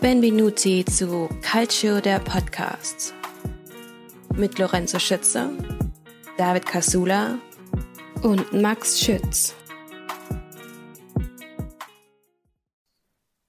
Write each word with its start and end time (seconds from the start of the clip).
Benvenuti 0.00 0.82
zu 0.86 1.28
Calcio 1.42 2.00
der 2.00 2.20
Podcasts 2.20 3.12
mit 4.34 4.58
Lorenzo 4.58 4.98
Schütze, 4.98 5.50
David 6.38 6.64
Casula 6.64 7.34
und 8.22 8.50
Max 8.54 8.98
Schütz. 8.98 9.54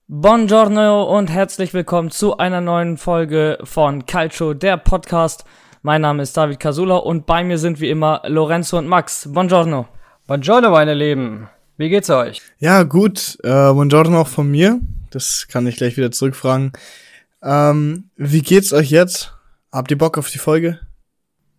Buongiorno 0.09 1.17
und 1.17 1.29
herzlich 1.31 1.73
willkommen 1.73 2.11
zu 2.11 2.35
einer 2.35 2.59
neuen 2.59 2.97
Folge 2.97 3.57
von 3.63 4.05
Calcio 4.05 4.53
der 4.53 4.75
Podcast. 4.75 5.45
Mein 5.83 6.01
Name 6.01 6.23
ist 6.23 6.35
David 6.35 6.59
Casula 6.59 6.97
und 6.97 7.25
bei 7.25 7.45
mir 7.45 7.59
sind 7.59 7.79
wie 7.79 7.89
immer 7.89 8.23
Lorenzo 8.27 8.77
und 8.77 8.87
Max. 8.87 9.29
Buongiorno. 9.31 9.87
Buongiorno, 10.27 10.69
meine 10.69 10.95
Lieben. 10.95 11.47
Wie 11.77 11.87
geht's 11.87 12.09
euch? 12.09 12.41
Ja, 12.59 12.83
gut. 12.83 13.37
Äh, 13.41 13.71
buongiorno 13.71 14.19
auch 14.19 14.27
von 14.27 14.51
mir. 14.51 14.81
Das 15.11 15.47
kann 15.47 15.67
ich 15.67 15.75
gleich 15.75 15.97
wieder 15.97 16.11
zurückfragen. 16.11 16.71
Ähm, 17.43 18.09
wie 18.15 18.41
geht's 18.41 18.73
euch 18.73 18.89
jetzt? 18.89 19.33
Habt 19.71 19.91
ihr 19.91 19.97
Bock 19.97 20.17
auf 20.17 20.29
die 20.29 20.37
Folge? 20.37 20.79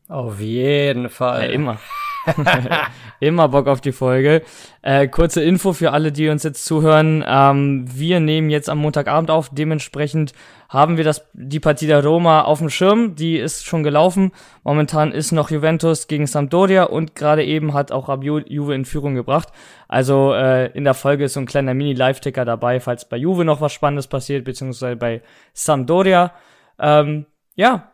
Auf 0.09 0.41
jeden 0.41 1.09
Fall. 1.09 1.45
Ja, 1.45 1.53
immer. 1.53 1.79
immer 3.21 3.49
Bock 3.49 3.67
auf 3.67 3.81
die 3.81 3.93
Folge. 3.93 4.43
Äh, 4.83 5.09
kurze 5.09 5.43
Info 5.43 5.73
für 5.73 5.93
alle, 5.93 6.13
die 6.13 6.29
uns 6.29 6.43
jetzt 6.43 6.65
zuhören. 6.65 7.25
Ähm, 7.27 7.85
wir 7.89 8.21
nehmen 8.21 8.51
jetzt 8.51 8.69
am 8.69 8.79
Montagabend 8.79 9.31
auf. 9.31 9.51
Dementsprechend 9.51 10.33
haben 10.69 10.97
wir 10.97 11.05
das, 11.05 11.29
die 11.35 11.61
Partie 11.61 11.87
der 11.87 12.05
Roma 12.05 12.43
auf 12.43 12.59
dem 12.59 12.71
Schirm. 12.71 13.15
Die 13.15 13.37
ist 13.37 13.67
schon 13.67 13.83
gelaufen. 13.83 14.33
Momentan 14.65 15.13
ist 15.13 15.33
noch 15.33 15.51
Juventus 15.51 16.09
gegen 16.09 16.27
Sampdoria 16.27 16.85
und 16.85 17.15
gerade 17.15 17.45
eben 17.45 17.75
hat 17.75 17.93
auch 17.93 18.09
Rabiot 18.09 18.49
Juve 18.49 18.75
in 18.75 18.85
Führung 18.85 19.15
gebracht. 19.15 19.49
Also 19.89 20.33
äh, 20.33 20.73
in 20.73 20.85
der 20.85 20.95
Folge 20.95 21.25
ist 21.25 21.35
so 21.35 21.41
ein 21.41 21.47
kleiner 21.47 21.75
Mini-Live-Ticker 21.75 22.45
dabei, 22.45 22.81
falls 22.81 23.09
bei 23.09 23.17
Juve 23.17 23.45
noch 23.45 23.61
was 23.61 23.73
Spannendes 23.73 24.07
passiert, 24.07 24.45
beziehungsweise 24.45 24.97
bei 24.97 25.23
Sampdoria. 25.53 26.33
Ähm, 26.79 27.27
ja, 27.55 27.92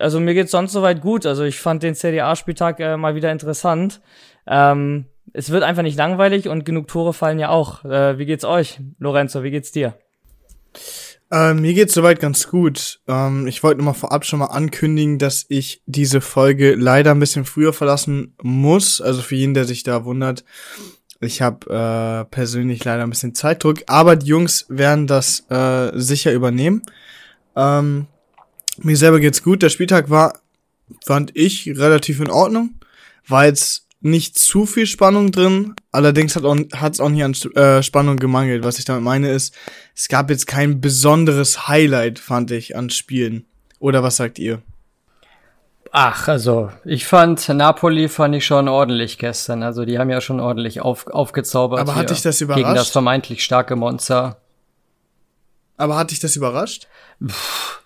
also 0.00 0.20
mir 0.20 0.34
geht's 0.34 0.50
sonst 0.50 0.72
soweit 0.72 1.00
gut. 1.00 1.26
Also 1.26 1.44
ich 1.44 1.58
fand 1.58 1.82
den 1.82 1.94
CDA-Spieltag 1.94 2.80
äh, 2.80 2.96
mal 2.96 3.14
wieder 3.14 3.32
interessant. 3.32 4.00
Ähm, 4.46 5.06
es 5.32 5.50
wird 5.50 5.62
einfach 5.62 5.82
nicht 5.82 5.98
langweilig 5.98 6.48
und 6.48 6.64
genug 6.64 6.88
Tore 6.88 7.12
fallen 7.12 7.38
ja 7.38 7.48
auch. 7.48 7.84
Äh, 7.84 8.18
wie 8.18 8.26
geht's 8.26 8.44
euch, 8.44 8.80
Lorenzo? 8.98 9.42
Wie 9.42 9.50
geht's 9.50 9.72
dir? 9.72 9.94
Äh, 11.30 11.54
mir 11.54 11.74
geht's 11.74 11.94
soweit 11.94 12.20
ganz 12.20 12.48
gut. 12.48 13.00
Ähm, 13.08 13.46
ich 13.46 13.62
wollte 13.62 13.78
nur 13.78 13.86
mal 13.86 13.98
vorab 13.98 14.24
schon 14.24 14.38
mal 14.38 14.46
ankündigen, 14.46 15.18
dass 15.18 15.46
ich 15.48 15.82
diese 15.86 16.20
Folge 16.20 16.74
leider 16.74 17.10
ein 17.10 17.20
bisschen 17.20 17.44
früher 17.44 17.72
verlassen 17.72 18.34
muss. 18.42 19.00
Also 19.00 19.22
für 19.22 19.34
jeden, 19.34 19.54
der 19.54 19.64
sich 19.64 19.82
da 19.82 20.04
wundert. 20.04 20.44
Ich 21.20 21.42
habe 21.42 21.66
äh, 21.70 22.24
persönlich 22.30 22.84
leider 22.84 23.02
ein 23.02 23.10
bisschen 23.10 23.34
Zeitdruck, 23.34 23.82
aber 23.86 24.16
die 24.16 24.26
Jungs 24.26 24.66
werden 24.68 25.06
das 25.06 25.46
äh, 25.50 25.90
sicher 25.94 26.32
übernehmen. 26.32 26.82
Ähm, 27.56 28.06
mir 28.78 28.96
selber 28.96 29.20
geht's 29.20 29.42
gut. 29.42 29.62
Der 29.62 29.70
Spieltag 29.70 30.10
war, 30.10 30.40
fand 31.04 31.36
ich, 31.36 31.66
relativ 31.68 32.20
in 32.20 32.30
Ordnung. 32.30 32.74
War 33.26 33.46
jetzt 33.46 33.86
nicht 34.00 34.38
zu 34.38 34.66
viel 34.66 34.86
Spannung 34.86 35.32
drin. 35.32 35.74
Allerdings 35.90 36.36
hat 36.36 36.44
es 36.92 37.00
auch 37.00 37.08
nicht 37.08 37.24
an 37.24 37.34
äh, 37.54 37.82
Spannung 37.82 38.16
gemangelt. 38.16 38.64
Was 38.64 38.78
ich 38.78 38.84
damit 38.84 39.02
meine 39.02 39.30
ist, 39.30 39.54
es 39.94 40.08
gab 40.08 40.30
jetzt 40.30 40.46
kein 40.46 40.80
besonderes 40.80 41.68
Highlight, 41.68 42.18
fand 42.18 42.50
ich, 42.50 42.76
an 42.76 42.90
Spielen. 42.90 43.46
Oder 43.78 44.02
was 44.02 44.16
sagt 44.16 44.38
ihr? 44.38 44.62
Ach, 45.92 46.28
also 46.28 46.70
ich 46.84 47.06
fand 47.06 47.48
Napoli 47.48 48.08
fand 48.08 48.34
ich 48.34 48.44
schon 48.44 48.68
ordentlich 48.68 49.18
gestern. 49.18 49.62
Also 49.62 49.84
die 49.84 49.98
haben 49.98 50.10
ja 50.10 50.20
schon 50.20 50.40
ordentlich 50.40 50.80
auf, 50.80 51.06
aufgezaubert. 51.06 51.80
Aber 51.80 51.94
hat 51.94 52.10
dich 52.10 52.22
das 52.22 52.40
überrascht? 52.40 52.64
Gegen 52.64 52.74
das 52.74 52.90
vermeintlich 52.90 53.42
starke 53.42 53.76
Monster. 53.76 54.36
Aber 55.78 55.96
hat 55.96 56.10
dich 56.10 56.20
das 56.20 56.36
überrascht? 56.36 56.86
Pff, 57.26 57.82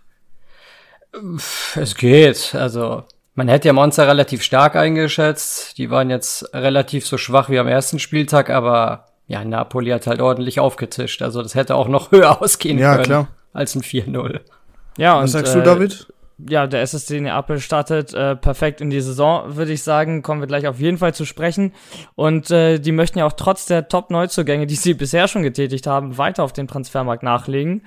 es 1.77 1.95
geht. 1.95 2.55
Also 2.55 3.05
man 3.35 3.49
hätte 3.49 3.69
ja 3.69 3.73
Monster 3.73 4.07
relativ 4.07 4.43
stark 4.43 4.77
eingeschätzt. 4.77 5.79
Die 5.79 5.91
waren 5.91 6.11
jetzt 6.11 6.53
relativ 6.55 7.07
so 7.07 7.17
schwach 7.17 7.49
wie 7.49 7.59
am 7.59 7.69
ersten 7.69 7.99
Spieltag, 7.99 8.51
aber 8.51 9.07
ja, 9.27 9.45
Napoli 9.45 9.91
hat 9.91 10.07
halt 10.07 10.21
ordentlich 10.21 10.61
aufgetischt. 10.61 11.23
Also 11.23 11.43
das 11.43 11.55
hätte 11.55 11.77
auch 11.77 11.89
noch 11.89 12.11
höher 12.13 12.43
ausgehen 12.43 12.79
ja, 12.79 12.95
können 12.95 13.05
klar. 13.05 13.29
als 13.53 13.75
ein 13.75 13.83
4-0. 13.83 14.41
Ja, 14.99 15.17
und, 15.17 15.25
Was 15.25 15.33
sagst 15.33 15.55
du, 15.55 15.61
äh, 15.61 15.63
David? 15.63 16.09
Ja, 16.49 16.67
der 16.67 16.83
SSC 16.83 17.21
Neapel 17.21 17.61
startet 17.61 18.15
äh, 18.15 18.35
perfekt 18.35 18.81
in 18.81 18.91
die 18.91 19.01
Saison, 19.01 19.57
würde 19.57 19.73
ich 19.73 19.83
sagen. 19.83 20.23
Kommen 20.23 20.41
wir 20.41 20.47
gleich 20.47 20.67
auf 20.67 20.81
jeden 20.81 20.99
Fall 20.99 21.15
zu 21.15 21.25
sprechen. 21.25 21.73
Und 22.15 22.51
äh, 22.51 22.79
die 22.79 22.93
möchten 22.93 23.19
ja 23.19 23.27
auch 23.27 23.35
trotz 23.35 23.67
der 23.67 23.89
Top-Neuzugänge, 23.89 24.67
die 24.67 24.75
sie 24.75 24.95
bisher 24.95 25.29
schon 25.29 25.43
getätigt 25.43 25.87
haben, 25.87 26.19
weiter 26.19 26.43
auf 26.43 26.53
den 26.53 26.67
Transfermarkt 26.67 27.23
nachlegen. 27.23 27.83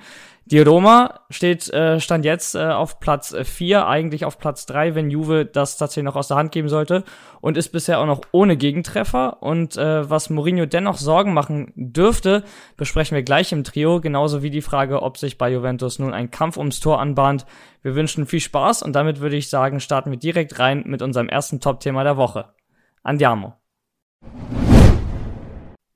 Die 0.46 0.60
Roma 0.60 1.20
steht, 1.30 1.72
äh, 1.72 1.98
stand 2.00 2.26
jetzt 2.26 2.54
äh, 2.54 2.66
auf 2.66 3.00
Platz 3.00 3.34
4, 3.42 3.78
äh, 3.78 3.82
eigentlich 3.82 4.26
auf 4.26 4.38
Platz 4.38 4.66
3, 4.66 4.94
wenn 4.94 5.10
Juve 5.10 5.46
das 5.46 5.78
tatsächlich 5.78 6.04
noch 6.04 6.16
aus 6.16 6.28
der 6.28 6.36
Hand 6.36 6.52
geben 6.52 6.68
sollte 6.68 7.02
und 7.40 7.56
ist 7.56 7.70
bisher 7.70 7.98
auch 7.98 8.06
noch 8.06 8.20
ohne 8.30 8.58
Gegentreffer. 8.58 9.42
Und 9.42 9.78
äh, 9.78 10.08
was 10.08 10.28
Mourinho 10.28 10.66
dennoch 10.66 10.98
Sorgen 10.98 11.32
machen 11.32 11.72
dürfte, 11.76 12.44
besprechen 12.76 13.14
wir 13.14 13.22
gleich 13.22 13.52
im 13.52 13.64
Trio, 13.64 14.02
genauso 14.02 14.42
wie 14.42 14.50
die 14.50 14.60
Frage, 14.60 15.02
ob 15.02 15.16
sich 15.16 15.38
bei 15.38 15.50
Juventus 15.50 15.98
nun 15.98 16.12
ein 16.12 16.30
Kampf 16.30 16.58
ums 16.58 16.78
Tor 16.78 17.00
anbahnt. 17.00 17.46
Wir 17.80 17.94
wünschen 17.94 18.26
viel 18.26 18.40
Spaß 18.40 18.82
und 18.82 18.92
damit 18.92 19.20
würde 19.20 19.36
ich 19.36 19.48
sagen, 19.48 19.80
starten 19.80 20.10
wir 20.10 20.18
direkt 20.18 20.58
rein 20.58 20.82
mit 20.86 21.00
unserem 21.00 21.30
ersten 21.30 21.60
Top-Thema 21.60 22.04
der 22.04 22.18
Woche. 22.18 22.50
Andiamo. 23.02 23.54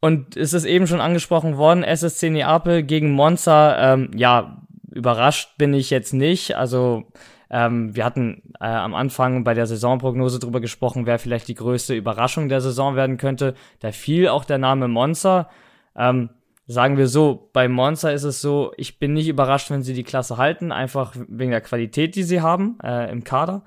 Und 0.01 0.37
es 0.37 0.53
ist 0.53 0.65
eben 0.65 0.87
schon 0.87 1.01
angesprochen 1.01 1.57
worden, 1.57 1.83
SSC 1.83 2.31
Neapel 2.31 2.83
gegen 2.83 3.11
Monza. 3.13 3.95
Ähm, 3.95 4.11
ja, 4.15 4.63
überrascht 4.91 5.59
bin 5.59 5.75
ich 5.75 5.91
jetzt 5.91 6.13
nicht. 6.13 6.57
Also 6.57 7.05
ähm, 7.51 7.97
wir 7.97 8.05
hatten 8.05 8.43
äh, 8.61 8.67
am 8.67 8.95
Anfang 8.95 9.43
bei 9.43 9.55
der 9.55 9.67
Saisonprognose 9.67 10.39
drüber 10.39 10.61
gesprochen, 10.61 11.07
wer 11.07 11.19
vielleicht 11.19 11.49
die 11.49 11.55
größte 11.55 11.95
Überraschung 11.95 12.49
der 12.49 12.61
Saison 12.61 12.95
werden 12.95 13.17
könnte. 13.17 13.55
Da 13.81 13.91
fiel 13.91 14.29
auch 14.29 14.45
der 14.45 14.59
Name 14.59 14.87
Monza. 14.87 15.49
Ähm, 15.97 16.31
sagen 16.67 16.97
wir 16.97 17.09
so, 17.09 17.51
bei 17.53 17.67
Monza 17.67 18.11
ist 18.11 18.25
es 18.25 18.41
so, 18.41 18.73
ich 18.77 18.99
bin 18.99 19.15
nicht 19.15 19.29
überrascht, 19.29 19.71
wenn 19.71 19.83
sie 19.83 19.95
die 19.95 20.05
Klasse 20.05 20.37
halten, 20.37 20.71
einfach 20.71 21.15
wegen 21.29 21.51
der 21.51 21.63
Qualität, 21.63 22.15
die 22.15 22.23
sie 22.23 22.41
haben 22.43 22.79
äh, 22.85 23.11
im 23.11 23.25
Kader. 23.25 23.65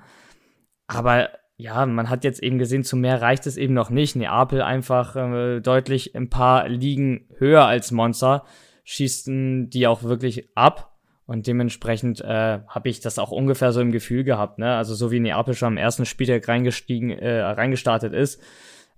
Aber 0.86 1.28
ja, 1.56 1.86
man 1.86 2.10
hat 2.10 2.24
jetzt 2.24 2.42
eben 2.42 2.58
gesehen, 2.58 2.84
zu 2.84 2.96
mehr 2.96 3.20
reicht 3.22 3.46
es 3.46 3.56
eben 3.56 3.74
noch 3.74 3.90
nicht. 3.90 4.16
Neapel 4.16 4.62
einfach 4.62 5.16
äh, 5.16 5.60
deutlich 5.60 6.14
ein 6.14 6.28
paar 6.28 6.68
Ligen 6.68 7.28
höher 7.38 7.66
als 7.66 7.90
Monza, 7.92 8.44
schießen 8.84 9.70
die 9.70 9.86
auch 9.86 10.02
wirklich 10.02 10.48
ab. 10.56 10.96
Und 11.24 11.46
dementsprechend 11.46 12.20
äh, 12.20 12.60
habe 12.66 12.88
ich 12.88 13.00
das 13.00 13.18
auch 13.18 13.30
ungefähr 13.30 13.72
so 13.72 13.80
im 13.80 13.92
Gefühl 13.92 14.24
gehabt. 14.24 14.58
Ne? 14.58 14.74
Also 14.74 14.94
so 14.94 15.12
wie 15.12 15.20
Neapel 15.20 15.54
schon 15.54 15.68
am 15.68 15.76
ersten 15.76 16.04
Spieltag 16.04 16.48
reingestiegen, 16.48 17.10
äh, 17.10 17.40
reingestartet 17.42 18.12
ist, 18.12 18.42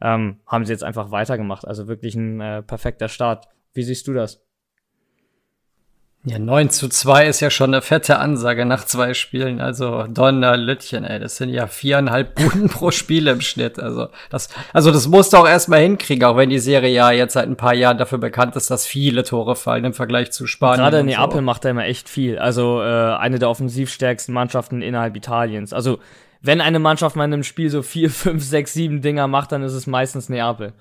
ähm, 0.00 0.40
haben 0.46 0.64
sie 0.64 0.72
jetzt 0.72 0.84
einfach 0.84 1.10
weitergemacht. 1.10 1.66
Also 1.66 1.86
wirklich 1.86 2.14
ein 2.14 2.40
äh, 2.40 2.62
perfekter 2.62 3.08
Start. 3.08 3.48
Wie 3.74 3.82
siehst 3.82 4.08
du 4.08 4.14
das? 4.14 4.44
Ja, 6.26 6.38
9 6.38 6.70
zu 6.70 6.88
2 6.88 7.26
ist 7.26 7.40
ja 7.40 7.50
schon 7.50 7.74
eine 7.74 7.82
fette 7.82 8.18
Ansage 8.18 8.64
nach 8.64 8.86
zwei 8.86 9.12
Spielen. 9.12 9.60
Also 9.60 10.04
Donner, 10.08 10.56
Lütchen, 10.56 11.04
ey, 11.04 11.20
das 11.20 11.36
sind 11.36 11.50
ja 11.50 11.66
viereinhalb 11.66 12.34
Buden 12.36 12.70
pro 12.70 12.90
Spiel 12.90 13.28
im 13.28 13.42
Schnitt. 13.42 13.78
Also 13.78 14.08
das, 14.30 14.48
also 14.72 14.90
das 14.90 15.06
musst 15.06 15.34
du 15.34 15.36
auch 15.36 15.46
erstmal 15.46 15.80
hinkriegen, 15.80 16.24
auch 16.24 16.38
wenn 16.38 16.48
die 16.48 16.58
Serie 16.58 16.90
ja 16.90 17.10
jetzt 17.10 17.34
seit 17.34 17.46
ein 17.46 17.56
paar 17.56 17.74
Jahren 17.74 17.98
dafür 17.98 18.16
bekannt 18.16 18.56
ist, 18.56 18.70
dass 18.70 18.86
viele 18.86 19.22
Tore 19.22 19.54
fallen 19.54 19.84
im 19.84 19.92
Vergleich 19.92 20.32
zu 20.32 20.46
Spanien. 20.46 20.78
Gerade 20.78 21.04
Neapel 21.04 21.36
so. 21.36 21.42
macht 21.42 21.66
da 21.66 21.70
immer 21.70 21.84
echt 21.84 22.08
viel. 22.08 22.38
Also 22.38 22.80
äh, 22.80 23.16
eine 23.16 23.38
der 23.38 23.50
offensivstärksten 23.50 24.32
Mannschaften 24.32 24.80
innerhalb 24.80 25.16
Italiens. 25.16 25.74
Also 25.74 25.98
wenn 26.40 26.62
eine 26.62 26.78
Mannschaft 26.78 27.16
mal 27.16 27.26
in 27.26 27.34
einem 27.34 27.42
Spiel 27.42 27.68
so 27.68 27.82
vier, 27.82 28.08
fünf, 28.08 28.42
sechs, 28.42 28.72
sieben 28.72 29.02
Dinger 29.02 29.28
macht, 29.28 29.52
dann 29.52 29.62
ist 29.62 29.74
es 29.74 29.86
meistens 29.86 30.30
Neapel. 30.30 30.72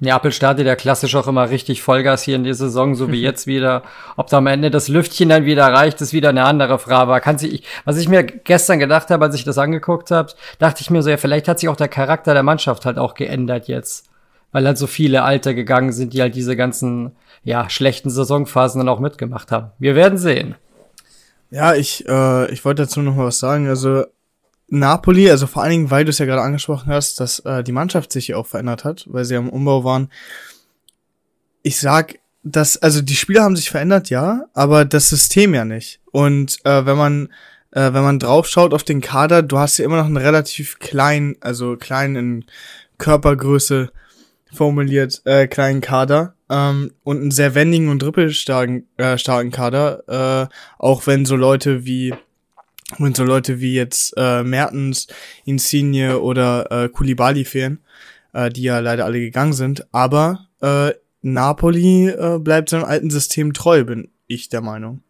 Neapel 0.00 0.32
startet 0.32 0.66
ja 0.66 0.74
klassisch 0.74 1.14
auch 1.14 1.28
immer 1.28 1.50
richtig 1.50 1.82
Vollgas 1.82 2.22
hier 2.22 2.36
in 2.36 2.44
der 2.44 2.54
Saison, 2.54 2.94
so 2.94 3.12
wie 3.12 3.22
jetzt 3.22 3.46
wieder. 3.46 3.82
Ob 4.16 4.28
da 4.28 4.38
am 4.38 4.46
Ende 4.46 4.70
das 4.70 4.88
Lüftchen 4.88 5.28
dann 5.28 5.44
wieder 5.44 5.66
reicht, 5.66 6.00
ist 6.00 6.12
wieder 6.12 6.30
eine 6.30 6.44
andere 6.44 6.78
Frage. 6.78 7.20
kann 7.20 7.38
sich, 7.38 7.62
was 7.84 7.96
ich 7.96 8.08
mir 8.08 8.24
gestern 8.24 8.80
gedacht 8.80 9.10
habe, 9.10 9.24
als 9.24 9.34
ich 9.34 9.44
das 9.44 9.56
angeguckt 9.56 10.10
habe, 10.10 10.32
dachte 10.58 10.82
ich 10.82 10.90
mir 10.90 11.02
so, 11.02 11.10
ja, 11.10 11.16
vielleicht 11.16 11.48
hat 11.48 11.60
sich 11.60 11.68
auch 11.68 11.76
der 11.76 11.88
Charakter 11.88 12.34
der 12.34 12.42
Mannschaft 12.42 12.86
halt 12.86 12.98
auch 12.98 13.14
geändert 13.14 13.68
jetzt. 13.68 14.10
Weil 14.50 14.66
halt 14.66 14.78
so 14.78 14.86
viele 14.86 15.22
Alte 15.22 15.54
gegangen 15.54 15.92
sind, 15.92 16.12
die 16.12 16.20
halt 16.20 16.34
diese 16.34 16.56
ganzen, 16.56 17.12
ja, 17.42 17.70
schlechten 17.70 18.10
Saisonphasen 18.10 18.80
dann 18.80 18.88
auch 18.88 19.00
mitgemacht 19.00 19.52
haben. 19.52 19.70
Wir 19.78 19.94
werden 19.94 20.18
sehen. 20.18 20.54
Ja, 21.50 21.74
ich, 21.74 22.06
äh, 22.08 22.50
ich 22.52 22.64
wollte 22.64 22.82
dazu 22.82 23.00
noch 23.00 23.14
mal 23.14 23.26
was 23.26 23.38
sagen. 23.38 23.68
Also 23.68 24.04
Napoli, 24.78 25.30
also 25.30 25.46
vor 25.46 25.62
allen 25.62 25.70
Dingen, 25.70 25.90
weil 25.90 26.04
du 26.04 26.10
es 26.10 26.18
ja 26.18 26.26
gerade 26.26 26.42
angesprochen 26.42 26.92
hast, 26.92 27.20
dass 27.20 27.40
äh, 27.40 27.62
die 27.62 27.72
Mannschaft 27.72 28.12
sich 28.12 28.26
hier 28.26 28.38
auch 28.38 28.46
verändert 28.46 28.84
hat, 28.84 29.04
weil 29.08 29.24
sie 29.24 29.36
am 29.36 29.48
Umbau 29.48 29.84
waren. 29.84 30.08
Ich 31.62 31.78
sag, 31.80 32.18
dass, 32.42 32.76
also 32.76 33.00
die 33.00 33.16
Spieler 33.16 33.42
haben 33.42 33.56
sich 33.56 33.70
verändert, 33.70 34.10
ja, 34.10 34.46
aber 34.52 34.84
das 34.84 35.08
System 35.08 35.54
ja 35.54 35.64
nicht. 35.64 36.00
Und 36.12 36.58
äh, 36.64 36.84
wenn 36.84 36.96
man, 36.96 37.28
äh, 37.70 37.92
wenn 37.92 38.02
man 38.02 38.18
draufschaut 38.18 38.74
auf 38.74 38.84
den 38.84 39.00
Kader, 39.00 39.42
du 39.42 39.58
hast 39.58 39.78
ja 39.78 39.84
immer 39.84 39.96
noch 39.96 40.06
einen 40.06 40.18
relativ 40.18 40.78
kleinen, 40.78 41.36
also 41.40 41.76
kleinen 41.76 42.16
in 42.16 42.44
Körpergröße 42.98 43.90
formuliert, 44.52 45.22
äh, 45.24 45.46
kleinen 45.46 45.80
Kader. 45.80 46.34
ähm, 46.50 46.92
und 47.02 47.20
einen 47.20 47.30
sehr 47.30 47.54
wendigen 47.54 47.88
und 47.88 48.02
dribbelstarken 48.02 48.86
äh, 48.98 49.16
starken 49.18 49.50
Kader, 49.50 50.48
äh, 50.50 50.54
auch 50.78 51.06
wenn 51.06 51.24
so 51.24 51.36
Leute 51.36 51.84
wie 51.86 52.14
wenn 52.98 53.14
so 53.14 53.24
Leute 53.24 53.60
wie 53.60 53.74
jetzt 53.74 54.14
äh, 54.16 54.42
Mertens, 54.42 55.06
Insigne 55.44 56.20
oder 56.20 56.70
äh, 56.70 56.88
Koulibaly 56.88 57.44
fehlen, 57.44 57.82
äh, 58.32 58.50
die 58.50 58.62
ja 58.62 58.78
leider 58.80 59.04
alle 59.04 59.20
gegangen 59.20 59.54
sind. 59.54 59.86
Aber 59.92 60.48
äh, 60.60 60.92
Napoli 61.22 62.08
äh, 62.08 62.38
bleibt 62.38 62.68
seinem 62.68 62.84
alten 62.84 63.10
System 63.10 63.52
treu, 63.52 63.84
bin 63.84 64.10
ich 64.26 64.48
der 64.48 64.60
Meinung. 64.60 65.02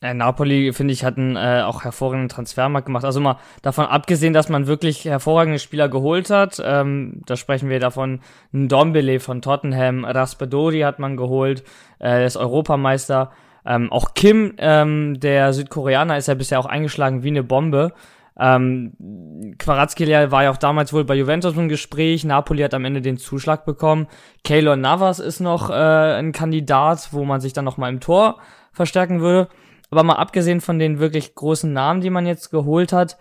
Äh, 0.00 0.14
Napoli, 0.14 0.72
finde 0.72 0.94
ich, 0.94 1.02
hat 1.02 1.18
einen 1.18 1.34
äh, 1.34 1.62
auch 1.62 1.82
hervorragenden 1.82 2.28
Transfermarkt 2.28 2.86
gemacht. 2.86 3.04
Also 3.04 3.18
mal 3.18 3.38
davon 3.62 3.86
abgesehen, 3.86 4.32
dass 4.32 4.48
man 4.48 4.68
wirklich 4.68 5.04
hervorragende 5.04 5.58
Spieler 5.58 5.88
geholt 5.88 6.30
hat. 6.30 6.62
Ähm, 6.64 7.22
da 7.26 7.36
sprechen 7.36 7.68
wir 7.68 7.80
davon. 7.80 8.20
Ndombele 8.52 9.18
von 9.18 9.42
Tottenham, 9.42 10.04
Raspadori 10.04 10.80
hat 10.80 11.00
man 11.00 11.16
geholt, 11.16 11.64
äh, 12.00 12.24
ist 12.24 12.36
Europameister. 12.36 13.32
Ähm, 13.66 13.92
auch 13.92 14.14
Kim, 14.14 14.54
ähm, 14.58 15.18
der 15.20 15.52
Südkoreaner, 15.52 16.16
ist 16.16 16.28
ja 16.28 16.34
bisher 16.34 16.60
auch 16.60 16.66
eingeschlagen 16.66 17.22
wie 17.22 17.28
eine 17.28 17.42
Bombe. 17.42 17.92
Ähm, 18.38 19.54
Quarazkelia 19.58 20.30
war 20.30 20.44
ja 20.44 20.50
auch 20.50 20.56
damals 20.56 20.92
wohl 20.92 21.04
bei 21.04 21.16
Juventus 21.16 21.56
im 21.56 21.68
Gespräch. 21.68 22.24
Napoli 22.24 22.62
hat 22.62 22.74
am 22.74 22.84
Ende 22.84 23.00
den 23.00 23.18
Zuschlag 23.18 23.64
bekommen. 23.64 24.06
Keylor 24.44 24.76
Navas 24.76 25.18
ist 25.18 25.40
noch 25.40 25.70
äh, 25.70 25.72
ein 25.72 26.32
Kandidat, 26.32 27.08
wo 27.12 27.24
man 27.24 27.40
sich 27.40 27.52
dann 27.52 27.64
noch 27.64 27.78
mal 27.78 27.88
im 27.88 28.00
Tor 28.00 28.38
verstärken 28.72 29.20
würde. 29.20 29.48
Aber 29.90 30.02
mal 30.04 30.14
abgesehen 30.14 30.60
von 30.60 30.78
den 30.78 31.00
wirklich 31.00 31.34
großen 31.34 31.72
Namen, 31.72 32.00
die 32.00 32.10
man 32.10 32.26
jetzt 32.26 32.50
geholt 32.50 32.92
hat, 32.92 33.18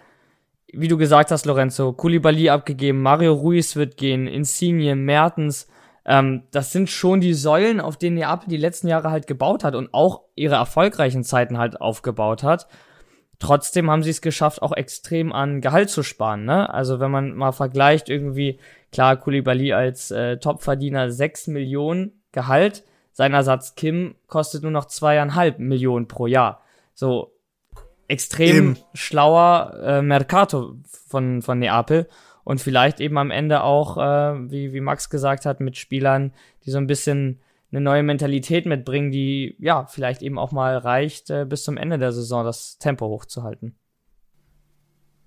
wie 0.72 0.88
du 0.90 0.98
gesagt 0.98 1.32
hast, 1.32 1.46
Lorenzo, 1.46 1.94
Koulibaly 1.94 2.50
abgegeben, 2.50 3.02
Mario 3.02 3.34
Ruiz 3.34 3.76
wird 3.76 3.98
gehen, 3.98 4.28
Insigne, 4.28 4.96
Mertens, 4.96 5.68
ähm, 6.08 6.44
das 6.52 6.72
sind 6.72 6.90
schon 6.90 7.20
die 7.20 7.34
Säulen, 7.34 7.82
auf 7.82 7.98
denen 7.98 8.16
Neapel 8.16 8.48
die 8.48 8.58
letzten 8.58 8.88
Jahre 8.88 9.12
halt 9.12 9.28
gebaut 9.28 9.66
hat 9.66 9.76
und 9.76 9.94
auch 9.94 10.22
ihre 10.36 10.56
erfolgreichen 10.56 11.26
Zeiten 11.26 11.58
halt 11.58 11.82
aufgebaut 11.82 12.44
hat. 12.44 12.68
Trotzdem 13.40 13.92
haben 13.92 14.02
sie 14.02 14.10
es 14.10 14.22
geschafft, 14.22 14.62
auch 14.62 14.72
extrem 14.72 15.32
an 15.32 15.62
Gehalt 15.62 15.90
zu 15.90 16.02
sparen. 16.02 16.46
Ne? 16.46 16.74
Also 16.74 17.00
wenn 17.00 17.12
man 17.12 17.36
mal 17.36 17.52
vergleicht, 17.52 18.10
irgendwie, 18.10 18.60
klar, 18.92 19.18
Koulibaly 19.18 19.74
als 19.74 20.10
äh, 20.10 20.38
Topverdiener 20.38 21.12
6 21.12 21.48
Millionen 21.48 22.24
Gehalt, 22.32 22.84
sein 23.12 23.34
Ersatz 23.34 23.76
Kim 23.76 24.16
kostet 24.28 24.64
nur 24.64 24.72
noch 24.72 24.86
zweieinhalb 24.86 25.60
Millionen 25.60 26.08
pro 26.08 26.26
Jahr. 26.26 26.62
So 26.94 27.34
extrem 28.08 28.56
eben. 28.56 28.78
schlauer 28.94 29.74
äh, 29.84 30.02
Mercato 30.02 30.76
von, 31.08 31.42
von 31.42 31.60
Neapel 31.60 32.08
und 32.48 32.62
vielleicht 32.62 33.02
eben 33.02 33.18
am 33.18 33.30
Ende 33.30 33.62
auch, 33.62 33.98
äh, 33.98 34.50
wie, 34.50 34.72
wie 34.72 34.80
Max 34.80 35.10
gesagt 35.10 35.46
hat, 35.46 35.60
mit 35.60 35.76
Spielern, 35.76 36.32
die 36.64 36.72
so 36.72 36.78
ein 36.78 36.88
bisschen 36.88 37.42
eine 37.74 37.82
neue 37.82 38.04
Mentalität 38.04 38.66
mitbringen, 38.66 39.12
die 39.12 39.58
ja 39.60 39.86
vielleicht 39.88 40.22
eben 40.22 40.40
auch 40.40 40.54
mal 40.54 40.78
reicht, 40.78 41.30
äh, 41.30 41.44
bis 41.44 41.66
zum 41.66 41.76
Ende 41.76 41.98
der 41.98 42.14
Saison 42.14 42.46
das 42.46 42.78
Tempo 42.78 43.10
hochzuhalten. 43.10 43.76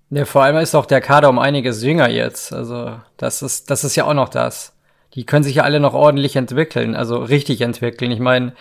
Ja, 0.09 0.25
vor 0.25 0.41
allem 0.41 0.57
ist 0.57 0.73
auch 0.73 0.87
der 0.87 0.99
Kader 0.99 1.29
um 1.29 1.37
einiges 1.37 1.83
jünger 1.83 2.09
jetzt. 2.09 2.53
Also 2.53 2.99
das 3.17 3.43
ist, 3.43 3.69
das 3.69 3.83
ist 3.83 3.95
ja 3.95 4.05
auch 4.05 4.15
noch 4.15 4.29
das 4.29 4.75
die 5.13 5.25
können 5.25 5.43
sich 5.43 5.55
ja 5.55 5.63
alle 5.63 5.79
noch 5.79 5.93
ordentlich 5.93 6.35
entwickeln, 6.35 6.95
also 6.95 7.17
richtig 7.17 7.61
entwickeln. 7.61 8.11
Ich 8.11 8.19
meine, 8.19 8.53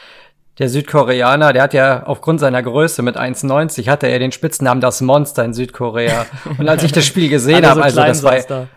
der 0.60 0.68
Südkoreaner, 0.68 1.52
der 1.52 1.62
hat 1.62 1.74
ja 1.74 2.04
aufgrund 2.04 2.38
seiner 2.38 2.62
Größe 2.62 3.02
mit 3.02 3.16
1,90 3.16 3.88
hatte 3.88 4.06
er 4.06 4.18
den 4.18 4.30
Spitznamen 4.30 4.80
das 4.80 5.00
Monster 5.00 5.44
in 5.44 5.54
Südkorea. 5.54 6.26
Und 6.58 6.68
als 6.68 6.82
ich 6.82 6.92
das 6.92 7.06
Spiel 7.06 7.28
gesehen 7.28 7.66
habe, 7.68 7.82
also 7.82 8.02
das 8.02 8.22
war 8.22 8.38
da. 8.40 8.68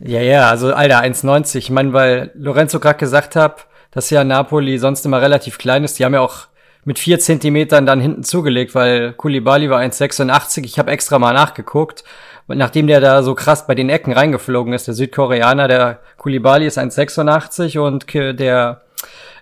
ja 0.00 0.20
ja, 0.20 0.50
also 0.50 0.74
Alter 0.74 1.00
1,90. 1.00 1.56
Ich 1.56 1.70
meine, 1.70 1.92
weil 1.92 2.32
Lorenzo 2.34 2.80
gerade 2.80 2.98
gesagt 2.98 3.36
hat, 3.36 3.68
dass 3.92 4.10
ja 4.10 4.24
Napoli 4.24 4.78
sonst 4.78 5.06
immer 5.06 5.22
relativ 5.22 5.56
klein 5.56 5.84
ist. 5.84 5.98
Die 5.98 6.04
haben 6.04 6.14
ja 6.14 6.20
auch 6.20 6.48
mit 6.84 6.98
vier 6.98 7.18
Zentimetern 7.20 7.86
dann 7.86 8.00
hinten 8.00 8.24
zugelegt, 8.24 8.74
weil 8.74 9.12
Kulibali 9.12 9.70
war 9.70 9.80
1,86. 9.80 10.64
Ich 10.64 10.78
habe 10.78 10.90
extra 10.90 11.18
mal 11.18 11.32
nachgeguckt 11.32 12.04
nachdem 12.46 12.86
der 12.86 13.00
da 13.00 13.22
so 13.22 13.34
krass 13.34 13.66
bei 13.66 13.74
den 13.74 13.88
Ecken 13.88 14.12
reingeflogen 14.12 14.72
ist, 14.72 14.86
der 14.86 14.94
Südkoreaner, 14.94 15.68
der 15.68 16.00
Kulibali 16.18 16.66
ist 16.66 16.78
1,86 16.78 17.78
und 17.78 18.12
der 18.38 18.82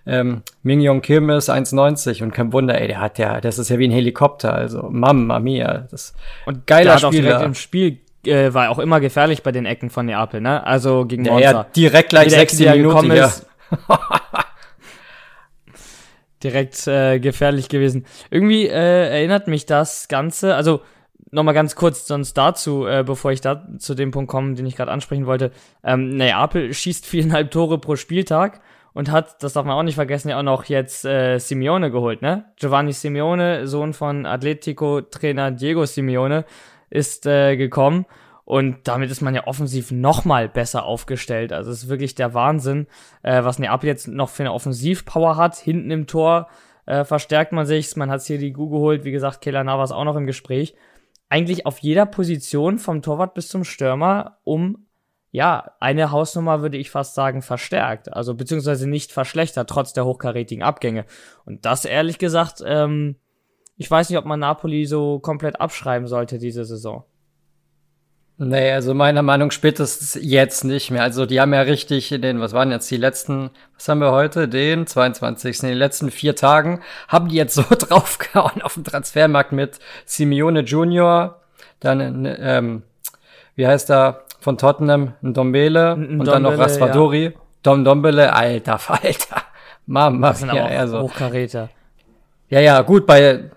ähm, 0.05 0.43
Mingyong 0.63 1.01
Kim 1.01 1.31
ist 1.31 1.49
1,90 1.51 2.23
und 2.23 2.33
kein 2.33 2.53
Wunder, 2.53 2.81
ey, 2.81 2.89
der 2.89 3.01
hat 3.01 3.19
ja, 3.19 3.41
das 3.41 3.59
ist 3.59 3.69
ja 3.69 3.79
wie 3.79 3.89
ein 3.89 3.93
Helikopter, 3.93 4.53
also 4.53 4.89
Mamma 4.91 5.39
mia, 5.39 5.87
das 5.91 6.15
und 6.47 6.67
geiler 6.67 6.99
Spieler. 6.99 7.09
Auch 7.09 7.13
direkt 7.13 7.43
im 7.43 7.55
Spiel 7.55 7.99
äh, 8.27 8.53
war 8.53 8.71
auch 8.71 8.79
immer 8.79 9.01
gefährlich 9.01 9.43
bei 9.43 9.53
den 9.53 9.67
Ecken 9.67 9.91
von 9.91 10.07
Neapel, 10.07 10.41
ne? 10.41 10.67
Also 10.67 11.05
gegen 11.07 11.23
Monza. 11.23 11.41
Ja, 11.41 11.53
ja 11.53 11.67
direkt 11.77 12.11
gleich 12.11 12.31
60 12.31 12.71
Minuten, 12.71 13.13
ja. 13.13 13.33
direkt 16.43 16.87
äh, 16.89 17.21
gefährlich 17.21 17.69
gewesen. 17.69 18.05
Irgendwie 18.31 18.67
äh, 18.67 19.09
erinnert 19.09 19.47
mich 19.47 19.67
das 19.67 20.09
Ganze, 20.09 20.57
also 20.57 20.83
nochmal 21.31 21.55
ganz 21.55 21.77
kurz 21.77 22.07
sonst 22.07 22.35
dazu, 22.35 22.87
äh, 22.87 23.05
bevor 23.05 23.33
ich 23.33 23.41
da 23.41 23.67
zu 23.79 23.95
dem 23.95 24.11
Punkt 24.11 24.31
komme, 24.31 24.55
den 24.55 24.67
ich 24.67 24.77
gerade 24.77 24.91
ansprechen 24.91 25.27
wollte. 25.27 25.53
Ähm, 25.83 26.17
Neapel 26.17 26.75
schießt 26.75 27.07
viereinhalb 27.07 27.51
Tore 27.51 27.79
pro 27.79 27.97
Spieltag 27.97 28.61
und 28.95 29.11
hat, 29.11 29.43
das 29.43 29.55
darf 29.55 29.65
man 29.65 29.77
auch 29.77 29.83
nicht 29.83 29.95
vergessen, 29.95 30.29
ja 30.29 30.39
auch 30.39 30.43
noch 30.43 30.65
jetzt 30.65 31.05
äh, 31.05 31.39
Simeone 31.39 31.91
geholt, 31.91 32.23
ne? 32.23 32.47
Giovanni 32.57 32.93
Simeone, 32.93 33.67
Sohn 33.67 33.93
von 33.93 34.27
Atletico-Trainer 34.27 35.51
Diego 35.53 35.85
Simeone, 35.87 36.45
ist 36.91 37.27
äh, 37.27 37.57
gekommen 37.57 38.07
und 38.45 38.87
damit 38.89 39.11
ist 39.11 39.23
man 39.23 39.35
ja 39.35 39.47
offensiv 39.47 39.91
nochmal 39.91 40.49
besser 40.49 40.85
aufgestellt. 40.85 41.53
Also 41.53 41.71
es 41.71 41.85
ist 41.85 41.89
wirklich 41.89 42.15
der 42.15 42.35
Wahnsinn, 42.35 42.87
äh, 43.23 43.43
was 43.45 43.59
Neapel 43.59 43.89
jetzt 43.89 44.09
noch 44.09 44.29
für 44.29 44.43
eine 44.43 44.53
Offensivpower 44.53 45.37
hat. 45.37 45.57
Hinten 45.57 45.91
im 45.91 46.07
Tor 46.07 46.49
äh, 46.87 47.05
verstärkt 47.05 47.53
man 47.53 47.65
sich. 47.65 47.97
Man 47.97 48.11
hat 48.11 48.23
hier 48.23 48.39
die 48.39 48.53
Gu 48.53 48.69
geholt. 48.69 49.05
Wie 49.05 49.13
gesagt, 49.13 49.41
Keller 49.41 49.65
Navas 49.65 49.93
auch 49.93 50.05
noch 50.05 50.17
im 50.17 50.27
Gespräch 50.27 50.75
eigentlich 51.33 51.65
auf 51.65 51.79
jeder 51.79 52.05
Position 52.05 52.79
vom 52.79 53.01
Torwart 53.01 53.33
bis 53.33 53.49
zum 53.49 53.65
Stürmer 53.65 54.37
um 54.45 54.85
ja, 55.33 55.73
eine 55.81 56.11
Hausnummer 56.11 56.61
würde 56.61 56.77
ich 56.77 56.91
fast 56.91 57.15
sagen 57.15 57.41
verstärkt, 57.41 58.13
also 58.13 58.35
beziehungsweise 58.35 58.89
nicht 58.89 59.13
verschlechtert, 59.13 59.69
trotz 59.69 59.95
der 59.95 60.05
hochkarätigen 60.05 60.63
Abgänge. 60.63 61.07
Und 61.47 61.65
das 61.65 61.87
ehrlich 61.87 62.19
gesagt, 62.19 62.63
ähm, 62.65 63.17
ich 63.79 63.91
weiß 63.91 64.11
nicht, 64.11 64.19
ob 64.19 64.27
man 64.27 64.41
Napoli 64.41 64.85
so 64.85 65.19
komplett 65.21 65.59
abschreiben 65.59 66.07
sollte 66.07 66.39
diese 66.39 66.67
Saison. 66.67 67.05
Nee, 68.37 68.73
also 68.73 68.93
meiner 68.93 69.23
Meinung 69.23 69.51
spätestens 69.51 70.19
jetzt 70.21 70.65
nicht 70.65 70.91
mehr. 70.91 71.03
Also 71.03 71.25
die 71.25 71.41
haben 71.41 71.55
ja 71.55 71.63
richtig 71.63 72.13
in 72.13 72.21
den, 72.21 72.41
was 72.41 72.53
waren 72.53 72.71
jetzt 72.71 72.91
die 72.91 72.97
letzten, 72.97 73.51
was 73.75 73.89
haben 73.89 74.01
wir 74.01 74.13
heute, 74.13 74.49
den 74.49 74.87
22. 74.87 75.63
In 75.63 75.69
den 75.71 75.79
letzten 75.79 76.11
vier 76.11 76.37
Tagen 76.37 76.83
haben 77.09 77.29
die 77.29 77.37
jetzt 77.37 77.55
so 77.55 77.63
draufgehauen 77.71 78.61
auf 78.61 78.75
dem 78.75 78.85
Transfermarkt 78.85 79.53
mit 79.53 79.79
Simeone 80.05 80.61
Junior, 80.61 81.41
dann, 81.81 82.27
ähm, 82.39 82.83
wie 83.55 83.67
heißt 83.67 83.91
er, 83.91 84.25
von 84.43 84.59
Tottenham, 84.59 85.15
ein 85.23 85.35
Dombele 85.35 85.95
und 85.95 86.09
Dombele, 86.09 86.31
dann 86.31 86.43
noch 86.43 86.59
Raspadori. 86.59 87.25
Ja. 87.27 87.31
Dom 87.63 87.85
Dombele, 87.85 88.33
alter 88.33 88.79
Falter. 88.79 89.43
Mama, 89.87 90.31
das 90.31 90.41
sind 90.41 90.53
ja, 90.53 90.65
aber 90.65 90.79
also. 90.79 91.01
Hochkaräter. 91.03 91.69
Ja, 92.49 92.59
ja, 92.59 92.83
gut, 92.83 93.07
bei 93.07 93.51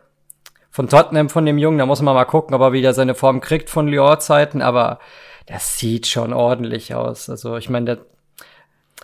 von 0.69 0.87
Tottenham, 0.87 1.29
von 1.29 1.45
dem 1.45 1.57
Jungen. 1.57 1.79
Da 1.79 1.87
muss 1.87 2.03
man 2.03 2.13
mal 2.13 2.25
gucken, 2.25 2.53
ob 2.53 2.61
er 2.61 2.71
wieder 2.71 2.93
seine 2.93 3.15
Form 3.15 3.41
kriegt 3.41 3.69
von 3.69 3.87
Lyon-Zeiten. 3.87 4.61
Aber 4.61 4.99
das 5.47 5.79
sieht 5.79 6.05
schon 6.05 6.33
ordentlich 6.33 6.93
aus. 6.93 7.29
Also 7.29 7.57
ich 7.57 7.69
meine, 7.69 7.85
der 7.85 7.97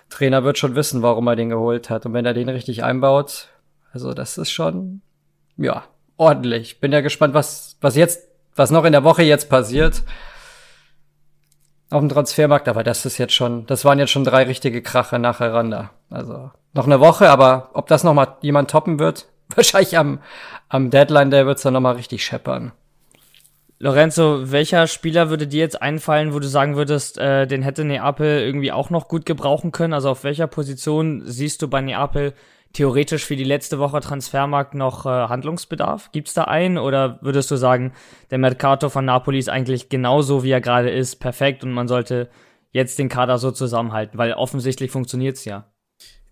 Trainer 0.10 0.44
wird 0.44 0.60
schon 0.60 0.76
wissen, 0.76 1.02
warum 1.02 1.26
er 1.28 1.36
den 1.36 1.50
geholt 1.50 1.90
hat. 1.90 2.06
Und 2.06 2.14
wenn 2.14 2.26
er 2.26 2.36
den 2.36 2.50
richtig 2.50 2.84
einbaut, 2.84 3.48
also 3.92 4.14
das 4.14 4.38
ist 4.38 4.52
schon, 4.52 5.02
ja, 5.58 5.86
ordentlich. 6.18 6.80
Bin 6.80 6.92
ja 6.92 7.02
gespannt, 7.02 7.34
was, 7.34 7.78
was 7.82 7.96
jetzt, 7.96 8.28
was 8.56 8.70
noch 8.70 8.86
in 8.86 8.92
der 8.92 9.04
Woche 9.04 9.24
jetzt 9.24 9.50
passiert 9.50 10.04
auf 11.92 12.00
dem 12.00 12.10
Transfermarkt, 12.10 12.68
aber 12.68 12.84
das 12.84 13.06
ist 13.06 13.18
jetzt 13.18 13.34
schon, 13.34 13.66
das 13.68 13.86
waren 13.86 14.00
jetzt 14.00 14.12
schon 14.12 14.24
drei 14.24 14.44
richtige 14.44 14.82
Krache 14.82 15.20
nacheinander. 15.20 15.92
Also 16.10 16.52
noch 16.74 16.86
eine 16.86 17.00
Woche, 17.00 17.30
aber 17.30 17.70
ob 17.74 17.88
das 17.88 18.04
noch 18.04 18.14
mal 18.14 18.38
jemand 18.42 18.72
toppen 18.72 18.98
wird, 18.98 19.28
wahrscheinlich 19.56 19.98
am, 19.98 20.20
am 20.70 20.90
Deadline 20.90 21.32
Day 21.32 21.46
wird's 21.46 21.64
dann 21.64 21.74
nochmal 21.74 21.96
richtig 21.96 22.24
scheppern. 22.24 22.72
Lorenzo, 23.78 24.52
welcher 24.52 24.86
Spieler 24.86 25.32
würde 25.32 25.48
dir 25.48 25.60
jetzt 25.60 25.82
einfallen, 25.82 26.34
wo 26.34 26.40
du 26.40 26.48
sagen 26.48 26.76
würdest, 26.76 27.18
äh, 27.18 27.48
den 27.48 27.64
hätte 27.64 27.84
Neapel 27.84 28.40
irgendwie 28.42 28.72
auch 28.72 28.92
noch 28.92 29.08
gut 29.08 29.26
gebrauchen 29.26 29.72
können? 29.72 29.94
Also 29.94 30.12
auf 30.12 30.24
welcher 30.24 30.46
Position 30.46 31.24
siehst 31.26 31.64
du 31.64 31.68
bei 31.68 31.82
Neapel 31.82 32.34
theoretisch 32.74 33.26
für 33.26 33.36
die 33.36 33.44
letzte 33.44 33.80
Woche 33.80 34.00
Transfermarkt 34.00 34.76
noch 34.76 35.06
äh, 35.06 35.10
Handlungsbedarf? 35.10 36.12
Gibt's 36.12 36.34
da 36.34 36.44
einen 36.46 36.78
oder 36.78 37.20
würdest 37.22 37.52
du 37.52 37.56
sagen, 37.56 37.94
der 38.30 38.38
Mercato 38.38 38.90
von 38.90 39.06
Napoli 39.06 39.40
ist 39.40 39.50
eigentlich 39.50 39.90
genauso, 39.90 40.44
wie 40.44 40.52
er 40.52 40.62
gerade 40.62 40.90
ist, 40.90 41.18
perfekt 41.18 41.64
und 41.64 41.72
man 41.72 41.88
sollte 41.88 42.30
jetzt 42.72 43.00
den 43.00 43.10
Kader 43.10 43.38
so 43.38 43.52
zusammenhalten, 43.52 44.18
weil 44.18 44.34
offensichtlich 44.34 44.92
funktioniert's 44.92 45.46
ja. 45.46 45.72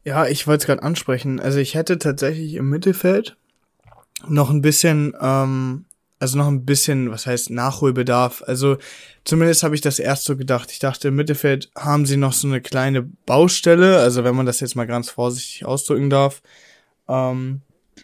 Ja, 0.03 0.25
ich 0.25 0.48
wollte 0.48 0.62
es 0.62 0.65
gerade 0.67 0.84
ansprechen. 0.84 1.39
Also 1.39 1.60
ich 1.60 1.75
hätte 1.75 2.00
tatsächlich 2.00 2.55
im 2.55 2.69
Mittelfeld 2.69 3.38
noch 4.27 4.50
ein 4.50 4.62
bisschen 4.62 5.13
ähm, 5.22 5.86
also 6.19 6.38
noch 6.38 6.47
ein 6.47 6.65
bisschen, 6.65 7.11
was 7.11 7.25
heißt 7.25 7.49
Nachholbedarf. 7.49 8.43
Also 8.45 8.77
zumindest 9.23 9.63
habe 9.63 9.75
ich 9.75 9.81
das 9.81 9.99
erst 9.99 10.25
so 10.25 10.35
gedacht. 10.35 10.71
Ich 10.71 10.79
dachte, 10.79 11.07
im 11.07 11.15
Mittelfeld 11.15 11.71
haben 11.77 12.05
sie 12.05 12.17
noch 12.17 12.33
so 12.33 12.47
eine 12.47 12.61
kleine 12.61 13.03
Baustelle, 13.25 13.97
also 13.99 14.23
wenn 14.25 14.35
man 14.35 14.45
das 14.45 14.59
jetzt 14.59 14.75
mal 14.75 14.88
ganz 14.88 15.09
vorsichtig 15.09 15.65
ausdrücken 15.65 16.09
darf. 16.09 16.41
Ähm, 17.07 17.61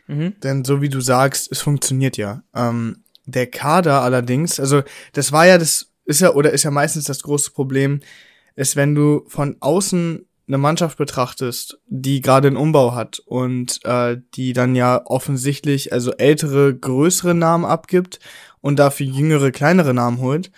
mhm. 0.08 0.40
Denn 0.42 0.64
so 0.64 0.82
wie 0.82 0.90
du 0.90 1.02
sagst, 1.02 1.52
es 1.52 1.62
funktioniert 1.62 2.16
ja. 2.16 2.42
Ähm, 2.56 3.04
der 3.26 3.48
Kader 3.48 4.02
allerdings, 4.02 4.60
also 4.60 4.84
das 5.14 5.32
war 5.32 5.46
ja 5.46 5.58
das, 5.58 5.92
ist 6.06 6.22
ja, 6.22 6.34
oder 6.34 6.52
ist 6.52 6.64
ja 6.64 6.72
meistens 6.72 7.06
das 7.06 7.24
große 7.24 7.52
Problem, 7.52 8.00
ist, 8.56 8.76
wenn 8.76 8.96
du 8.96 9.26
von 9.28 9.58
außen 9.60 10.26
eine 10.48 10.58
Mannschaft 10.58 10.98
betrachtest, 10.98 11.80
die 11.88 12.22
gerade 12.22 12.48
einen 12.48 12.58
Umbau 12.58 12.94
hat 12.94 13.20
und 13.26 13.80
äh, 13.84 14.18
die 14.36 14.54
dann 14.54 14.76
ja 14.76 15.02
offensichtlich 15.06 15.92
also 15.92 16.12
ältere, 16.14 16.76
größere 16.76 17.34
Namen 17.34 17.66
abgibt 17.66 18.20
und 18.62 18.78
dafür 18.78 19.08
jüngere, 19.08 19.52
kleinere 19.52 19.94
Namen 19.94 20.20
holt, 20.20 20.52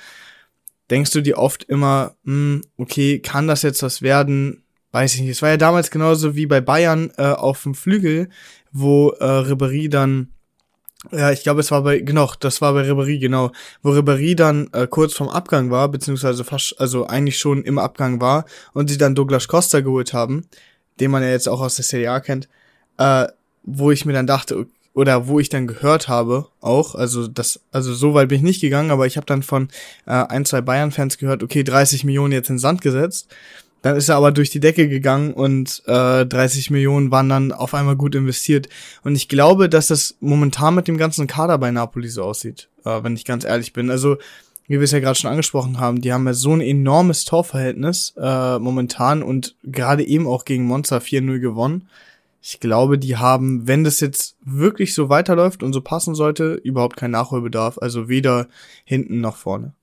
denkst 0.90 1.12
du 1.12 1.22
dir 1.22 1.38
oft 1.38 1.64
immer, 1.64 2.16
hm, 2.26 2.62
okay, 2.78 3.20
kann 3.20 3.48
das 3.48 3.62
jetzt 3.62 3.84
was 3.84 4.02
werden? 4.02 4.64
Weiß 4.92 5.16
ich 5.16 5.22
nicht. 5.22 5.32
Es 5.32 5.42
war 5.42 5.50
ja 5.50 5.58
damals 5.58 5.92
genauso 5.92 6.36
wie 6.36 6.48
bei 6.48 6.62
Bayern 6.62 7.12
äh, 7.18 7.24
auf 7.24 7.64
dem 7.64 7.76
Flügel, 7.76 8.30
wo 8.72 9.10
äh, 9.20 9.24
Ribéry 9.24 9.90
dann 9.90 10.34
ja, 11.12 11.32
ich 11.32 11.44
glaube, 11.44 11.60
es 11.60 11.72
war 11.72 11.84
bei, 11.84 12.00
genau, 12.00 12.32
das 12.40 12.60
war 12.62 12.74
bei 12.74 12.82
Ribéry, 12.82 13.20
genau, 13.20 13.52
wo 13.84 13.92
Ribéry 13.92 14.36
dann 14.36 14.70
äh, 14.74 14.88
kurz 14.88 15.14
vorm 15.14 15.30
Abgang 15.30 15.70
war, 15.70 15.90
beziehungsweise 15.90 16.44
fast, 16.44 16.80
also 16.80 17.06
eigentlich 17.06 17.38
schon 17.38 17.64
im 17.64 17.78
Abgang 17.78 18.20
war 18.20 18.46
und 18.74 18.90
sie 18.90 18.98
dann 18.98 19.16
Douglas 19.16 19.48
Costa 19.48 19.82
geholt 19.82 20.14
haben, 20.14 20.48
den 21.00 21.12
man 21.12 21.22
ja 21.22 21.30
jetzt 21.30 21.48
auch 21.48 21.62
aus 21.62 21.76
der 21.76 21.86
Serie 21.86 22.12
A 22.12 22.20
kennt, 22.20 22.50
äh, 22.98 23.28
wo 23.64 23.92
ich 23.92 24.06
mir 24.06 24.14
dann 24.14 24.28
dachte, 24.28 24.66
oder 24.94 25.28
wo 25.28 25.40
ich 25.40 25.50
dann 25.50 25.68
gehört 25.68 26.08
habe, 26.08 26.48
auch, 26.60 26.96
also 26.96 27.28
das, 27.28 27.60
also 27.72 27.94
so 27.94 28.16
weit 28.16 28.30
bin 28.30 28.38
ich 28.38 28.44
nicht 28.44 28.62
gegangen, 28.62 28.90
aber 28.90 29.06
ich 29.06 29.16
habe 29.16 29.28
dann 29.28 29.44
von 29.44 29.70
äh, 30.08 30.12
ein, 30.12 30.46
zwei 30.46 30.62
Bayern-Fans 30.62 31.20
gehört, 31.20 31.44
okay, 31.44 31.64
30 31.64 32.04
Millionen 32.04 32.34
jetzt 32.34 32.50
in 32.50 32.58
Sand 32.58 32.82
gesetzt. 32.82 33.28
Dann 33.88 33.96
ist 33.96 34.10
er 34.10 34.18
aber 34.18 34.34
durch 34.34 34.50
die 34.50 34.60
Decke 34.60 34.90
gegangen 34.90 35.34
und 35.34 35.82
äh, 35.86 36.26
30 36.26 36.72
Millionen 36.72 37.10
waren 37.10 37.30
dann 37.30 37.54
auf 37.54 37.74
einmal 37.74 37.96
gut 37.96 38.16
investiert. 38.16 38.68
Und 39.06 39.16
ich 39.16 39.30
glaube, 39.30 39.70
dass 39.70 39.88
das 39.88 40.18
momentan 40.20 40.76
mit 40.76 40.90
dem 40.90 40.98
ganzen 40.98 41.26
Kader 41.26 41.58
bei 41.58 41.72
Napoli 41.72 42.10
so 42.10 42.24
aussieht, 42.24 42.68
äh, 42.84 43.02
wenn 43.02 43.16
ich 43.16 43.24
ganz 43.24 43.46
ehrlich 43.46 43.72
bin. 43.72 43.90
Also, 43.90 44.18
wie 44.68 44.74
wir 44.74 44.82
es 44.82 44.92
ja 44.92 45.00
gerade 45.00 45.18
schon 45.18 45.32
angesprochen 45.32 45.80
haben, 45.80 46.02
die 46.02 46.12
haben 46.12 46.28
ja 46.28 46.34
so 46.34 46.52
ein 46.52 46.60
enormes 46.60 47.24
Torverhältnis 47.24 48.14
äh, 48.18 48.60
momentan 48.60 49.24
und 49.24 49.56
gerade 49.64 50.06
eben 50.06 50.28
auch 50.28 50.44
gegen 50.44 50.66
Monza 50.66 50.98
4-0 50.98 51.40
gewonnen. 51.40 51.88
Ich 52.42 52.60
glaube, 52.60 53.00
die 53.00 53.16
haben, 53.16 53.70
wenn 53.70 53.86
das 53.86 54.02
jetzt 54.02 54.36
wirklich 54.44 54.94
so 54.94 55.08
weiterläuft 55.08 55.64
und 55.64 55.72
so 55.72 55.80
passen 55.80 56.14
sollte, 56.14 56.56
überhaupt 56.56 56.98
keinen 56.98 57.12
Nachholbedarf. 57.12 57.78
Also 57.78 58.10
weder 58.10 58.50
hinten 58.84 59.22
noch 59.22 59.38
vorne. 59.38 59.77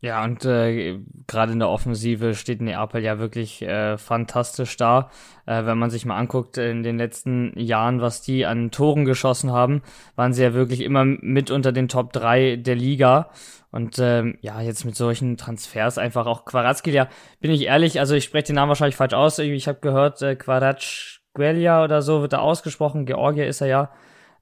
Ja, 0.00 0.22
und 0.22 0.44
äh, 0.44 1.00
gerade 1.26 1.52
in 1.52 1.58
der 1.58 1.68
Offensive 1.68 2.34
steht 2.36 2.60
Neapel 2.60 3.02
ja 3.02 3.18
wirklich 3.18 3.62
äh, 3.62 3.98
fantastisch 3.98 4.76
da. 4.76 5.10
Äh, 5.44 5.64
wenn 5.64 5.76
man 5.76 5.90
sich 5.90 6.06
mal 6.06 6.16
anguckt, 6.16 6.56
in 6.56 6.84
den 6.84 6.98
letzten 6.98 7.52
Jahren, 7.58 8.00
was 8.00 8.22
die 8.22 8.46
an 8.46 8.70
Toren 8.70 9.04
geschossen 9.04 9.50
haben, 9.50 9.82
waren 10.14 10.32
sie 10.32 10.44
ja 10.44 10.54
wirklich 10.54 10.82
immer 10.82 11.04
mit 11.04 11.50
unter 11.50 11.72
den 11.72 11.88
Top 11.88 12.12
3 12.12 12.56
der 12.56 12.76
Liga. 12.76 13.30
Und 13.72 13.98
ähm, 13.98 14.38
ja, 14.40 14.60
jetzt 14.60 14.84
mit 14.84 14.94
solchen 14.94 15.36
Transfers 15.36 15.98
einfach 15.98 16.26
auch 16.26 16.44
Quarazgelia, 16.44 17.08
bin 17.40 17.50
ich 17.50 17.62
ehrlich, 17.62 17.98
also 17.98 18.14
ich 18.14 18.24
spreche 18.24 18.46
den 18.46 18.54
Namen 18.54 18.68
wahrscheinlich 18.68 18.96
falsch 18.96 19.14
aus. 19.14 19.40
Ich 19.40 19.66
habe 19.66 19.80
gehört, 19.80 20.22
äh, 20.22 20.36
Quarazgelia 20.36 21.82
oder 21.82 22.02
so 22.02 22.22
wird 22.22 22.34
da 22.34 22.38
ausgesprochen. 22.38 23.04
Georgia 23.04 23.46
ist 23.46 23.60
er 23.62 23.66
ja. 23.66 23.90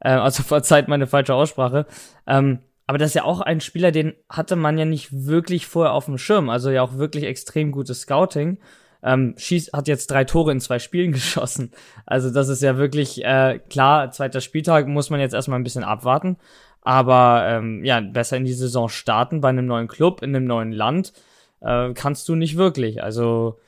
Äh, 0.00 0.10
also 0.10 0.42
verzeiht 0.44 0.88
meine 0.88 1.06
falsche 1.06 1.34
Aussprache. 1.34 1.86
Ähm, 2.26 2.60
aber 2.86 2.98
das 2.98 3.10
ist 3.10 3.14
ja 3.14 3.24
auch 3.24 3.40
ein 3.40 3.60
Spieler, 3.60 3.90
den 3.90 4.14
hatte 4.28 4.56
man 4.56 4.78
ja 4.78 4.84
nicht 4.84 5.26
wirklich 5.26 5.66
vorher 5.66 5.92
auf 5.92 6.04
dem 6.04 6.18
Schirm. 6.18 6.48
Also 6.48 6.70
ja 6.70 6.82
auch 6.82 6.98
wirklich 6.98 7.24
extrem 7.24 7.72
gutes 7.72 8.02
Scouting. 8.02 8.58
Ähm, 9.02 9.34
schießt, 9.36 9.72
hat 9.72 9.88
jetzt 9.88 10.10
drei 10.10 10.24
Tore 10.24 10.52
in 10.52 10.60
zwei 10.60 10.78
Spielen 10.78 11.12
geschossen. 11.12 11.72
Also 12.06 12.30
das 12.30 12.48
ist 12.48 12.62
ja 12.62 12.76
wirklich 12.78 13.24
äh, 13.24 13.60
klar, 13.70 14.10
zweiter 14.12 14.40
Spieltag 14.40 14.86
muss 14.86 15.10
man 15.10 15.20
jetzt 15.20 15.34
erstmal 15.34 15.58
ein 15.58 15.64
bisschen 15.64 15.84
abwarten. 15.84 16.36
Aber 16.82 17.44
ähm, 17.48 17.84
ja, 17.84 18.00
besser 18.00 18.36
in 18.36 18.44
die 18.44 18.52
Saison 18.52 18.88
starten 18.88 19.40
bei 19.40 19.48
einem 19.48 19.66
neuen 19.66 19.88
Club, 19.88 20.22
in 20.22 20.34
einem 20.34 20.44
neuen 20.46 20.70
Land, 20.70 21.12
äh, 21.60 21.92
kannst 21.94 22.28
du 22.28 22.36
nicht 22.36 22.56
wirklich. 22.56 23.02
Also 23.02 23.58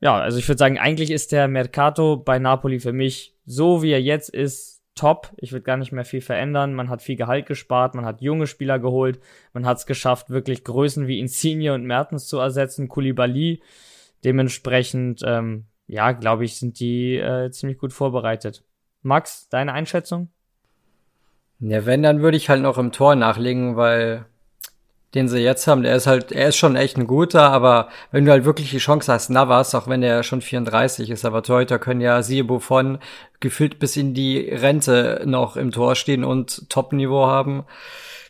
ja, 0.00 0.18
also 0.18 0.38
ich 0.38 0.48
würde 0.48 0.58
sagen, 0.58 0.78
eigentlich 0.78 1.10
ist 1.10 1.32
der 1.32 1.48
Mercato 1.48 2.16
bei 2.16 2.38
Napoli 2.38 2.80
für 2.80 2.92
mich 2.92 3.34
so, 3.46 3.82
wie 3.82 3.92
er 3.92 4.02
jetzt 4.02 4.28
ist, 4.28 4.71
top. 4.94 5.32
Ich 5.36 5.52
würde 5.52 5.64
gar 5.64 5.76
nicht 5.76 5.92
mehr 5.92 6.04
viel 6.04 6.20
verändern. 6.20 6.74
Man 6.74 6.88
hat 6.88 7.02
viel 7.02 7.16
Gehalt 7.16 7.46
gespart, 7.46 7.94
man 7.94 8.04
hat 8.04 8.20
junge 8.20 8.46
Spieler 8.46 8.78
geholt, 8.78 9.20
man 9.52 9.66
hat 9.66 9.78
es 9.78 9.86
geschafft, 9.86 10.30
wirklich 10.30 10.64
Größen 10.64 11.06
wie 11.06 11.18
Insigne 11.18 11.74
und 11.74 11.84
Mertens 11.84 12.26
zu 12.26 12.38
ersetzen, 12.38 12.88
Koulibaly. 12.88 13.62
Dementsprechend, 14.24 15.22
ähm, 15.24 15.66
ja, 15.86 16.12
glaube 16.12 16.44
ich, 16.44 16.58
sind 16.58 16.78
die 16.78 17.16
äh, 17.16 17.50
ziemlich 17.50 17.78
gut 17.78 17.92
vorbereitet. 17.92 18.64
Max, 19.02 19.48
deine 19.48 19.72
Einschätzung? 19.72 20.30
Ja, 21.58 21.86
wenn, 21.86 22.02
dann 22.02 22.22
würde 22.22 22.36
ich 22.36 22.48
halt 22.48 22.62
noch 22.62 22.78
im 22.78 22.92
Tor 22.92 23.14
nachlegen, 23.14 23.76
weil 23.76 24.26
den 25.14 25.28
sie 25.28 25.40
jetzt 25.40 25.66
haben, 25.66 25.82
der 25.82 25.96
ist 25.96 26.06
halt, 26.06 26.32
er 26.32 26.48
ist 26.48 26.56
schon 26.56 26.76
echt 26.76 26.96
ein 26.96 27.06
guter, 27.06 27.50
aber 27.50 27.88
wenn 28.10 28.24
du 28.24 28.32
halt 28.32 28.44
wirklich 28.44 28.70
die 28.70 28.78
Chance 28.78 29.12
hast, 29.12 29.28
Navas, 29.28 29.74
auch 29.74 29.86
wenn 29.86 30.00
der 30.00 30.22
schon 30.22 30.40
34 30.40 31.10
ist, 31.10 31.24
aber 31.24 31.42
Torhüter 31.42 31.78
können 31.78 32.00
ja 32.00 32.22
siehe 32.22 32.44
Buffon 32.44 32.98
gefühlt 33.40 33.78
bis 33.78 33.96
in 33.96 34.14
die 34.14 34.38
Rente 34.38 35.22
noch 35.26 35.56
im 35.56 35.70
Tor 35.70 35.96
stehen 35.96 36.24
und 36.24 36.68
Top-Niveau 36.70 37.26
haben. 37.26 37.64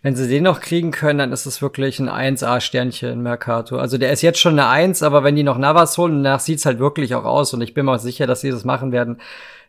Wenn 0.02 0.16
sie 0.16 0.26
den 0.26 0.42
noch 0.42 0.60
kriegen 0.60 0.90
können, 0.90 1.20
dann 1.20 1.32
ist 1.32 1.46
es 1.46 1.62
wirklich 1.62 2.00
ein 2.00 2.08
1A-Sternchen 2.08 3.12
in 3.12 3.22
Mercato. 3.22 3.76
Also 3.76 3.98
der 3.98 4.10
ist 4.10 4.22
jetzt 4.22 4.40
schon 4.40 4.58
eine 4.58 4.68
1, 4.68 5.04
aber 5.04 5.22
wenn 5.22 5.36
die 5.36 5.44
noch 5.44 5.58
Navas 5.58 5.96
holen, 5.96 6.24
danach 6.24 6.40
sieht's 6.40 6.66
halt 6.66 6.80
wirklich 6.80 7.14
auch 7.14 7.24
aus 7.24 7.54
und 7.54 7.60
ich 7.60 7.74
bin 7.74 7.86
mir 7.86 7.92
auch 7.92 7.98
sicher, 8.00 8.26
dass 8.26 8.40
sie 8.40 8.50
das 8.50 8.64
machen 8.64 8.90
werden 8.90 9.20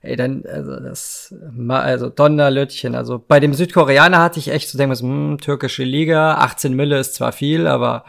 ey, 0.03 0.17
dann, 0.17 0.43
also 0.45 0.79
das, 0.79 1.33
also 1.69 2.09
Donnerlöttchen. 2.09 2.93
Also 2.93 3.23
bei 3.25 3.39
dem 3.39 3.53
Südkoreaner 3.53 4.21
hatte 4.21 4.39
ich 4.39 4.49
echt 4.49 4.69
zu 4.69 4.77
denken, 4.77 4.95
hm, 4.99 5.37
türkische 5.39 5.83
Liga, 5.83 6.35
18 6.35 6.73
Mille 6.73 6.99
ist 6.99 7.15
zwar 7.15 7.31
viel, 7.31 7.65
aber 7.65 8.03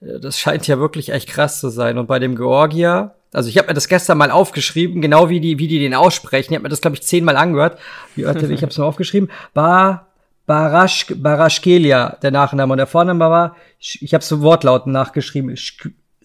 äh, 0.00 0.18
das 0.18 0.40
scheint 0.40 0.66
ja 0.66 0.78
wirklich 0.78 1.10
echt 1.10 1.28
krass 1.28 1.60
zu 1.60 1.68
sein. 1.68 1.98
Und 1.98 2.06
bei 2.06 2.18
dem 2.18 2.34
Georgier, 2.34 3.14
also 3.32 3.50
ich 3.50 3.58
habe 3.58 3.68
mir 3.68 3.74
das 3.74 3.88
gestern 3.88 4.18
mal 4.18 4.30
aufgeschrieben, 4.30 5.02
genau 5.02 5.28
wie 5.28 5.40
die, 5.40 5.58
wie 5.58 5.68
die 5.68 5.78
den 5.78 5.94
aussprechen. 5.94 6.52
Ich 6.52 6.56
habe 6.56 6.62
mir 6.62 6.70
das, 6.70 6.80
glaube 6.80 6.96
ich, 6.96 7.02
zehnmal 7.02 7.36
angehört. 7.36 7.78
Wie, 8.16 8.24
warte, 8.24 8.50
ich 8.50 8.62
habe 8.62 8.72
es 8.72 8.78
mal 8.78 8.86
aufgeschrieben. 8.86 9.30
Ba, 9.52 10.06
Barash, 10.46 11.06
Barashkelia, 11.14 12.16
der 12.22 12.30
Nachname. 12.30 12.72
Und 12.72 12.78
der 12.78 12.86
Vorname 12.86 13.28
war, 13.28 13.54
ich 13.78 14.14
habe 14.14 14.24
so 14.24 14.40
Wortlauten 14.40 14.92
nachgeschrieben, 14.92 15.54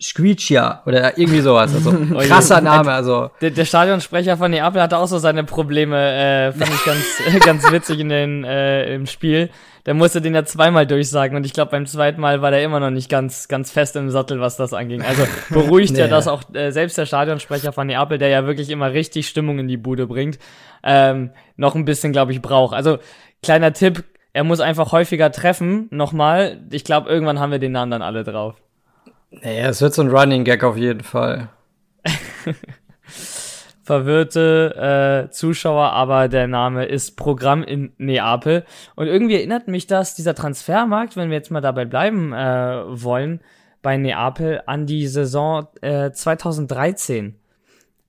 Squeecia 0.03 0.83
oder 0.85 1.17
irgendwie 1.17 1.39
sowas. 1.39 1.73
Also 1.73 1.91
krasser 2.27 2.59
Name. 2.59 2.91
Also 2.91 3.31
der, 3.41 3.51
der 3.51 3.63
Stadionsprecher 3.63 4.35
von 4.35 4.51
Neapel 4.51 4.81
hatte 4.81 4.97
auch 4.97 5.07
so 5.07 5.17
seine 5.17 5.45
Probleme, 5.45 5.97
äh, 5.97 6.51
fand 6.51 6.73
ich 6.73 6.85
ganz 6.85 7.45
ganz 7.45 7.71
witzig 7.71 7.99
in 7.99 8.09
den 8.09 8.43
äh, 8.43 8.93
im 8.93 9.07
Spiel. 9.07 9.49
Der 9.85 9.93
musste 9.93 10.21
den 10.21 10.35
ja 10.35 10.43
zweimal 10.43 10.85
durchsagen 10.85 11.37
und 11.37 11.45
ich 11.45 11.53
glaube 11.53 11.71
beim 11.71 11.85
zweiten 11.85 12.19
Mal 12.19 12.41
war 12.41 12.51
der 12.51 12.63
immer 12.63 12.81
noch 12.81 12.89
nicht 12.89 13.09
ganz 13.09 13.47
ganz 13.47 13.71
fest 13.71 13.95
im 13.95 14.09
Sattel, 14.09 14.41
was 14.41 14.57
das 14.57 14.73
anging. 14.73 15.01
Also 15.01 15.23
beruhigt 15.49 15.93
nee. 15.93 15.99
ja 15.99 16.07
das 16.07 16.27
auch 16.27 16.43
äh, 16.53 16.71
selbst 16.71 16.97
der 16.97 17.05
Stadionsprecher 17.05 17.71
von 17.71 17.87
Neapel, 17.87 18.17
der 18.17 18.27
ja 18.27 18.45
wirklich 18.45 18.69
immer 18.69 18.91
richtig 18.91 19.29
Stimmung 19.29 19.59
in 19.59 19.69
die 19.69 19.77
Bude 19.77 20.07
bringt, 20.07 20.37
ähm, 20.83 21.31
noch 21.55 21.75
ein 21.75 21.85
bisschen 21.85 22.11
glaube 22.11 22.33
ich 22.33 22.41
braucht. 22.41 22.75
Also 22.75 22.97
kleiner 23.41 23.71
Tipp, 23.71 24.03
er 24.33 24.43
muss 24.43 24.59
einfach 24.59 24.91
häufiger 24.91 25.31
treffen. 25.31 25.87
Nochmal, 25.91 26.59
ich 26.71 26.83
glaube 26.83 27.09
irgendwann 27.09 27.39
haben 27.39 27.51
wir 27.51 27.59
den 27.59 27.71
Namen 27.71 27.91
dann 27.91 28.01
alle 28.01 28.25
drauf. 28.25 28.55
Naja, 29.41 29.69
es 29.69 29.81
wird 29.81 29.93
so 29.93 30.01
ein 30.01 30.09
Running 30.09 30.43
Gag 30.43 30.63
auf 30.63 30.77
jeden 30.77 31.03
Fall. 31.03 31.49
Verwirrte 33.83 35.25
äh, 35.27 35.31
Zuschauer, 35.31 35.91
aber 35.91 36.29
der 36.29 36.47
Name 36.47 36.85
ist 36.85 37.17
Programm 37.17 37.63
in 37.63 37.91
Neapel. 37.97 38.63
Und 38.95 39.07
irgendwie 39.07 39.35
erinnert 39.35 39.67
mich 39.67 39.87
das, 39.87 40.15
dieser 40.15 40.35
Transfermarkt, 40.35 41.17
wenn 41.17 41.29
wir 41.29 41.37
jetzt 41.37 41.51
mal 41.51 41.61
dabei 41.61 41.83
bleiben 41.83 42.31
äh, 42.31 42.83
wollen, 43.03 43.41
bei 43.81 43.97
Neapel 43.97 44.61
an 44.65 44.85
die 44.85 45.07
Saison 45.07 45.67
äh, 45.81 46.11
2013. 46.11 47.35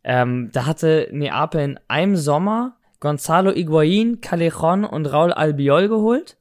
Ähm, 0.05 0.51
da 0.53 0.67
hatte 0.67 1.09
Neapel 1.11 1.61
in 1.63 1.81
einem 1.89 2.17
Sommer 2.17 2.77
Gonzalo 3.01 3.51
Higuain, 3.51 4.21
Callejon 4.21 4.85
und 4.85 5.07
Raul 5.07 5.33
Albiol 5.33 5.89
geholt. 5.89 6.37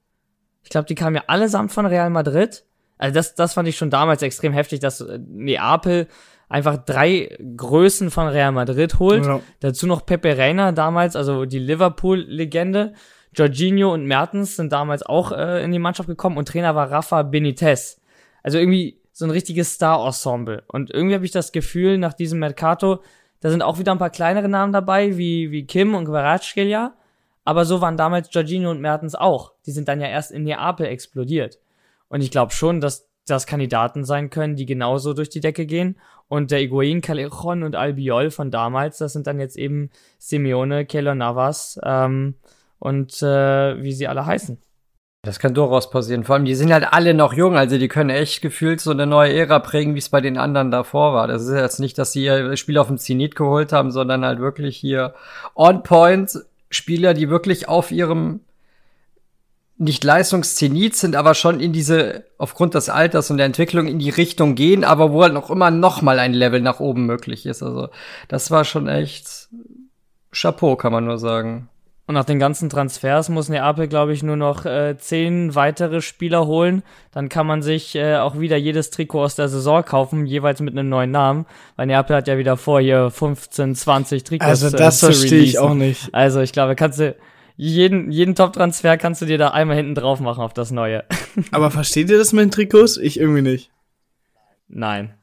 Ich 0.64 0.70
glaube, 0.70 0.86
die 0.86 0.96
kamen 0.96 1.16
ja 1.16 1.24
allesamt 1.28 1.72
von 1.72 1.86
Real 1.86 2.10
Madrid. 2.10 2.66
Also 3.04 3.16
das, 3.16 3.36
das 3.36 3.54
fand 3.54 3.68
ich 3.68 3.76
schon 3.76 3.90
damals 3.90 4.22
extrem 4.22 4.54
heftig, 4.54 4.80
dass 4.80 5.02
äh, 5.02 5.20
Neapel 5.28 6.08
einfach 6.48 6.78
drei 6.78 7.38
Größen 7.58 8.12
von 8.12 8.30
Real 8.30 8.54
Madrid 8.54 8.98
holt. 8.98 9.26
Ja. 9.26 9.42
Dazu 9.60 9.88
noch 9.88 10.06
Pepe 10.06 10.38
Reina 10.38 10.72
damals, 10.72 11.18
also 11.18 11.44
die 11.44 11.60
Liverpool-Legende. 11.60 12.94
Jorginho 13.36 13.94
und 13.94 14.06
Mertens 14.06 14.56
sind 14.56 14.72
damals 14.72 15.04
auch 15.04 15.34
äh, 15.34 15.62
in 15.66 15.74
die 15.74 15.80
Mannschaft 15.80 16.08
gekommen 16.08 16.38
und 16.38 16.48
Trainer 16.48 16.76
war 16.76 16.92
Rafa 16.92 17.24
Benitez. 17.24 18.00
Also 18.42 18.58
irgendwie 18.58 19.02
so 19.12 19.26
ein 19.26 19.32
richtiges 19.32 19.74
Star-Ensemble. 19.74 20.64
Und 20.68 20.90
irgendwie 20.90 21.16
habe 21.16 21.26
ich 21.26 21.32
das 21.32 21.52
Gefühl, 21.52 21.98
nach 21.98 22.14
diesem 22.14 22.40
Mercato, 22.40 23.04
da 23.42 23.50
sind 23.50 23.64
auch 23.64 23.80
wieder 23.80 23.92
ein 23.92 23.98
paar 23.98 24.12
kleinere 24.12 24.48
Namen 24.48 24.72
dabei, 24.72 25.18
wie, 25.18 25.52
wie 25.52 25.68
Kim 25.68 25.94
und 25.94 26.06
Kvaratskhelia. 26.06 26.94
Aber 27.44 27.66
so 27.66 27.82
waren 27.82 27.98
damals 27.98 28.30
Giorgino 28.30 28.72
und 28.72 28.80
Mertens 28.80 29.14
auch. 29.14 29.52
Die 29.66 29.72
sind 29.72 29.90
dann 29.90 30.00
ja 30.00 30.08
erst 30.08 30.32
in 30.32 30.44
Neapel 30.44 30.86
explodiert. 30.86 31.60
Und 32.14 32.22
ich 32.22 32.30
glaube 32.30 32.54
schon, 32.54 32.80
dass 32.80 33.10
das 33.26 33.48
Kandidaten 33.48 34.06
sein 34.06 34.30
können, 34.30 34.56
die 34.56 34.68
genauso 34.68 35.16
durch 35.16 35.30
die 35.30 35.40
Decke 35.40 35.66
gehen. 35.66 35.98
Und 36.28 36.52
der 36.52 36.60
Higuain, 36.60 37.02
Callejon 37.02 37.64
und 37.64 37.76
Albiol 37.76 38.30
von 38.30 38.52
damals, 38.52 39.00
das 39.00 39.14
sind 39.14 39.26
dann 39.26 39.40
jetzt 39.40 39.58
eben 39.58 39.90
Simeone, 40.20 40.86
Keylor 40.86 41.16
Navas 41.16 41.80
ähm, 41.84 42.36
und 42.78 43.20
äh, 43.24 43.82
wie 43.82 43.94
sie 43.94 44.08
alle 44.08 44.28
heißen. 44.28 44.60
Das 45.24 45.40
kann 45.40 45.56
durchaus 45.56 45.90
passieren. 45.90 46.24
Vor 46.24 46.36
allem, 46.36 46.46
die 46.46 46.54
sind 46.54 46.72
halt 46.72 46.86
alle 46.94 47.16
noch 47.16 47.34
jung, 47.34 47.58
also 47.58 47.80
die 47.80 47.88
können 47.88 48.12
echt 48.12 48.44
gefühlt 48.44 48.80
so 48.80 48.92
eine 48.92 49.08
neue 49.08 49.34
Ära 49.34 49.58
prägen, 49.58 49.96
wie 49.96 50.00
es 50.00 50.10
bei 50.10 50.22
den 50.22 50.38
anderen 50.38 50.70
davor 50.70 51.16
war. 51.16 51.28
Das 51.28 51.42
ist 51.42 51.56
jetzt 51.56 51.80
nicht, 51.80 51.98
dass 51.98 52.12
sie 52.12 52.26
ihr 52.26 52.56
Spiel 52.58 52.78
auf 52.78 52.90
dem 52.90 53.00
Zenit 53.00 53.36
geholt 53.36 53.74
haben, 53.74 53.90
sondern 53.90 54.24
halt 54.24 54.38
wirklich 54.38 54.78
hier 54.78 55.16
on 55.56 55.82
point 55.82 56.32
Spieler, 56.70 57.16
die 57.16 57.32
wirklich 57.32 57.68
auf 57.68 57.90
ihrem 57.90 58.42
nicht 59.78 60.04
Leistungszenit 60.04 60.96
sind, 60.96 61.16
aber 61.16 61.34
schon 61.34 61.60
in 61.60 61.74
diese, 61.74 62.26
aufgrund 62.38 62.76
des 62.76 62.90
Alters 62.90 63.32
und 63.32 63.38
der 63.38 63.46
Entwicklung 63.46 63.88
in 63.88 64.00
die 64.00 64.12
Richtung 64.12 64.56
gehen, 64.56 64.84
aber 64.84 65.12
wo 65.12 65.24
halt 65.24 65.34
noch 65.34 65.50
immer 65.50 65.72
noch 65.72 66.02
mal 66.02 66.20
ein 66.20 66.34
Level 66.34 66.62
nach 66.62 66.80
oben 66.80 67.06
möglich 67.06 67.46
ist. 67.46 67.64
Also, 67.64 67.90
das 68.28 68.52
war 68.52 68.66
schon 68.66 68.88
echt 68.88 69.50
Chapeau, 70.32 70.76
kann 70.76 70.92
man 70.92 71.06
nur 71.06 71.18
sagen. 71.18 71.70
Und 72.06 72.16
nach 72.16 72.26
den 72.26 72.38
ganzen 72.38 72.70
Transfers 72.70 73.30
muss 73.30 73.48
Neapel, 73.48 73.88
glaube 73.88 74.12
ich, 74.12 74.24
nur 74.24 74.36
noch 74.36 74.66
äh, 74.66 74.98
zehn 74.98 75.56
weitere 75.56 76.02
Spieler 76.02 76.46
holen. 76.46 76.84
Dann 77.12 77.30
kann 77.30 77.48
man 77.48 77.62
sich 77.62 77.96
äh, 77.96 78.18
auch 78.18 78.38
wieder 78.38 78.58
jedes 78.58 78.90
Trikot 78.90 79.24
aus 79.24 79.36
der 79.36 79.48
Saison 79.48 79.86
kaufen, 79.86 80.26
jeweils 80.26 80.60
mit 80.60 80.74
einem 80.74 80.90
neuen 80.90 81.12
Namen. 81.12 81.46
Weil 81.78 81.88
Neapel 81.88 82.18
hat 82.18 82.28
ja 82.28 82.38
wieder 82.38 82.58
vor, 82.58 82.82
hier 82.82 83.10
15, 83.10 83.74
20 83.74 84.24
Trikots 84.26 84.50
Also 84.50 84.70
das 84.70 85.02
äh, 85.02 85.06
verstehe 85.06 85.44
ich 85.44 85.60
auch 85.60 85.74
nicht. 85.74 86.14
Also 86.14 86.42
ich 86.42 86.52
glaube, 86.52 86.76
kannst 86.76 87.00
du 87.00 87.16
jeden, 87.56 88.12
jeden 88.12 88.36
Top-Transfer 88.36 88.98
kannst 88.98 89.22
du 89.22 89.26
dir 89.26 89.38
da 89.38 89.50
einmal 89.50 89.78
hinten 89.78 89.96
drauf 89.96 90.20
machen 90.20 90.44
auf 90.44 90.54
das 90.54 90.72
Neue. 90.72 91.04
Aber 91.52 91.72
versteht 91.72 92.10
ihr 92.10 92.18
das 92.18 92.34
mit 92.34 92.44
den 92.44 92.52
Trikots? 92.52 92.98
Ich 92.98 93.20
irgendwie 93.20 93.42
nicht. 93.42 93.72
Nein. 94.68 95.14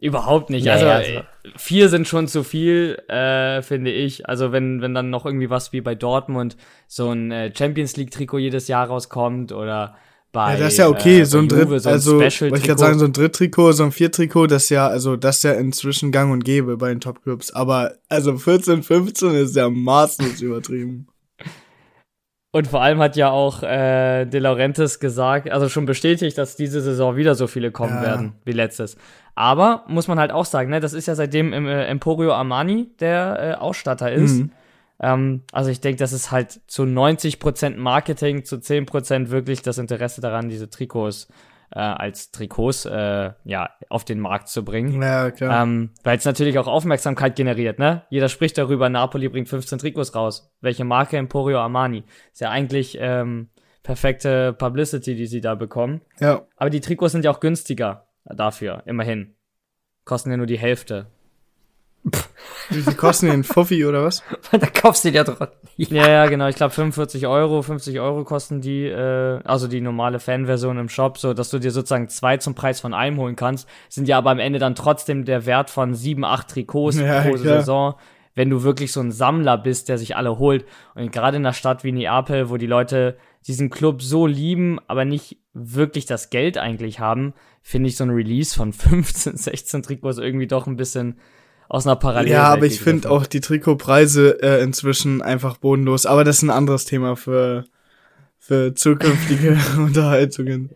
Überhaupt 0.00 0.50
nicht. 0.50 0.66
Ja, 0.66 0.74
also, 0.74 0.86
ja, 0.86 1.00
äh, 1.00 1.22
vier 1.56 1.88
sind 1.88 2.06
schon 2.06 2.28
zu 2.28 2.42
viel, 2.42 2.98
äh, 3.08 3.62
finde 3.62 3.90
ich. 3.90 4.28
Also 4.28 4.52
wenn, 4.52 4.82
wenn 4.82 4.92
dann 4.92 5.08
noch 5.08 5.24
irgendwie 5.24 5.48
was 5.48 5.72
wie 5.72 5.80
bei 5.80 5.94
Dortmund 5.94 6.56
so 6.88 7.10
ein 7.10 7.30
äh, 7.30 7.52
Champions 7.56 7.96
League-Trikot 7.96 8.38
jedes 8.38 8.68
Jahr 8.68 8.88
rauskommt 8.88 9.52
oder 9.52 9.96
bei. 10.32 10.54
Ja, 10.54 10.58
das 10.58 10.72
ist 10.74 10.78
ja 10.78 10.88
okay, 10.88 11.20
äh, 11.20 11.24
so 11.24 11.38
ein 11.38 11.48
Dritt, 11.48 11.68
Juve, 11.68 11.80
so 11.80 11.88
ein 11.88 11.92
also 11.94 12.18
wollte 12.18 12.56
ich 12.56 12.62
gerade 12.64 12.78
sagen, 12.78 12.98
so 12.98 13.06
ein 13.06 13.14
Dritttrikot, 13.14 13.72
so 13.72 13.84
ein 13.84 13.92
Viertrikot, 13.92 14.48
das 14.48 14.64
ist 14.64 14.70
ja, 14.70 14.86
also 14.86 15.16
das 15.16 15.38
ist 15.38 15.44
ja 15.44 15.52
inzwischen 15.52 16.12
gang 16.12 16.32
und 16.32 16.44
gäbe 16.44 16.76
bei 16.76 16.90
den 16.90 17.00
Topclubs. 17.00 17.52
Aber 17.52 17.94
also 18.10 18.36
14, 18.36 18.82
15 18.82 19.30
ist 19.34 19.56
ja 19.56 19.70
maßlos 19.70 20.40
übertrieben. 20.42 21.06
Und 22.54 22.68
vor 22.68 22.82
allem 22.82 23.00
hat 23.00 23.16
ja 23.16 23.30
auch 23.30 23.64
äh, 23.64 24.26
De 24.26 24.38
Laurentiis 24.38 25.00
gesagt, 25.00 25.50
also 25.50 25.68
schon 25.68 25.86
bestätigt, 25.86 26.38
dass 26.38 26.54
diese 26.54 26.80
Saison 26.80 27.16
wieder 27.16 27.34
so 27.34 27.48
viele 27.48 27.72
kommen 27.72 27.96
Ja. 27.96 28.02
werden 28.02 28.34
wie 28.44 28.52
letztes. 28.52 28.96
Aber 29.34 29.82
muss 29.88 30.06
man 30.06 30.20
halt 30.20 30.30
auch 30.30 30.44
sagen, 30.44 30.70
ne, 30.70 30.78
das 30.78 30.92
ist 30.92 31.08
ja 31.08 31.16
seitdem 31.16 31.52
im 31.52 31.66
äh, 31.66 31.84
Emporio 31.86 32.32
Armani 32.32 32.90
der 33.00 33.38
äh, 33.40 33.60
Ausstatter 33.60 34.12
ist. 34.12 34.34
Mhm. 34.38 34.50
Ähm, 35.00 35.42
also 35.50 35.68
ich 35.68 35.80
denke, 35.80 35.98
das 35.98 36.12
ist 36.12 36.30
halt 36.30 36.60
zu 36.68 36.84
90% 36.84 37.76
Marketing, 37.76 38.44
zu 38.44 38.54
10% 38.54 39.30
wirklich 39.30 39.62
das 39.62 39.78
Interesse 39.78 40.20
daran, 40.20 40.48
diese 40.48 40.70
Trikots 40.70 41.26
äh, 41.74 41.80
als 41.80 42.30
Trikots 42.30 42.84
äh, 42.84 43.32
ja, 43.44 43.70
auf 43.88 44.04
den 44.04 44.20
Markt 44.20 44.48
zu 44.48 44.64
bringen. 44.64 45.02
Ja, 45.02 45.30
klar. 45.30 45.62
Ähm, 45.62 45.90
Weil 46.04 46.16
es 46.16 46.24
natürlich 46.24 46.58
auch 46.58 46.68
Aufmerksamkeit 46.68 47.36
generiert, 47.36 47.78
ne? 47.78 48.04
Jeder 48.10 48.28
spricht 48.28 48.56
darüber, 48.56 48.88
Napoli 48.88 49.28
bringt 49.28 49.48
15 49.48 49.78
Trikots 49.78 50.14
raus. 50.14 50.52
Welche 50.60 50.84
Marke? 50.84 51.16
Emporio 51.16 51.58
Armani. 51.58 52.04
Ist 52.32 52.40
ja 52.40 52.50
eigentlich 52.50 52.96
ähm, 53.00 53.50
perfekte 53.82 54.52
Publicity, 54.52 55.16
die 55.16 55.26
sie 55.26 55.40
da 55.40 55.54
bekommen. 55.54 56.00
ja. 56.20 56.42
Aber 56.56 56.70
die 56.70 56.80
Trikots 56.80 57.12
sind 57.12 57.24
ja 57.24 57.30
auch 57.30 57.40
günstiger 57.40 58.06
dafür, 58.24 58.82
immerhin. 58.86 59.34
Kosten 60.04 60.30
ja 60.30 60.36
nur 60.36 60.46
die 60.46 60.58
Hälfte. 60.58 61.06
Wie 62.70 62.82
viel 62.82 62.94
kosten 62.94 63.26
denn? 63.26 63.44
Fuffi 63.44 63.84
oder 63.84 64.04
was? 64.04 64.22
da 64.50 64.58
kaufst 64.66 65.04
du 65.04 65.12
dir 65.12 65.24
trotzdem. 65.24 65.48
Ja, 65.76 66.08
ja, 66.08 66.26
genau. 66.26 66.48
Ich 66.48 66.56
glaube 66.56 66.72
45 66.72 67.26
Euro, 67.26 67.62
50 67.62 67.98
Euro 68.00 68.24
kosten 68.24 68.60
die, 68.60 68.84
äh, 68.84 69.40
also 69.44 69.68
die 69.68 69.80
normale 69.80 70.20
Fanversion 70.20 70.78
im 70.78 70.88
Shop, 70.88 71.18
so 71.18 71.34
dass 71.34 71.50
du 71.50 71.58
dir 71.58 71.70
sozusagen 71.70 72.08
zwei 72.08 72.36
zum 72.36 72.54
Preis 72.54 72.80
von 72.80 72.94
einem 72.94 73.18
holen 73.18 73.36
kannst. 73.36 73.68
Sind 73.88 74.08
ja 74.08 74.18
aber 74.18 74.30
am 74.30 74.38
Ende 74.38 74.58
dann 74.58 74.74
trotzdem 74.74 75.24
der 75.24 75.46
Wert 75.46 75.70
von 75.70 75.94
sieben, 75.94 76.24
acht 76.24 76.48
Trikots 76.48 76.98
Ja, 76.98 77.22
pro 77.22 77.32
klar. 77.32 77.60
Saison, 77.60 77.94
wenn 78.34 78.50
du 78.50 78.62
wirklich 78.62 78.92
so 78.92 79.00
ein 79.00 79.12
Sammler 79.12 79.58
bist, 79.58 79.88
der 79.88 79.98
sich 79.98 80.16
alle 80.16 80.38
holt. 80.38 80.64
Und 80.94 81.12
gerade 81.12 81.36
in 81.38 81.46
einer 81.46 81.54
Stadt 81.54 81.84
wie 81.84 81.92
Neapel, 81.92 82.50
wo 82.50 82.56
die 82.56 82.66
Leute 82.66 83.16
diesen 83.46 83.70
Club 83.70 84.02
so 84.02 84.26
lieben, 84.26 84.78
aber 84.88 85.04
nicht 85.04 85.38
wirklich 85.52 86.06
das 86.06 86.30
Geld 86.30 86.58
eigentlich 86.58 86.98
haben, 86.98 87.34
finde 87.62 87.88
ich 87.88 87.96
so 87.96 88.04
ein 88.04 88.10
Release 88.10 88.54
von 88.54 88.72
15, 88.74 89.36
16 89.36 89.82
Trikots 89.82 90.18
irgendwie 90.18 90.46
doch 90.46 90.66
ein 90.66 90.76
bisschen 90.76 91.18
aus 91.68 91.86
einer 91.86 91.96
Parallel. 91.96 92.32
Ja, 92.32 92.44
aber 92.44 92.66
ich 92.66 92.80
finde 92.80 93.10
auch 93.10 93.26
die 93.26 93.40
Trikotpreise 93.40 94.42
äh, 94.42 94.62
inzwischen 94.62 95.22
einfach 95.22 95.56
bodenlos. 95.56 96.06
Aber 96.06 96.24
das 96.24 96.36
ist 96.36 96.42
ein 96.42 96.50
anderes 96.50 96.84
Thema 96.84 97.16
für, 97.16 97.64
für 98.38 98.74
zukünftige 98.74 99.58
Unterhaltungen. 99.78 100.70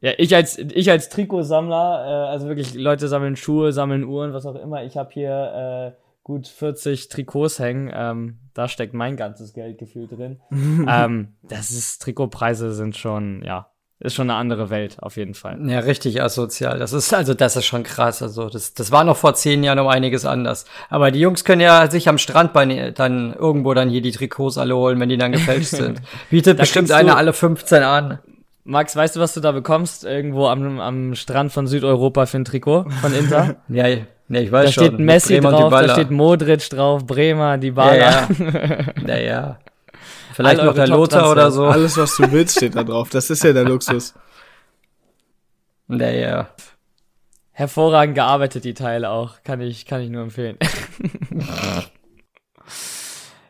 Ja, 0.00 0.12
ich 0.18 0.34
als 0.34 0.58
ich 0.58 0.90
als 0.90 1.08
Trikotsammler, 1.08 2.26
äh, 2.26 2.30
also 2.30 2.46
wirklich 2.48 2.74
Leute 2.74 3.08
sammeln 3.08 3.36
Schuhe, 3.36 3.72
sammeln 3.72 4.04
Uhren, 4.04 4.34
was 4.34 4.44
auch 4.44 4.56
immer. 4.56 4.84
Ich 4.84 4.96
habe 4.96 5.10
hier 5.12 5.94
äh, 5.96 6.02
gut 6.22 6.46
40 6.46 7.08
Trikots 7.08 7.58
hängen. 7.58 7.90
Ähm, 7.94 8.38
da 8.52 8.68
steckt 8.68 8.92
mein 8.92 9.16
ganzes 9.16 9.54
Geld 9.54 9.78
gefühlt 9.78 10.12
drin. 10.12 10.40
ähm, 10.88 11.36
das 11.42 11.70
ist 11.70 12.02
Trikotpreise 12.02 12.74
sind 12.74 12.96
schon 12.96 13.42
ja 13.42 13.70
ist 14.04 14.14
schon 14.14 14.30
eine 14.30 14.38
andere 14.38 14.70
Welt 14.70 14.96
auf 15.00 15.16
jeden 15.16 15.34
Fall. 15.34 15.58
Ja, 15.66 15.80
richtig 15.80 16.22
asozial. 16.22 16.78
Das 16.78 16.92
ist, 16.92 17.12
also, 17.12 17.34
das 17.34 17.56
ist 17.56 17.64
schon 17.64 17.82
krass. 17.82 18.22
Also, 18.22 18.48
das, 18.48 18.74
das 18.74 18.92
war 18.92 19.02
noch 19.02 19.16
vor 19.16 19.34
zehn 19.34 19.64
Jahren 19.64 19.78
um 19.78 19.88
einiges 19.88 20.24
anders. 20.24 20.66
Aber 20.90 21.10
die 21.10 21.20
Jungs 21.20 21.44
können 21.44 21.60
ja 21.62 21.90
sich 21.90 22.08
am 22.08 22.18
Strand 22.18 22.52
bei, 22.52 22.92
dann 22.94 23.34
irgendwo 23.34 23.74
dann 23.74 23.88
hier 23.88 24.02
die 24.02 24.12
Trikots 24.12 24.58
alle 24.58 24.76
holen, 24.76 25.00
wenn 25.00 25.08
die 25.08 25.16
dann 25.18 25.32
gefälscht 25.32 25.70
sind. 25.70 26.00
Bietet 26.30 26.58
Da 26.58 26.62
bestimmt 26.62 26.92
einer 26.92 27.16
alle 27.16 27.32
15 27.32 27.82
an. 27.82 28.18
Max, 28.64 28.96
weißt 28.96 29.16
du, 29.16 29.20
was 29.20 29.34
du 29.34 29.40
da 29.40 29.52
bekommst 29.52 30.04
irgendwo 30.04 30.46
am, 30.48 30.80
am 30.80 31.14
Strand 31.14 31.52
von 31.52 31.66
Südeuropa 31.66 32.26
für 32.26 32.38
ein 32.38 32.44
Trikot 32.44 32.86
von 33.00 33.12
Inter? 33.14 33.56
Ja, 33.68 33.86
ja, 33.86 34.40
ich 34.40 34.50
weiß 34.50 34.66
Da 34.66 34.72
schon. 34.72 34.84
steht 34.86 34.98
Messi 35.00 35.38
drauf, 35.40 35.70
da 35.70 35.88
steht 35.90 36.10
Modric 36.10 36.70
drauf, 36.70 37.06
Bremer, 37.06 37.58
Dybala. 37.58 37.94
Ja, 37.94 38.28
ja. 38.30 38.78
Naja. 39.06 39.58
Vielleicht 40.34 40.62
noch 40.62 40.74
der 40.74 40.88
Lothar 40.88 41.30
oder 41.30 41.52
so. 41.52 41.66
Alles, 41.66 41.96
was 41.96 42.16
du 42.16 42.30
willst, 42.32 42.56
steht 42.56 42.74
da 42.74 42.82
drauf. 42.82 43.08
Das 43.08 43.30
ist 43.30 43.44
ja 43.44 43.52
der 43.52 43.64
Luxus. 43.64 44.14
Naja. 45.86 46.48
Hervorragend 47.52 48.16
gearbeitet, 48.16 48.64
die 48.64 48.74
Teile 48.74 49.10
auch. 49.10 49.42
Kann 49.44 49.60
ich, 49.60 49.86
kann 49.86 50.00
ich 50.00 50.10
nur 50.10 50.22
empfehlen. 50.22 50.58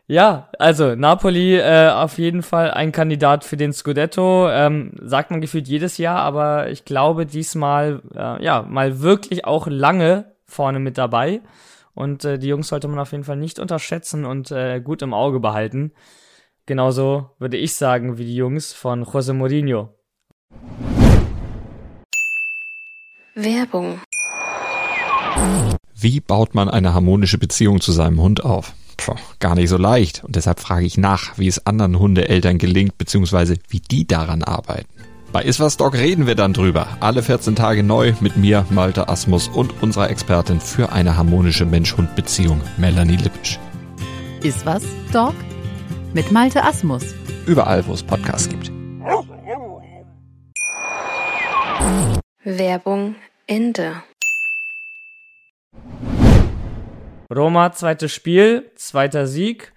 ja, 0.06 0.50
also 0.58 0.94
Napoli 0.94 1.56
äh, 1.56 1.88
auf 1.88 2.18
jeden 2.18 2.42
Fall 2.42 2.72
ein 2.72 2.92
Kandidat 2.92 3.44
für 3.44 3.56
den 3.56 3.72
Scudetto. 3.72 4.50
Ähm, 4.50 4.92
sagt 5.00 5.30
man 5.30 5.40
gefühlt 5.40 5.66
jedes 5.68 5.96
Jahr, 5.96 6.18
aber 6.18 6.68
ich 6.68 6.84
glaube 6.84 7.24
diesmal, 7.24 8.02
äh, 8.14 8.44
ja, 8.44 8.60
mal 8.60 9.00
wirklich 9.00 9.46
auch 9.46 9.66
lange 9.66 10.34
vorne 10.44 10.80
mit 10.80 10.98
dabei. 10.98 11.40
Und 11.94 12.26
äh, 12.26 12.38
die 12.38 12.48
Jungs 12.48 12.68
sollte 12.68 12.88
man 12.88 12.98
auf 12.98 13.12
jeden 13.12 13.24
Fall 13.24 13.38
nicht 13.38 13.58
unterschätzen 13.58 14.26
und 14.26 14.50
äh, 14.50 14.80
gut 14.80 15.00
im 15.00 15.14
Auge 15.14 15.40
behalten. 15.40 15.92
Genauso 16.66 17.30
würde 17.38 17.58
ich 17.58 17.74
sagen 17.74 18.16
wie 18.16 18.24
die 18.24 18.36
Jungs 18.36 18.72
von 18.72 19.04
José 19.04 19.34
Mourinho. 19.34 19.90
Werbung. 23.34 24.00
Wie 25.94 26.20
baut 26.20 26.54
man 26.54 26.70
eine 26.70 26.94
harmonische 26.94 27.36
Beziehung 27.36 27.80
zu 27.80 27.92
seinem 27.92 28.20
Hund 28.20 28.44
auf? 28.44 28.72
Puh, 28.96 29.16
gar 29.40 29.56
nicht 29.56 29.68
so 29.68 29.76
leicht. 29.76 30.24
Und 30.24 30.36
deshalb 30.36 30.60
frage 30.60 30.86
ich 30.86 30.96
nach, 30.96 31.36
wie 31.36 31.48
es 31.48 31.66
anderen 31.66 31.98
Hundeeltern 31.98 32.58
gelingt, 32.58 32.96
beziehungsweise 32.96 33.56
wie 33.68 33.80
die 33.80 34.06
daran 34.06 34.42
arbeiten. 34.42 34.88
Bei 35.32 35.42
Iswas 35.42 35.76
Dog 35.76 35.94
reden 35.94 36.26
wir 36.26 36.36
dann 36.36 36.52
drüber. 36.52 36.86
Alle 37.00 37.22
14 37.22 37.56
Tage 37.56 37.82
neu 37.82 38.14
mit 38.20 38.36
mir, 38.36 38.64
Malte 38.70 39.08
Asmus 39.08 39.48
und 39.48 39.82
unserer 39.82 40.08
Expertin 40.08 40.60
für 40.60 40.92
eine 40.92 41.16
harmonische 41.16 41.66
Mensch-Hund-Beziehung, 41.66 42.60
Melanie 42.78 43.16
Lippisch. 43.16 43.58
Ist 44.42 44.64
was, 44.64 44.84
Dog? 45.12 45.34
Mit 46.14 46.30
Malte 46.30 46.62
Asmus. 46.62 47.12
Überall, 47.44 47.84
wo 47.88 47.92
es 47.92 48.04
Podcasts 48.04 48.48
gibt. 48.48 48.70
Werbung 52.44 53.16
Ende. 53.48 53.94
Roma, 57.34 57.72
zweites 57.72 58.12
Spiel, 58.12 58.70
zweiter 58.76 59.26
Sieg. 59.26 59.72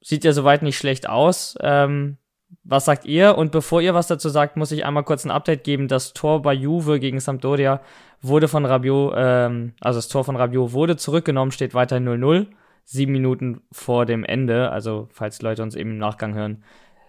Sieht 0.00 0.24
ja 0.24 0.32
soweit 0.32 0.62
nicht 0.62 0.76
schlecht 0.76 1.08
aus. 1.08 1.56
Ähm, 1.60 2.16
was 2.64 2.86
sagt 2.86 3.04
ihr? 3.04 3.38
Und 3.38 3.52
bevor 3.52 3.80
ihr 3.80 3.94
was 3.94 4.08
dazu 4.08 4.30
sagt, 4.30 4.56
muss 4.56 4.72
ich 4.72 4.84
einmal 4.84 5.04
kurz 5.04 5.24
ein 5.24 5.30
Update 5.30 5.62
geben. 5.62 5.86
Das 5.86 6.12
Tor 6.12 6.42
bei 6.42 6.54
Juve 6.54 6.98
gegen 6.98 7.20
Sampdoria 7.20 7.80
wurde 8.20 8.48
von 8.48 8.64
Rabiot, 8.64 9.14
ähm, 9.16 9.74
also 9.80 9.98
das 9.98 10.08
Tor 10.08 10.24
von 10.24 10.34
Rabiot 10.34 10.72
wurde 10.72 10.96
zurückgenommen, 10.96 11.52
steht 11.52 11.72
weiterhin 11.72 12.08
0-0. 12.08 12.48
Sieben 12.84 13.12
Minuten 13.12 13.62
vor 13.72 14.06
dem 14.06 14.24
Ende, 14.24 14.70
also 14.70 15.08
falls 15.12 15.42
Leute 15.42 15.62
uns 15.62 15.74
eben 15.74 15.92
im 15.92 15.98
Nachgang 15.98 16.34
hören, 16.34 16.64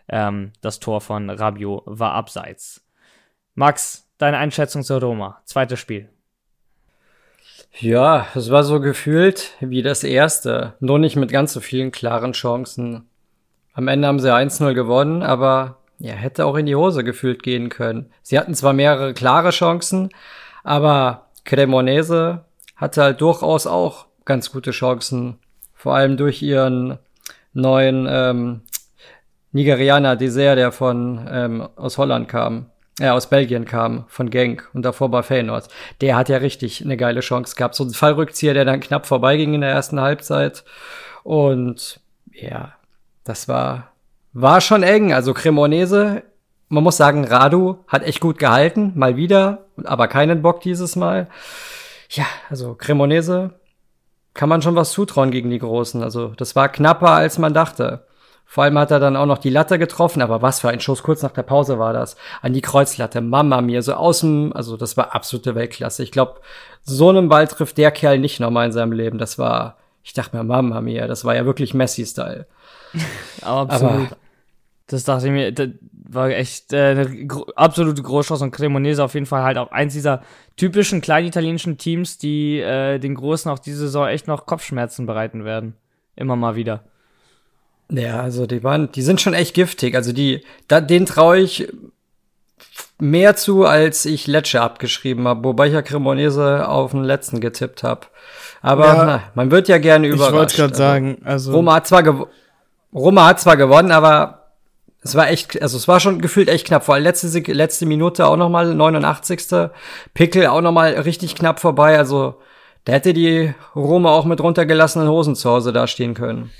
ähm, 0.07 0.51
das 0.61 0.79
Tor 0.79 1.01
von 1.01 1.29
Rabio 1.29 1.83
war 1.85 2.13
abseits. 2.13 2.85
Max, 3.55 4.07
deine 4.17 4.37
Einschätzung 4.37 4.83
zur 4.83 5.01
Roma, 5.01 5.41
zweites 5.45 5.79
Spiel. 5.79 6.09
Ja, 7.79 8.27
es 8.35 8.51
war 8.51 8.63
so 8.63 8.79
gefühlt 8.79 9.51
wie 9.59 9.81
das 9.81 10.03
erste, 10.03 10.75
nur 10.79 10.99
nicht 10.99 11.15
mit 11.15 11.31
ganz 11.31 11.53
so 11.53 11.59
vielen 11.59 11.91
klaren 11.91 12.33
Chancen. 12.33 13.09
Am 13.73 13.87
Ende 13.87 14.07
haben 14.07 14.19
sie 14.19 14.33
1-0 14.33 14.73
gewonnen, 14.73 15.23
aber 15.23 15.77
ja, 15.97 16.13
hätte 16.13 16.45
auch 16.45 16.55
in 16.55 16.65
die 16.65 16.75
Hose 16.75 17.03
gefühlt 17.03 17.41
gehen 17.43 17.69
können. 17.69 18.11
Sie 18.21 18.37
hatten 18.37 18.53
zwar 18.53 18.73
mehrere 18.73 19.13
klare 19.13 19.49
Chancen, 19.49 20.09
aber 20.63 21.27
Cremonese 21.45 22.45
hatte 22.75 23.01
halt 23.01 23.21
durchaus 23.21 23.67
auch 23.67 24.05
ganz 24.25 24.51
gute 24.51 24.71
Chancen. 24.71 25.39
Vor 25.83 25.95
allem 25.95 26.15
durch 26.15 26.41
ihren 26.41 26.97
neuen 27.51 28.07
ähm, 28.09 28.61
Nigerianer 29.51 30.15
Dessert, 30.15 30.57
der 30.57 30.71
von 30.71 31.27
ähm, 31.29 31.67
aus 31.75 31.97
Holland 31.97 32.29
kam, 32.29 32.67
äh, 33.01 33.09
aus 33.09 33.27
Belgien 33.27 33.65
kam, 33.65 34.05
von 34.07 34.29
Genk 34.29 34.69
und 34.73 34.83
davor 34.83 35.11
bei 35.11 35.23
Feyenoord. 35.23 35.67
Der 35.99 36.15
hat 36.15 36.29
ja 36.29 36.37
richtig 36.37 36.85
eine 36.85 36.95
geile 36.95 37.19
Chance 37.19 37.57
gehabt. 37.57 37.75
So 37.75 37.83
ein 37.83 37.89
Fallrückzieher, 37.89 38.53
der 38.53 38.63
dann 38.63 38.79
knapp 38.79 39.05
vorbeiging 39.05 39.55
in 39.55 39.59
der 39.59 39.71
ersten 39.71 39.99
Halbzeit. 39.99 40.63
Und 41.23 41.99
ja, 42.31 42.71
das 43.25 43.49
war, 43.49 43.91
war 44.31 44.61
schon 44.61 44.83
eng. 44.83 45.11
Also 45.11 45.33
Cremonese, 45.33 46.23
man 46.69 46.85
muss 46.85 46.95
sagen, 46.95 47.25
Radu 47.25 47.79
hat 47.89 48.03
echt 48.03 48.21
gut 48.21 48.39
gehalten, 48.39 48.93
mal 48.95 49.17
wieder, 49.17 49.65
aber 49.83 50.07
keinen 50.07 50.41
Bock 50.43 50.61
dieses 50.61 50.95
Mal. 50.95 51.27
Ja, 52.09 52.25
also 52.49 52.73
Cremonese 52.73 53.59
kann 54.33 54.49
man 54.49 54.61
schon 54.61 54.75
was 54.75 54.91
zutrauen 54.91 55.31
gegen 55.31 55.49
die 55.49 55.59
Großen. 55.59 56.01
Also 56.03 56.29
das 56.37 56.55
war 56.55 56.69
knapper, 56.69 57.11
als 57.11 57.37
man 57.37 57.53
dachte. 57.53 58.05
Vor 58.45 58.63
allem 58.63 58.77
hat 58.77 58.91
er 58.91 58.99
dann 58.99 59.15
auch 59.15 59.25
noch 59.25 59.39
die 59.39 59.49
Latte 59.49 59.79
getroffen, 59.79 60.21
aber 60.21 60.41
was 60.41 60.59
für 60.59 60.69
ein 60.69 60.79
Schuss, 60.79 61.01
kurz 61.01 61.23
nach 61.23 61.31
der 61.31 61.43
Pause 61.43 61.79
war 61.79 61.93
das, 61.93 62.15
an 62.41 62.53
die 62.53 62.61
Kreuzlatte, 62.61 63.19
Mama 63.21 63.61
mir, 63.61 63.81
so 63.81 63.93
aus 63.93 64.19
dem, 64.19 64.53
also 64.53 64.77
das 64.77 64.95
war 64.95 65.15
absolute 65.15 65.55
Weltklasse. 65.55 66.03
Ich 66.03 66.11
glaube, 66.11 66.39
so 66.83 67.09
einen 67.09 67.29
Ball 67.29 67.47
trifft 67.47 67.77
der 67.77 67.91
Kerl 67.91 68.19
nicht 68.19 68.39
nochmal 68.39 68.67
in 68.67 68.71
seinem 68.71 68.91
Leben. 68.91 69.17
Das 69.17 69.39
war, 69.39 69.77
ich 70.03 70.13
dachte 70.13 70.37
mir, 70.37 70.43
Mama 70.43 70.81
mir, 70.81 71.07
das 71.07 71.25
war 71.25 71.35
ja 71.35 71.45
wirklich 71.45 71.73
Messi-Style. 71.73 72.45
Absolut. 73.41 73.91
Aber 73.91 74.07
das 74.93 75.03
dachte 75.03 75.25
ich 75.25 75.31
mir, 75.31 75.51
das 75.51 75.69
war 75.91 76.29
echt 76.29 76.71
äh, 76.71 76.91
eine 76.91 77.25
gro 77.25 77.45
absolute 77.55 78.01
Großchance 78.01 78.43
und 78.43 78.51
Cremonese 78.51 79.03
auf 79.03 79.15
jeden 79.15 79.25
Fall 79.25 79.43
halt 79.43 79.57
auch 79.57 79.71
eins 79.71 79.93
dieser 79.93 80.21
typischen 80.55 81.01
kleinitalienischen 81.01 81.77
Teams, 81.77 82.17
die 82.17 82.59
äh, 82.59 82.99
den 82.99 83.15
Großen 83.15 83.51
auch 83.51 83.59
diese 83.59 83.79
Saison 83.79 84.07
echt 84.07 84.27
noch 84.27 84.45
Kopfschmerzen 84.45 85.05
bereiten 85.05 85.43
werden. 85.43 85.75
Immer 86.15 86.35
mal 86.35 86.55
wieder. 86.55 86.83
Ja, 87.89 88.21
also 88.21 88.45
die 88.45 88.63
waren, 88.63 88.91
die 88.91 89.01
sind 89.01 89.19
schon 89.19 89.33
echt 89.33 89.55
giftig. 89.55 89.95
Also 89.95 90.13
die, 90.13 90.43
da, 90.67 90.79
den 90.79 91.05
traue 91.05 91.39
ich 91.39 91.67
mehr 92.99 93.35
zu, 93.35 93.65
als 93.65 94.05
ich 94.05 94.27
Lecce 94.27 94.61
abgeschrieben 94.61 95.27
habe, 95.27 95.43
wobei 95.43 95.67
ich 95.67 95.73
ja 95.73 95.81
Cremonese 95.81 96.67
auf 96.67 96.91
den 96.91 97.03
letzten 97.03 97.39
getippt 97.41 97.83
habe. 97.83 98.07
Aber 98.61 98.85
ja, 98.85 99.05
na, 99.05 99.23
man 99.35 99.51
wird 99.51 99.67
ja 99.67 99.79
gerne 99.79 100.07
überrascht. 100.07 100.31
Ich 100.31 100.37
wollte 100.37 100.55
gerade 100.55 100.75
sagen, 100.75 101.17
also 101.25 101.51
Roma 101.51 101.75
hat 101.75 101.87
zwar 101.87 102.27
Roma 102.93 103.25
hat 103.25 103.41
zwar 103.41 103.57
gewonnen, 103.57 103.91
aber 103.91 104.42
es 105.03 105.15
war 105.15 105.29
echt, 105.29 105.61
also 105.61 105.77
es 105.77 105.87
war 105.87 105.99
schon 105.99 106.21
gefühlt 106.21 106.49
echt 106.49 106.65
knapp. 106.67 106.85
Vor 106.85 106.95
allem 106.95 107.03
letzte, 107.03 107.27
letzte 107.51 107.85
Minute 107.85 108.25
auch 108.25 108.37
nochmal, 108.37 108.73
89. 108.73 109.69
Pickel 110.13 110.47
auch 110.47 110.61
nochmal 110.61 110.93
richtig 110.93 111.35
knapp 111.35 111.59
vorbei. 111.59 111.97
Also 111.97 112.35
da 112.85 112.93
hätte 112.93 113.13
die 113.13 113.53
Roma 113.75 114.11
auch 114.11 114.25
mit 114.25 114.41
runtergelassenen 114.41 115.09
Hosen 115.09 115.35
zu 115.35 115.49
Hause 115.49 115.73
dastehen 115.73 116.13
können. 116.13 116.51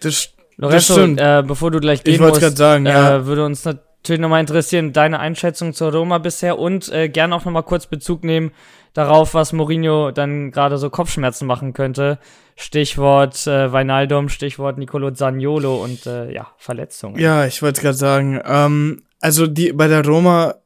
Das, 0.00 0.30
Lorenzo, 0.56 0.94
das 0.94 1.02
stimmt. 1.02 1.20
Äh, 1.20 1.42
bevor 1.46 1.70
du 1.70 1.80
gleich 1.80 2.04
gehen 2.04 2.14
ich 2.14 2.20
musst, 2.20 2.56
sagen, 2.56 2.86
äh, 2.86 2.90
ja. 2.90 3.26
würde 3.26 3.44
uns 3.44 3.64
natürlich 3.64 4.20
nochmal 4.20 4.40
interessieren, 4.40 4.92
deine 4.92 5.18
Einschätzung 5.18 5.74
zur 5.74 5.92
Roma 5.92 6.18
bisher 6.18 6.58
und 6.58 6.88
äh, 6.92 7.08
gerne 7.08 7.34
auch 7.34 7.44
nochmal 7.44 7.64
kurz 7.64 7.86
Bezug 7.86 8.22
nehmen 8.22 8.52
darauf, 8.98 9.32
was 9.32 9.52
Mourinho 9.52 10.10
dann 10.10 10.50
gerade 10.50 10.76
so 10.76 10.90
Kopfschmerzen 10.90 11.46
machen 11.46 11.72
könnte. 11.72 12.18
Stichwort 12.56 13.46
äh, 13.46 13.72
Weinaldum, 13.72 14.28
Stichwort 14.28 14.76
Nicolo 14.76 15.12
Zaniolo 15.12 15.82
und 15.82 16.04
äh, 16.06 16.32
ja, 16.32 16.48
Verletzungen. 16.58 17.18
Ja, 17.18 17.46
ich 17.46 17.62
wollte 17.62 17.80
gerade 17.80 17.96
sagen, 17.96 18.40
ähm, 18.44 19.02
also 19.20 19.46
die 19.46 19.72
bei 19.72 19.86
der 19.86 20.04
Roma 20.04 20.56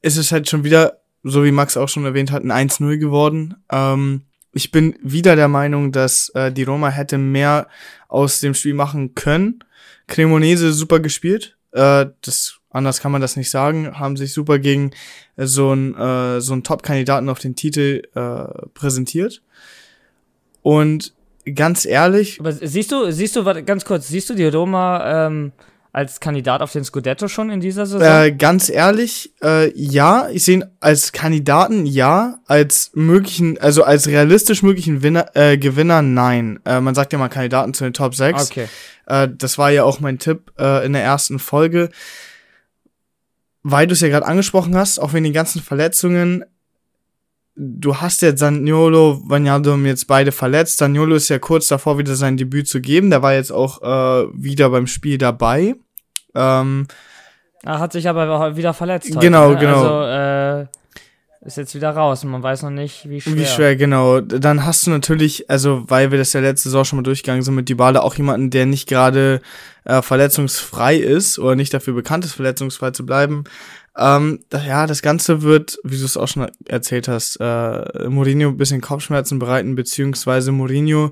ist 0.00 0.16
es 0.16 0.30
halt 0.30 0.48
schon 0.48 0.62
wieder, 0.62 1.00
so 1.24 1.44
wie 1.44 1.50
Max 1.50 1.76
auch 1.76 1.88
schon 1.88 2.04
erwähnt 2.04 2.30
hat, 2.30 2.44
ein 2.44 2.52
1-0 2.52 2.98
geworden. 2.98 3.56
Ähm, 3.70 4.22
ich 4.52 4.70
bin 4.70 4.96
wieder 5.02 5.34
der 5.34 5.48
Meinung, 5.48 5.90
dass 5.90 6.28
äh, 6.30 6.52
die 6.52 6.62
Roma 6.62 6.88
hätte 6.88 7.18
mehr 7.18 7.66
aus 8.08 8.38
dem 8.38 8.54
Spiel 8.54 8.74
machen 8.74 9.14
können. 9.16 9.64
Cremonese 10.06 10.72
super 10.72 11.00
gespielt. 11.00 11.56
Äh, 11.72 12.06
das 12.20 12.60
anders 12.72 13.00
kann 13.00 13.12
man 13.12 13.20
das 13.20 13.36
nicht 13.36 13.50
sagen. 13.50 13.98
Haben 13.98 14.16
sich 14.16 14.32
super 14.32 14.58
gegen 14.58 14.90
äh, 15.36 15.46
so 15.46 15.72
ein 15.72 15.94
äh, 15.96 16.40
so 16.40 16.54
ein 16.54 16.62
Top-Kandidaten 16.62 17.28
auf 17.28 17.38
den 17.38 17.54
Titel 17.54 18.02
äh, 18.14 18.68
präsentiert. 18.74 19.42
Und 20.62 21.14
ganz 21.54 21.84
ehrlich. 21.84 22.38
Aber 22.40 22.52
siehst 22.52 22.92
du, 22.92 23.10
siehst 23.10 23.36
du, 23.36 23.44
warte, 23.44 23.62
ganz 23.62 23.84
kurz, 23.84 24.08
siehst 24.08 24.30
du 24.30 24.34
die 24.34 24.46
Roma 24.46 25.26
ähm, 25.26 25.52
als 25.92 26.20
Kandidat 26.20 26.62
auf 26.62 26.72
den 26.72 26.84
Scudetto 26.84 27.28
schon 27.28 27.50
in 27.50 27.60
dieser 27.60 27.84
Saison? 27.84 28.06
Äh, 28.06 28.32
ganz 28.32 28.70
ehrlich, 28.70 29.32
äh, 29.42 29.72
ja, 29.74 30.28
ich 30.30 30.44
sehe 30.44 30.58
ihn 30.58 30.64
als 30.80 31.12
Kandidaten 31.12 31.84
ja, 31.84 32.38
als 32.46 32.92
möglichen, 32.94 33.58
also 33.58 33.82
als 33.82 34.06
realistisch 34.08 34.62
möglichen 34.62 35.02
Winner, 35.02 35.26
äh, 35.34 35.58
Gewinner 35.58 36.00
nein. 36.00 36.60
Äh, 36.64 36.80
man 36.80 36.94
sagt 36.94 37.12
ja 37.12 37.18
mal 37.18 37.28
Kandidaten 37.28 37.74
zu 37.74 37.84
den 37.84 37.92
Top 37.92 38.14
6. 38.14 38.50
Okay. 38.50 38.68
Äh, 39.06 39.28
das 39.36 39.58
war 39.58 39.70
ja 39.70 39.84
auch 39.84 40.00
mein 40.00 40.18
Tipp 40.18 40.52
äh, 40.58 40.86
in 40.86 40.92
der 40.92 41.02
ersten 41.02 41.38
Folge. 41.38 41.90
Weil 43.62 43.86
du 43.86 43.92
es 43.92 44.00
ja 44.00 44.08
gerade 44.08 44.26
angesprochen 44.26 44.76
hast, 44.76 44.98
auch 44.98 45.12
wegen 45.12 45.24
den 45.24 45.32
ganzen 45.32 45.62
Verletzungen, 45.62 46.44
du 47.54 47.96
hast 47.96 48.22
jetzt 48.22 48.40
Saniolo, 48.40 49.20
Vagnaldum 49.24 49.86
jetzt 49.86 50.06
beide 50.06 50.32
verletzt. 50.32 50.78
Saniolo 50.78 51.14
ist 51.14 51.28
ja 51.28 51.38
kurz 51.38 51.68
davor, 51.68 51.98
wieder 51.98 52.14
sein 52.14 52.36
Debüt 52.36 52.68
zu 52.68 52.80
geben. 52.80 53.10
Der 53.10 53.22
war 53.22 53.34
jetzt 53.34 53.52
auch 53.52 53.82
äh, 53.82 54.26
wieder 54.34 54.70
beim 54.70 54.86
Spiel 54.86 55.18
dabei. 55.18 55.74
Ähm, 56.34 56.86
er 57.64 57.78
hat 57.78 57.92
sich 57.92 58.08
aber 58.08 58.56
wieder 58.56 58.74
verletzt. 58.74 59.10
Heute, 59.10 59.18
genau, 59.20 59.50
ne? 59.50 59.58
genau. 59.58 59.82
Also, 59.82 60.02
äh, 60.10 60.31
ist 61.44 61.56
jetzt 61.56 61.74
wieder 61.74 61.90
raus 61.90 62.22
und 62.22 62.30
man 62.30 62.42
weiß 62.42 62.62
noch 62.62 62.70
nicht, 62.70 63.08
wie 63.08 63.20
schwer. 63.20 63.36
Wie 63.36 63.46
schwer, 63.46 63.76
genau. 63.76 64.20
Dann 64.20 64.64
hast 64.64 64.86
du 64.86 64.90
natürlich, 64.90 65.50
also 65.50 65.84
weil 65.88 66.12
wir 66.12 66.18
das 66.18 66.32
ja 66.32 66.40
letzte 66.40 66.68
Saison 66.68 66.84
schon 66.84 66.98
mal 66.98 67.02
durchgegangen 67.02 67.42
sind 67.42 67.54
mit 67.54 67.68
Dybala, 67.68 68.00
auch 68.00 68.14
jemanden, 68.14 68.50
der 68.50 68.66
nicht 68.66 68.88
gerade 68.88 69.40
äh, 69.84 70.02
verletzungsfrei 70.02 70.96
ist 70.96 71.40
oder 71.40 71.56
nicht 71.56 71.74
dafür 71.74 71.94
bekannt 71.94 72.24
ist, 72.24 72.34
verletzungsfrei 72.34 72.92
zu 72.92 73.04
bleiben. 73.04 73.44
Ähm, 73.96 74.38
ja, 74.52 74.86
das 74.86 75.02
Ganze 75.02 75.42
wird, 75.42 75.78
wie 75.82 75.98
du 75.98 76.04
es 76.04 76.16
auch 76.16 76.28
schon 76.28 76.50
erzählt 76.66 77.08
hast, 77.08 77.36
äh, 77.40 78.08
Mourinho 78.08 78.48
ein 78.48 78.56
bisschen 78.56 78.80
Kopfschmerzen 78.80 79.38
bereiten, 79.38 79.74
beziehungsweise 79.74 80.52
Mourinho 80.52 81.10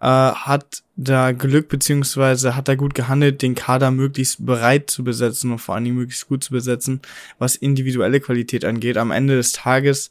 äh, 0.00 0.06
hat 0.06 0.82
da 0.96 1.32
Glück, 1.32 1.68
beziehungsweise 1.68 2.56
hat 2.56 2.68
da 2.68 2.74
gut 2.74 2.94
gehandelt, 2.94 3.42
den 3.42 3.54
Kader 3.54 3.90
möglichst 3.90 4.44
bereit 4.44 4.90
zu 4.90 5.04
besetzen 5.04 5.52
und 5.52 5.58
vor 5.58 5.74
allen 5.74 5.84
Dingen 5.84 5.96
möglichst 5.96 6.28
gut 6.28 6.42
zu 6.42 6.52
besetzen, 6.52 7.00
was 7.38 7.56
individuelle 7.56 8.20
Qualität 8.20 8.64
angeht. 8.64 8.96
Am 8.96 9.10
Ende 9.10 9.36
des 9.36 9.52
Tages 9.52 10.10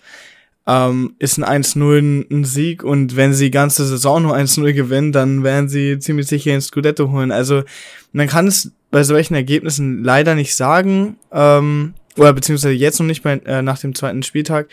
ähm, 0.66 1.16
ist 1.20 1.38
ein 1.38 1.64
1-0 1.64 2.32
ein 2.32 2.44
Sieg 2.44 2.84
und 2.84 3.16
wenn 3.16 3.34
sie 3.34 3.46
die 3.46 3.52
ganze 3.52 3.86
Saison 3.86 4.24
nur 4.24 4.36
1-0 4.36 4.74
gewinnen, 4.74 5.12
dann 5.12 5.44
werden 5.44 5.70
sie 5.70 6.00
ziemlich 6.00 6.28
sicher 6.28 6.54
ins 6.54 6.68
Scudetto 6.68 7.12
holen. 7.12 7.32
Also 7.32 7.64
man 8.12 8.28
kann 8.28 8.48
es 8.48 8.72
bei 8.92 9.04
solchen 9.04 9.36
Ergebnissen 9.36 10.04
leider 10.04 10.36
nicht 10.36 10.56
sagen. 10.56 11.18
Ähm, 11.32 11.94
oder 12.18 12.34
beziehungsweise 12.34 12.74
jetzt 12.74 13.00
noch 13.00 13.06
nicht 13.06 13.24
bei, 13.24 13.34
äh, 13.46 13.62
nach 13.62 13.80
dem 13.80 13.96
zweiten 13.96 14.24
Spieltag 14.24 14.68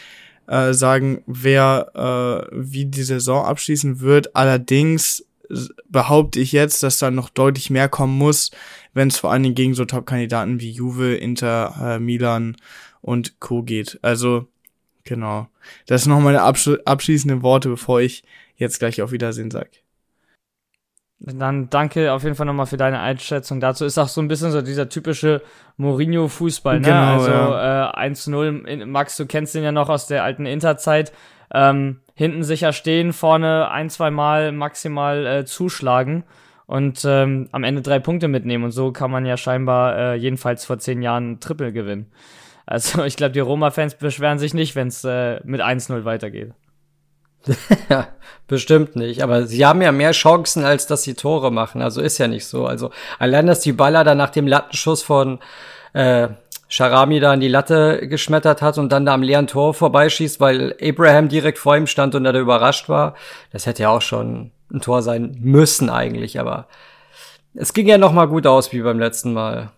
äh, 0.47 0.73
sagen, 0.73 1.23
wer 1.27 1.91
äh, 1.95 2.49
wie 2.53 2.87
die 2.87 3.03
Saison 3.03 3.45
abschließen 3.45 4.01
wird. 4.01 4.35
Allerdings 4.37 5.25
behaupte 5.89 6.41
ich 6.41 6.53
jetzt, 6.53 6.83
dass 6.83 6.99
da 6.99 7.11
noch 7.11 7.29
deutlich 7.29 7.71
mehr 7.71 7.89
kommen 7.89 8.17
muss, 8.17 8.51
wenn 8.93 9.09
es 9.09 9.19
vor 9.19 9.31
allen 9.31 9.43
Dingen 9.43 9.55
gegen 9.55 9.75
so 9.75 9.85
Top-Kandidaten 9.85 10.61
wie 10.61 10.71
Juve, 10.71 11.15
Inter, 11.15 11.75
äh, 11.81 11.99
Milan 11.99 12.57
und 13.03 13.41
Co. 13.41 13.63
geht. 13.63 13.99
Also, 14.03 14.47
genau. 15.05 15.49
Das 15.87 16.03
sind 16.05 16.13
noch 16.13 16.21
meine 16.21 16.43
abschli 16.43 16.79
abschließenden 16.85 17.43
Worte, 17.43 17.69
bevor 17.69 18.01
ich 18.01 18.25
jetzt 18.57 18.79
gleich 18.79 19.03
auf 19.03 19.13
Wiedersehen 19.13 19.51
sage. 19.51 19.84
Dann 21.27 21.71
danke 21.71 22.13
auf 22.13 22.23
jeden 22.23 22.35
Fall 22.35 22.45
nochmal 22.45 22.67
für 22.67 22.77
deine 22.77 23.01
Einschätzung 23.01 23.59
dazu. 23.59 23.87
Ist 23.87 23.97
auch 23.97 24.09
so 24.09 24.21
ein 24.21 24.29
bisschen 24.29 24.51
so 24.51 24.61
dieser 24.61 24.91
typische 24.91 25.41
Mourinho-Fußball, 25.79 26.81
ne? 26.81 26.89
Genau, 26.89 27.13
also 27.15 27.31
ja. 27.31 27.93
äh, 27.93 28.11
1-0. 28.11 28.85
Max, 28.85 29.17
du 29.17 29.25
kennst 29.25 29.55
den 29.55 29.65
ja 29.65 29.73
noch 29.73 29.89
aus 29.89 30.07
der 30.07 30.23
alten 30.23 30.45
Interzeit. 30.45 31.13
Ähm, 31.53 32.01
hinten 32.15 32.43
sicher 32.43 32.73
stehen, 32.73 33.13
vorne 33.15 33.71
ein, 33.71 33.89
zwei 33.89 34.11
Mal 34.11 34.53
maximal 34.53 35.27
äh, 35.27 35.45
zuschlagen 35.47 36.25
und 36.67 37.05
ähm, 37.07 37.49
am 37.53 37.65
Ende 37.65 37.81
drei 37.81 38.01
Punkte 38.01 38.29
mitnehmen. 38.29 38.65
Und 38.65 38.73
so 38.73 38.93
kann 38.93 39.11
man 39.11 39.25
ja 39.25 39.39
scheinbar 39.39 39.97
äh, 39.97 40.15
jedenfalls 40.17 40.67
vor 40.67 40.79
zehn 40.79 41.01
Jahren 41.01 41.41
Triple 41.41 41.73
gewinnen. 41.73 42.13
Also 42.67 43.03
ich 43.05 43.17
glaube, 43.17 43.33
die 43.33 43.41
Roma-Fans 43.41 43.95
beschweren 43.95 44.39
sich 44.39 44.53
nicht, 44.53 44.77
wenn 44.77 44.89
es 44.89 45.05
äh, 45.05 45.41
mit 45.45 45.63
1-0 45.63 46.05
weitergeht. 46.05 46.53
Bestimmt 48.47 48.97
nicht. 48.97 49.23
Aber 49.23 49.47
sie 49.47 49.65
haben 49.65 49.83
ja 49.83 49.93
mehr 49.93 50.13
Chancen, 50.13 50.65
als 50.65 50.87
dass 50.87 51.03
sie 51.03 51.15
Tore 51.15 51.51
machen. 51.51 51.83
Also 51.83 52.01
ist 52.01 52.19
ja 52.19 52.29
nicht 52.29 52.47
so. 52.47 52.67
Also 52.67 52.91
allein, 53.19 53.47
dass 53.47 53.61
die 53.61 53.73
Baller 53.73 54.05
dann 54.05 54.19
nach 54.19 54.31
dem 54.31 54.47
Lattenschuss 54.47 55.03
von 55.03 55.39
äh, 55.95 56.29
Sharami 56.69 57.21
da 57.21 57.33
an 57.33 57.41
die 57.41 57.49
Latte 57.49 58.09
geschmettert 58.09 58.61
hat 58.61 58.79
und 58.79 58.91
dann 58.91 59.07
da 59.07 59.15
am 59.15 59.23
leeren 59.23 59.47
Tor 59.47 59.75
vorbeischießt, 59.75 60.41
weil 60.41 60.75
Abraham 60.83 61.29
direkt 61.29 61.59
vor 61.59 61.77
ihm 61.77 61.87
stand 61.87 62.15
und 62.15 62.25
er 62.27 62.33
da 62.33 62.41
überrascht 62.41 62.89
war. 62.89 63.15
Das 63.53 63.67
hätte 63.67 63.85
ja 63.85 63.91
auch 63.91 64.03
schon 64.03 64.51
ein 64.73 64.81
Tor 64.81 65.03
sein 65.03 65.37
müssen 65.41 65.89
eigentlich, 65.89 66.41
aber 66.41 66.67
es 67.55 67.73
ging 67.73 67.87
ja 67.87 67.99
noch 67.99 68.13
mal 68.13 68.27
gut 68.27 68.47
aus 68.47 68.73
wie 68.73 68.83
beim 68.83 68.99
letzten 68.99 69.33
Mal. 69.33 69.71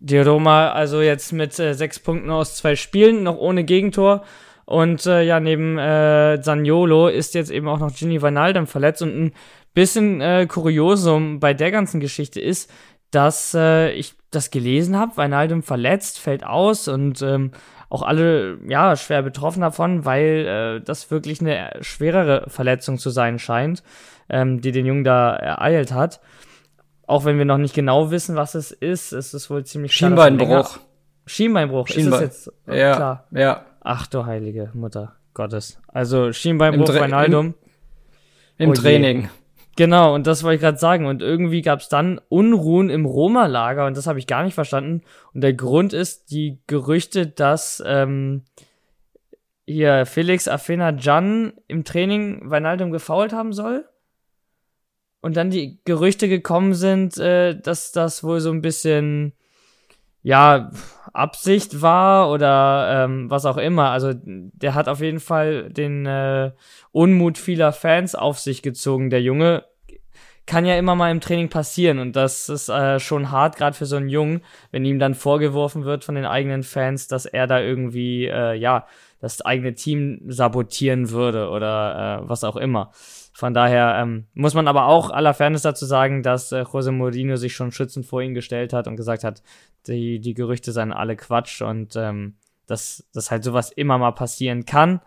Die 0.00 0.18
Roma 0.18 0.72
also 0.72 1.00
jetzt 1.00 1.32
mit 1.32 1.56
äh, 1.60 1.74
sechs 1.74 2.00
Punkten 2.00 2.30
aus 2.30 2.56
zwei 2.56 2.74
Spielen, 2.74 3.22
noch 3.22 3.36
ohne 3.36 3.62
Gegentor. 3.62 4.24
Und 4.72 5.04
äh, 5.04 5.20
ja, 5.20 5.38
neben 5.38 5.76
äh, 5.76 6.40
Zaniolo 6.40 7.08
ist 7.08 7.34
jetzt 7.34 7.50
eben 7.50 7.68
auch 7.68 7.78
noch 7.78 7.94
Gini 7.94 8.22
Vanaldem 8.22 8.66
verletzt. 8.66 9.02
Und 9.02 9.14
ein 9.14 9.32
bisschen 9.74 10.22
äh, 10.22 10.46
Kuriosum 10.46 11.40
bei 11.40 11.52
der 11.52 11.70
ganzen 11.70 12.00
Geschichte 12.00 12.40
ist, 12.40 12.72
dass 13.10 13.52
äh, 13.52 13.90
ich 13.90 14.14
das 14.30 14.50
gelesen 14.50 14.98
habe, 14.98 15.14
Vanaldem 15.14 15.62
verletzt, 15.62 16.18
fällt 16.18 16.42
aus 16.46 16.88
und 16.88 17.20
ähm, 17.20 17.50
auch 17.90 18.00
alle 18.00 18.60
ja 18.66 18.96
schwer 18.96 19.20
betroffen 19.20 19.60
davon, 19.60 20.06
weil 20.06 20.80
äh, 20.80 20.82
das 20.82 21.10
wirklich 21.10 21.42
eine 21.42 21.72
schwerere 21.82 22.48
Verletzung 22.48 22.96
zu 22.96 23.10
sein 23.10 23.38
scheint, 23.38 23.82
ähm, 24.30 24.62
die 24.62 24.72
den 24.72 24.86
Jungen 24.86 25.04
da 25.04 25.36
ereilt 25.36 25.92
hat. 25.92 26.22
Auch 27.06 27.26
wenn 27.26 27.36
wir 27.36 27.44
noch 27.44 27.58
nicht 27.58 27.74
genau 27.74 28.10
wissen, 28.10 28.36
was 28.36 28.54
es 28.54 28.70
ist, 28.70 29.12
ist 29.12 29.34
es 29.34 29.50
wohl 29.50 29.66
ziemlich 29.66 29.92
Schienbeinbruch. 29.92 30.78
Schienbeinbruch, 31.26 31.88
Schienbein. 31.88 32.22
ist 32.22 32.46
es 32.46 32.46
jetzt 32.46 32.74
Ja, 32.74 32.96
klar. 32.96 33.24
ja. 33.32 33.66
Ach 33.84 34.06
du 34.06 34.24
heilige 34.26 34.70
Mutter 34.74 35.16
Gottes. 35.34 35.80
Also 35.88 36.32
Schienbeinbruch, 36.32 36.88
Im 36.88 36.94
Dre- 36.94 37.02
Wijnaldum. 37.04 37.54
Im 38.58 38.70
Oh 38.70 38.74
je. 38.74 38.80
Training. 38.80 39.28
Genau, 39.76 40.14
und 40.14 40.26
das 40.26 40.42
wollte 40.44 40.56
ich 40.56 40.60
gerade 40.60 40.78
sagen. 40.78 41.06
Und 41.06 41.22
irgendwie 41.22 41.62
gab 41.62 41.80
es 41.80 41.88
dann 41.88 42.20
Unruhen 42.28 42.90
im 42.90 43.06
Roma-Lager 43.06 43.86
und 43.86 43.96
das 43.96 44.06
habe 44.06 44.18
ich 44.18 44.26
gar 44.26 44.44
nicht 44.44 44.54
verstanden. 44.54 45.02
Und 45.32 45.40
der 45.40 45.54
Grund 45.54 45.94
ist 45.94 46.30
die 46.30 46.58
Gerüchte, 46.66 47.26
dass 47.26 47.82
ähm, 47.86 48.42
hier 49.66 50.04
Felix 50.06 50.46
Afena 50.46 50.92
Can 50.92 51.54
im 51.68 51.84
Training 51.84 52.50
Wijnaldum 52.50 52.90
gefoult 52.90 53.32
haben 53.32 53.52
soll. 53.54 53.88
Und 55.22 55.36
dann 55.36 55.50
die 55.50 55.80
Gerüchte 55.84 56.28
gekommen 56.28 56.74
sind, 56.74 57.16
äh, 57.16 57.58
dass 57.58 57.92
das 57.92 58.22
wohl 58.22 58.40
so 58.40 58.50
ein 58.50 58.60
bisschen, 58.60 59.32
ja, 60.22 60.70
Absicht 61.12 61.82
war 61.82 62.30
oder 62.30 63.04
ähm, 63.04 63.30
was 63.30 63.44
auch 63.44 63.56
immer. 63.56 63.90
Also 63.90 64.12
der 64.14 64.74
hat 64.74 64.88
auf 64.88 65.00
jeden 65.00 65.20
Fall 65.20 65.70
den 65.70 66.06
äh, 66.06 66.52
Unmut 66.90 67.38
vieler 67.38 67.72
Fans 67.72 68.14
auf 68.14 68.38
sich 68.38 68.62
gezogen, 68.62 69.10
der 69.10 69.22
Junge. 69.22 69.64
Kann 70.44 70.66
ja 70.66 70.76
immer 70.76 70.96
mal 70.96 71.12
im 71.12 71.20
Training 71.20 71.50
passieren 71.50 72.00
und 72.00 72.16
das 72.16 72.48
ist 72.48 72.68
äh, 72.68 72.98
schon 72.98 73.30
hart, 73.30 73.56
gerade 73.56 73.76
für 73.76 73.86
so 73.86 73.94
einen 73.94 74.08
Jungen, 74.08 74.40
wenn 74.72 74.84
ihm 74.84 74.98
dann 74.98 75.14
vorgeworfen 75.14 75.84
wird 75.84 76.02
von 76.02 76.16
den 76.16 76.24
eigenen 76.24 76.64
Fans, 76.64 77.06
dass 77.06 77.26
er 77.26 77.46
da 77.46 77.60
irgendwie, 77.60 78.26
äh, 78.26 78.54
ja, 78.54 78.86
das 79.20 79.40
eigene 79.40 79.74
Team 79.74 80.20
sabotieren 80.26 81.10
würde 81.10 81.48
oder 81.48 82.22
äh, 82.24 82.28
was 82.28 82.42
auch 82.42 82.56
immer. 82.56 82.90
Von 83.32 83.54
daher 83.54 83.98
ähm, 83.98 84.26
muss 84.34 84.54
man 84.54 84.68
aber 84.68 84.86
auch 84.86 85.10
aller 85.10 85.32
Fairness 85.32 85.62
dazu 85.62 85.86
sagen, 85.86 86.22
dass 86.22 86.52
äh, 86.52 86.64
Jose 86.70 86.92
Mourinho 86.92 87.36
sich 87.36 87.54
schon 87.54 87.72
schützend 87.72 88.04
vor 88.04 88.20
ihn 88.20 88.34
gestellt 88.34 88.72
hat 88.72 88.86
und 88.86 88.96
gesagt 88.96 89.24
hat, 89.24 89.42
die, 89.86 90.20
die 90.20 90.34
Gerüchte 90.34 90.72
seien 90.72 90.92
alle 90.92 91.16
Quatsch 91.16 91.62
und 91.62 91.96
ähm, 91.96 92.36
dass, 92.66 93.08
dass 93.12 93.30
halt 93.30 93.42
sowas 93.42 93.70
immer 93.70 93.98
mal 93.98 94.12
passieren 94.12 94.66
kann 94.66 95.00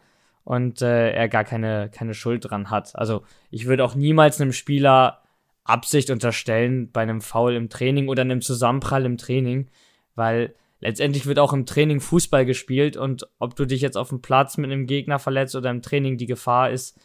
und 0.43 0.81
äh, 0.81 1.11
er 1.11 1.29
gar 1.29 1.43
keine, 1.43 1.89
keine 1.89 2.15
Schuld 2.15 2.49
dran 2.49 2.71
hat. 2.71 2.95
Also 2.95 3.23
ich 3.51 3.67
würde 3.67 3.83
auch 3.83 3.95
niemals 3.95 4.41
einem 4.41 4.53
Spieler 4.53 5.21
Absicht 5.63 6.09
unterstellen 6.09 6.91
bei 6.91 7.01
einem 7.01 7.21
Foul 7.21 7.55
im 7.55 7.69
Training 7.69 8.07
oder 8.07 8.21
einem 8.21 8.41
Zusammenprall 8.41 9.05
im 9.05 9.17
Training, 9.17 9.67
weil 10.15 10.55
letztendlich 10.79 11.25
wird 11.25 11.39
auch 11.39 11.53
im 11.53 11.65
Training 11.65 11.99
Fußball 11.99 12.45
gespielt 12.45 12.97
und 12.97 13.27
ob 13.39 13.55
du 13.55 13.65
dich 13.65 13.81
jetzt 13.81 13.97
auf 13.97 14.09
dem 14.09 14.21
Platz 14.21 14.57
mit 14.57 14.71
einem 14.71 14.87
Gegner 14.87 15.19
verletzt 15.19 15.55
oder 15.55 15.69
im 15.69 15.81
Training 15.81 16.17
die 16.17 16.27
Gefahr 16.27 16.71
ist 16.71 16.99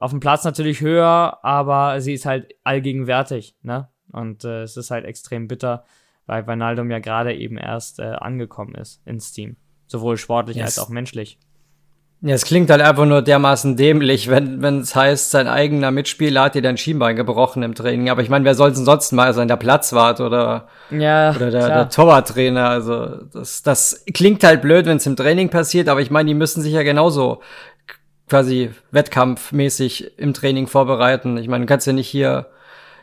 auf 0.00 0.10
dem 0.10 0.20
Platz 0.20 0.44
natürlich 0.44 0.80
höher, 0.80 1.38
aber 1.42 2.00
sie 2.00 2.14
ist 2.14 2.26
halt 2.26 2.54
allgegenwärtig, 2.64 3.56
ne? 3.62 3.88
Und 4.12 4.44
äh, 4.44 4.62
es 4.62 4.76
ist 4.76 4.90
halt 4.90 5.04
extrem 5.04 5.48
bitter, 5.48 5.84
weil 6.26 6.46
Wijnaldum 6.46 6.90
ja 6.90 6.98
gerade 6.98 7.34
eben 7.34 7.58
erst 7.58 7.98
äh, 8.00 8.04
angekommen 8.04 8.74
ist 8.74 9.02
ins 9.04 9.32
Team. 9.32 9.56
Sowohl 9.86 10.16
sportlich 10.16 10.56
Yes. 10.56 10.64
als 10.64 10.78
auch 10.78 10.88
menschlich. 10.88 11.38
Ja, 12.20 12.34
es 12.34 12.44
klingt 12.44 12.68
halt 12.68 12.80
einfach 12.82 13.04
nur 13.06 13.22
dermaßen 13.22 13.76
dämlich, 13.76 14.28
wenn 14.28 14.60
wenn 14.60 14.80
es 14.80 14.96
heißt, 14.96 15.30
sein 15.30 15.46
eigener 15.46 15.92
Mitspieler 15.92 16.42
hat 16.42 16.56
dir 16.56 16.62
dein 16.62 16.76
Schienbein 16.76 17.14
gebrochen 17.14 17.62
im 17.62 17.76
Training. 17.76 18.10
Aber 18.10 18.22
ich 18.22 18.28
meine, 18.28 18.44
wer 18.44 18.56
soll 18.56 18.70
es 18.70 18.76
denn 18.76 18.84
sonst 18.84 19.12
mal 19.12 19.32
sein? 19.34 19.46
Der 19.46 19.54
Platzwart 19.56 20.20
oder, 20.20 20.66
Ja, 20.90 21.30
oder 21.30 21.50
der, 21.52 21.64
klar. 21.66 21.78
der 21.78 21.88
Torwarttrainer? 21.90 22.68
Also 22.68 23.22
das, 23.32 23.62
das 23.62 24.04
klingt 24.12 24.42
halt 24.42 24.62
blöd, 24.62 24.86
wenn 24.86 24.96
es 24.96 25.06
im 25.06 25.14
Training 25.14 25.48
passiert, 25.48 25.88
aber 25.88 26.00
ich 26.00 26.10
meine, 26.10 26.26
die 26.26 26.34
müssen 26.34 26.60
sich 26.60 26.72
ja 26.72 26.82
genauso 26.82 27.40
quasi 28.28 28.70
wettkampfmäßig 28.90 30.18
im 30.18 30.34
Training 30.34 30.66
vorbereiten. 30.66 31.36
Ich 31.36 31.48
meine, 31.48 31.64
du 31.64 31.68
kannst 31.68 31.86
ja 31.86 31.92
nicht 31.92 32.08
hier 32.08 32.46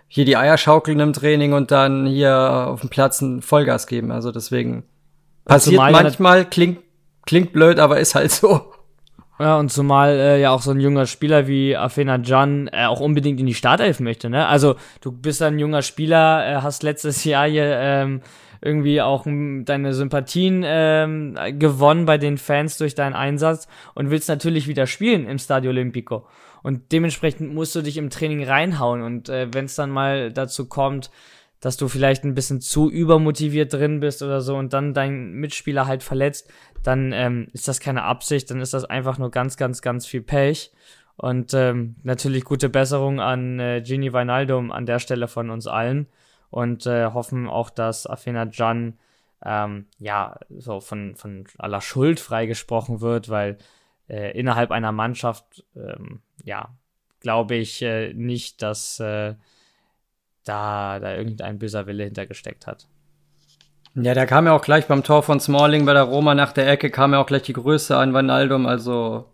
hier 0.07 0.25
die 0.25 0.37
Eier 0.37 0.57
schaukeln 0.57 0.99
im 0.99 1.13
Training 1.13 1.53
und 1.53 1.71
dann 1.71 2.05
hier 2.05 2.67
auf 2.67 2.81
dem 2.81 2.89
Platz 2.89 3.21
ein 3.21 3.41
Vollgas 3.41 3.87
geben. 3.87 4.11
Also 4.11 4.31
deswegen 4.31 4.83
passiert 5.45 5.81
ja 5.81 5.89
manchmal, 5.89 6.45
klingt, 6.45 6.79
klingt 7.25 7.53
blöd, 7.53 7.79
aber 7.79 7.99
ist 7.99 8.15
halt 8.15 8.31
so. 8.31 8.71
Ja, 9.39 9.57
und 9.57 9.69
zumal 9.69 10.11
äh, 10.11 10.39
ja 10.39 10.51
auch 10.51 10.61
so 10.61 10.71
ein 10.71 10.79
junger 10.79 11.07
Spieler 11.07 11.47
wie 11.47 11.75
Afena 11.75 12.17
Can 12.17 12.69
äh, 12.71 12.85
auch 12.85 13.01
unbedingt 13.01 13.39
in 13.41 13.45
die 13.45 13.53
Startelf 13.53 13.99
möchte, 13.99 14.29
ne? 14.29 14.47
Also 14.47 14.75
du 15.01 15.11
bist 15.11 15.41
ein 15.41 15.59
junger 15.59 15.81
Spieler, 15.81 16.47
äh, 16.47 16.55
hast 16.61 16.83
letztes 16.83 17.25
Jahr 17.25 17.47
hier 17.47 17.65
ähm, 17.65 18.21
irgendwie 18.65 18.99
auch 19.01 19.25
m, 19.27 19.63
deine 19.63 19.93
Sympathien 19.93 20.63
ähm, 20.65 21.37
gewonnen 21.59 22.05
bei 22.05 22.17
den 22.17 22.37
Fans 22.37 22.77
durch 22.77 22.95
deinen 22.95 23.13
Einsatz 23.13 23.67
und 23.93 24.09
willst 24.09 24.27
natürlich 24.27 24.67
wieder 24.67 24.87
spielen 24.87 25.27
im 25.27 25.37
Stadio 25.37 25.69
Olimpico. 25.69 26.25
Und 26.63 26.91
dementsprechend 26.91 27.53
musst 27.53 27.75
du 27.75 27.83
dich 27.83 27.97
im 27.97 28.09
Training 28.09 28.43
reinhauen. 28.43 29.03
Und 29.03 29.29
äh, 29.29 29.53
wenn 29.53 29.65
es 29.65 29.75
dann 29.75 29.91
mal 29.91 30.33
dazu 30.33 30.67
kommt, 30.67 31.11
dass 31.59 31.77
du 31.77 31.87
vielleicht 31.87 32.23
ein 32.23 32.33
bisschen 32.33 32.59
zu 32.59 32.89
übermotiviert 32.89 33.71
drin 33.71 33.99
bist 33.99 34.23
oder 34.23 34.41
so 34.41 34.55
und 34.55 34.73
dann 34.73 34.95
dein 34.95 35.33
Mitspieler 35.33 35.85
halt 35.85 36.01
verletzt, 36.01 36.51
dann 36.83 37.11
ähm, 37.13 37.47
ist 37.53 37.67
das 37.67 37.79
keine 37.79 38.03
Absicht, 38.03 38.49
dann 38.49 38.61
ist 38.61 38.73
das 38.73 38.83
einfach 38.83 39.19
nur 39.19 39.29
ganz, 39.29 39.57
ganz, 39.57 39.83
ganz 39.83 40.07
viel 40.07 40.21
Pech. 40.21 40.71
Und 41.17 41.53
ähm, 41.53 41.95
natürlich 42.03 42.43
gute 42.43 42.69
Besserung 42.69 43.19
an 43.19 43.59
äh, 43.59 43.81
Gini 43.81 44.11
Wijnaldum 44.11 44.71
an 44.71 44.87
der 44.87 44.99
Stelle 44.99 45.27
von 45.27 45.51
uns 45.51 45.67
allen 45.67 46.07
und 46.49 46.85
äh, 46.85 47.07
hoffen 47.07 47.47
auch, 47.47 47.69
dass 47.69 48.07
Afena 48.07 48.45
Can 48.45 48.97
ähm, 49.43 49.87
ja 49.99 50.39
so 50.49 50.79
von, 50.79 51.15
von 51.15 51.45
aller 51.57 51.81
Schuld 51.81 52.19
freigesprochen 52.19 53.01
wird, 53.01 53.29
weil 53.29 53.57
äh, 54.07 54.37
innerhalb 54.37 54.71
einer 54.71 54.91
Mannschaft 54.91 55.65
ähm, 55.75 56.21
ja 56.43 56.69
glaube 57.19 57.55
ich 57.55 57.81
äh, 57.81 58.13
nicht, 58.13 58.61
dass 58.61 58.99
äh, 58.99 59.35
da, 60.43 60.99
da 60.99 61.15
irgendein 61.15 61.59
böser 61.59 61.87
Wille 61.87 62.03
hintergesteckt 62.03 62.67
hat. 62.67 62.87
Ja, 63.95 64.13
da 64.13 64.25
kam 64.25 64.45
ja 64.45 64.53
auch 64.53 64.61
gleich 64.61 64.87
beim 64.87 65.03
Tor 65.03 65.23
von 65.23 65.39
Smalling 65.39 65.85
bei 65.85 65.93
der 65.93 66.03
Roma 66.03 66.35
nach 66.35 66.51
der 66.51 66.69
Ecke, 66.69 66.91
kam 66.91 67.13
ja 67.13 67.19
auch 67.19 67.25
gleich 67.25 67.43
die 67.43 67.53
Größe 67.53 67.97
an 67.97 68.13
Vanaldum, 68.13 68.65
also 68.65 69.25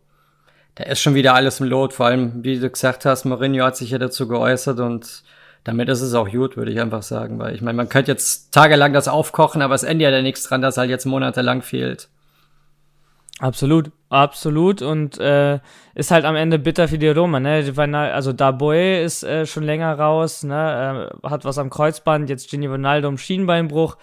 da 0.76 0.86
ist 0.86 1.02
schon 1.02 1.16
wieder 1.16 1.34
alles 1.34 1.60
im 1.60 1.68
Lot, 1.68 1.94
vor 1.94 2.06
allem, 2.06 2.44
wie 2.44 2.60
du 2.60 2.70
gesagt 2.70 3.06
hast, 3.06 3.26
Mourinho 3.26 3.66
hat 3.66 3.76
sich 3.76 3.90
ja 3.90 3.98
dazu 3.98 4.28
geäußert 4.28 4.80
und 4.80 5.24
damit 5.64 5.90
ist 5.90 6.02
es 6.02 6.14
auch 6.14 6.30
gut, 6.30 6.58
würde 6.58 6.72
ich 6.72 6.80
einfach 6.80 7.04
sagen, 7.04 7.40
weil 7.40 7.54
ich 7.54 7.62
meine, 7.62 7.78
man 7.78 7.90
könnte 7.90 8.12
jetzt 8.12 8.52
tagelang 8.54 8.94
das 8.94 9.08
aufkochen, 9.08 9.62
aber 9.62 9.76
es 9.76 9.84
ändert 9.84 10.14
ja 10.14 10.22
nichts 10.22 10.44
dran, 10.44 10.62
dass 10.62 10.78
halt 10.78 10.90
jetzt 10.90 11.06
monatelang 11.06 11.62
fehlt. 11.62 12.10
Absolut, 13.40 13.92
absolut 14.10 14.84
und 14.84 15.20
äh, 15.20 15.60
ist 15.96 16.12
halt 16.12 16.26
am 16.26 16.36
Ende 16.36 16.60
bitter 16.60 16.88
für 16.88 17.00
die 17.00 17.08
Roma, 17.10 17.40
ne? 17.40 17.64
Wijnal- 17.76 18.12
Also 18.12 18.34
Daboe 18.34 19.02
ist 19.02 19.24
äh, 19.24 19.48
schon 19.48 19.64
länger 19.64 19.98
raus, 19.98 20.44
ne? 20.44 21.10
Äh, 21.24 21.28
hat 21.28 21.44
was 21.44 21.58
am 21.58 21.72
Kreuzband, 21.72 22.30
jetzt 22.30 22.52
Gini 22.52 22.68
Ronaldo 22.68 23.16
Schienbeinbruch. 23.18 23.98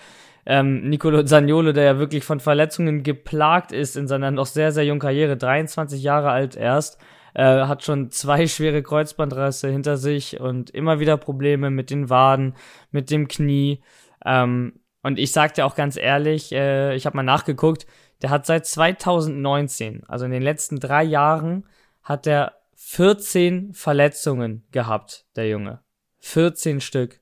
Ähm, 0.44 0.88
Nicolo 0.88 1.22
Zaniolo, 1.22 1.72
der 1.72 1.84
ja 1.84 1.98
wirklich 1.98 2.24
von 2.24 2.40
Verletzungen 2.40 3.02
geplagt 3.04 3.70
ist 3.70 3.96
in 3.96 4.08
seiner 4.08 4.30
noch 4.32 4.46
sehr, 4.46 4.72
sehr 4.72 4.84
jungen 4.84 4.98
Karriere, 4.98 5.36
23 5.36 6.02
Jahre 6.02 6.30
alt 6.30 6.56
erst, 6.56 6.98
äh, 7.34 7.66
hat 7.66 7.84
schon 7.84 8.10
zwei 8.10 8.46
schwere 8.46 8.82
Kreuzbandrisse 8.82 9.68
hinter 9.68 9.96
sich 9.96 10.40
und 10.40 10.70
immer 10.70 11.00
wieder 11.00 11.16
Probleme 11.16 11.70
mit 11.70 11.90
den 11.90 12.10
Waden, 12.10 12.54
mit 12.90 13.10
dem 13.10 13.28
Knie. 13.28 13.82
Ähm, 14.24 14.80
und 15.02 15.18
ich 15.18 15.32
sag 15.32 15.54
dir 15.54 15.66
auch 15.66 15.74
ganz 15.74 15.96
ehrlich, 15.96 16.52
äh, 16.52 16.94
ich 16.94 17.06
habe 17.06 17.16
mal 17.16 17.22
nachgeguckt, 17.22 17.86
der 18.22 18.30
hat 18.30 18.46
seit 18.46 18.66
2019, 18.66 20.04
also 20.08 20.24
in 20.24 20.32
den 20.32 20.42
letzten 20.42 20.80
drei 20.80 21.04
Jahren, 21.04 21.66
hat 22.02 22.26
er 22.26 22.54
14 22.74 23.74
Verletzungen 23.74 24.66
gehabt, 24.72 25.26
der 25.36 25.48
Junge. 25.48 25.80
14 26.20 26.80
Stück. 26.80 27.20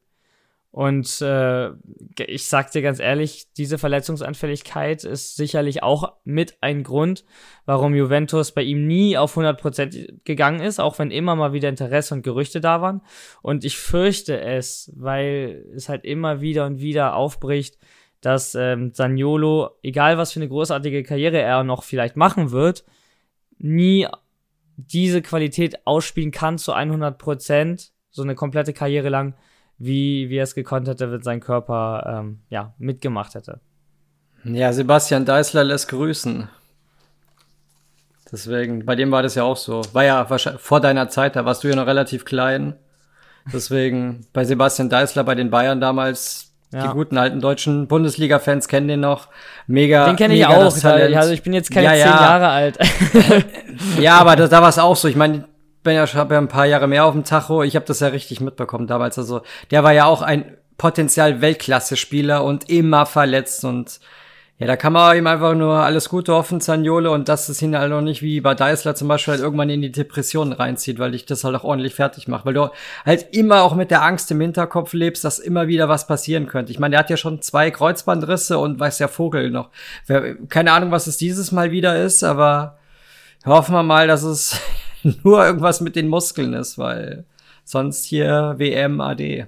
Und 0.76 1.22
äh, 1.22 1.70
ich 2.18 2.48
sag 2.48 2.70
dir 2.70 2.82
ganz 2.82 3.00
ehrlich, 3.00 3.46
diese 3.56 3.78
Verletzungsanfälligkeit 3.78 5.04
ist 5.04 5.34
sicherlich 5.34 5.82
auch 5.82 6.12
mit 6.24 6.58
ein 6.60 6.82
Grund, 6.82 7.24
warum 7.64 7.94
Juventus 7.94 8.52
bei 8.52 8.60
ihm 8.60 8.86
nie 8.86 9.16
auf 9.16 9.38
100% 9.38 10.24
gegangen 10.24 10.60
ist, 10.60 10.78
auch 10.78 10.98
wenn 10.98 11.10
immer 11.10 11.34
mal 11.34 11.54
wieder 11.54 11.70
Interesse 11.70 12.12
und 12.12 12.20
Gerüchte 12.20 12.60
da 12.60 12.82
waren. 12.82 13.00
Und 13.40 13.64
ich 13.64 13.78
fürchte 13.78 14.38
es, 14.38 14.92
weil 14.94 15.64
es 15.74 15.88
halt 15.88 16.04
immer 16.04 16.42
wieder 16.42 16.66
und 16.66 16.78
wieder 16.78 17.16
aufbricht, 17.16 17.78
dass 18.20 18.54
ähm, 18.54 18.92
Saniolo, 18.92 19.70
egal 19.82 20.18
was 20.18 20.32
für 20.34 20.40
eine 20.40 20.50
großartige 20.50 21.04
Karriere 21.04 21.40
er 21.40 21.64
noch 21.64 21.84
vielleicht 21.84 22.16
machen 22.16 22.50
wird, 22.50 22.84
nie 23.56 24.08
diese 24.76 25.22
Qualität 25.22 25.86
ausspielen 25.86 26.32
kann 26.32 26.58
zu 26.58 26.74
100%, 26.74 27.92
so 28.10 28.22
eine 28.22 28.34
komplette 28.34 28.74
Karriere 28.74 29.08
lang, 29.08 29.36
wie, 29.78 30.28
wie 30.30 30.38
er 30.38 30.44
es 30.44 30.54
gekonnt 30.54 30.88
hätte, 30.88 31.10
wenn 31.12 31.22
sein 31.22 31.40
Körper 31.40 32.20
ähm, 32.20 32.40
ja, 32.48 32.74
mitgemacht 32.78 33.34
hätte. 33.34 33.60
Ja, 34.44 34.72
Sebastian 34.72 35.24
Deißler 35.24 35.64
lässt 35.64 35.88
grüßen. 35.88 36.48
Deswegen, 38.30 38.84
bei 38.84 38.96
dem 38.96 39.10
war 39.10 39.22
das 39.22 39.34
ja 39.34 39.44
auch 39.44 39.56
so. 39.56 39.82
War 39.92 40.04
ja 40.04 40.28
wahrscheinlich 40.28 40.62
vor 40.62 40.80
deiner 40.80 41.08
Zeit, 41.08 41.36
da 41.36 41.44
warst 41.44 41.62
du 41.62 41.68
ja 41.68 41.76
noch 41.76 41.86
relativ 41.86 42.24
klein. 42.24 42.74
Deswegen, 43.52 44.26
bei 44.32 44.44
Sebastian 44.44 44.88
Deißler, 44.88 45.22
bei 45.22 45.36
den 45.36 45.50
Bayern 45.50 45.80
damals, 45.80 46.52
ja. 46.72 46.82
die 46.82 46.88
guten 46.88 47.16
alten 47.16 47.40
deutschen 47.40 47.86
Bundesliga-Fans 47.86 48.66
kennen 48.66 48.88
den 48.88 49.00
noch. 49.00 49.28
Mega. 49.68 50.06
Den 50.06 50.16
kenne 50.16 50.34
ich 50.34 50.46
auch. 50.46 50.84
Also 50.84 51.32
ich 51.32 51.42
bin 51.42 51.52
jetzt 51.52 51.70
keine 51.70 51.86
ja, 51.86 51.92
zehn 51.92 52.00
ja. 52.00 52.20
Jahre 52.20 52.48
alt. 52.48 52.78
ja, 54.00 54.18
aber 54.18 54.34
da, 54.34 54.48
da 54.48 54.62
war 54.62 54.68
es 54.68 54.78
auch 54.78 54.96
so. 54.96 55.06
Ich 55.06 55.16
meine, 55.16 55.44
bin 55.86 55.94
ja, 55.94 56.06
habe 56.06 56.34
ja 56.34 56.40
ein 56.40 56.48
paar 56.48 56.66
Jahre 56.66 56.88
mehr 56.88 57.06
auf 57.06 57.14
dem 57.14 57.24
Tacho. 57.24 57.62
Ich 57.62 57.76
habe 57.76 57.86
das 57.86 58.00
ja 58.00 58.08
richtig 58.08 58.40
mitbekommen 58.42 58.86
damals. 58.86 59.18
Also 59.18 59.40
der 59.70 59.82
war 59.84 59.92
ja 59.92 60.04
auch 60.04 60.20
ein 60.20 60.56
Potenzial 60.76 61.40
Weltklasse-Spieler 61.40 62.44
und 62.44 62.68
immer 62.68 63.06
verletzt 63.06 63.64
und 63.64 64.00
ja, 64.58 64.66
da 64.66 64.76
kann 64.76 64.94
man 64.94 65.14
ihm 65.18 65.26
einfach 65.26 65.54
nur 65.54 65.74
alles 65.74 66.08
Gute 66.08 66.32
hoffen, 66.32 66.62
Zaniole, 66.62 67.10
und 67.10 67.28
dass 67.28 67.50
es 67.50 67.60
ihn 67.60 67.76
halt 67.76 67.92
auch 67.92 68.00
nicht 68.00 68.22
wie 68.22 68.40
bei 68.40 68.54
Deisler 68.54 68.94
zum 68.94 69.06
Beispiel 69.06 69.32
halt 69.32 69.42
irgendwann 69.42 69.68
in 69.68 69.82
die 69.82 69.92
Depression 69.92 70.52
reinzieht, 70.52 70.98
weil 70.98 71.10
dich 71.10 71.26
das 71.26 71.44
halt 71.44 71.54
auch 71.56 71.64
ordentlich 71.64 71.94
fertig 71.94 72.26
macht, 72.26 72.46
weil 72.46 72.54
du 72.54 72.70
halt 73.04 73.34
immer 73.36 73.60
auch 73.60 73.74
mit 73.74 73.90
der 73.90 74.02
Angst 74.02 74.30
im 74.30 74.40
Hinterkopf 74.40 74.94
lebst, 74.94 75.24
dass 75.24 75.38
immer 75.38 75.68
wieder 75.68 75.90
was 75.90 76.06
passieren 76.06 76.46
könnte. 76.46 76.72
Ich 76.72 76.78
meine, 76.78 76.92
der 76.92 77.00
hat 77.00 77.10
ja 77.10 77.18
schon 77.18 77.42
zwei 77.42 77.70
Kreuzbandrisse 77.70 78.56
und 78.56 78.80
weiß 78.80 78.96
der 78.96 79.08
Vogel 79.08 79.50
noch. 79.50 79.68
Keine 80.48 80.72
Ahnung, 80.72 80.90
was 80.90 81.06
es 81.06 81.18
dieses 81.18 81.52
Mal 81.52 81.70
wieder 81.70 82.02
ist, 82.02 82.24
aber 82.24 82.78
hoffen 83.44 83.74
wir 83.74 83.82
mal, 83.82 84.06
dass 84.06 84.22
es 84.22 84.58
nur 85.24 85.44
irgendwas 85.44 85.80
mit 85.80 85.96
den 85.96 86.08
Muskeln 86.08 86.52
ist, 86.54 86.78
weil 86.78 87.24
sonst 87.64 88.04
hier 88.04 88.54
WM 88.58 89.00
AD. 89.00 89.46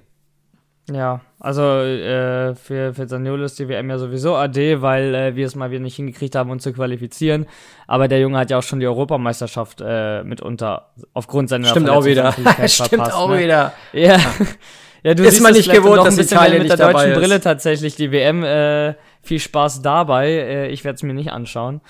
Ja, 0.91 1.21
also 1.39 1.61
äh, 1.61 2.55
für, 2.55 2.93
für 2.93 3.07
Zaniolo 3.07 3.43
ist 3.43 3.59
die 3.59 3.67
WM 3.67 3.89
ja 3.89 3.97
sowieso 3.99 4.35
AD, 4.35 4.81
weil 4.81 5.13
äh, 5.13 5.35
wir 5.35 5.45
es 5.45 5.55
mal 5.55 5.69
wieder 5.69 5.81
nicht 5.81 5.95
hingekriegt 5.95 6.35
haben, 6.35 6.49
uns 6.49 6.63
zu 6.63 6.73
qualifizieren. 6.73 7.45
Aber 7.87 8.07
der 8.07 8.19
Junge 8.19 8.39
hat 8.39 8.49
ja 8.49 8.57
auch 8.57 8.63
schon 8.63 8.79
die 8.79 8.87
Europameisterschaft 8.87 9.83
äh, 9.85 10.23
mitunter 10.23 10.89
aufgrund 11.13 11.49
seiner 11.49 11.67
Stimmt 11.67 11.89
auch 11.89 12.05
wieder. 12.05 12.31
Stimmt 12.65 12.89
verpasst, 12.89 13.13
auch 13.13 13.29
ne? 13.29 13.39
wieder. 13.39 13.73
Ja. 13.93 14.17
ja, 15.03 15.13
du 15.13 15.23
ist 15.23 15.31
siehst 15.31 15.43
man 15.43 15.53
nicht 15.53 15.71
gewohnt, 15.71 16.05
dass 16.05 16.17
Italien 16.17 16.63
mit 16.63 16.69
der 16.69 16.77
deutschen 16.77 17.13
Brille 17.13 17.39
tatsächlich 17.39 17.95
die 17.95 18.11
WM. 18.11 18.43
Äh, 18.43 18.95
viel 19.21 19.39
Spaß 19.39 19.81
dabei. 19.81 20.29
Äh, 20.29 20.67
ich 20.69 20.83
werde 20.83 20.95
es 20.95 21.03
mir 21.03 21.13
nicht 21.13 21.31
anschauen. 21.31 21.81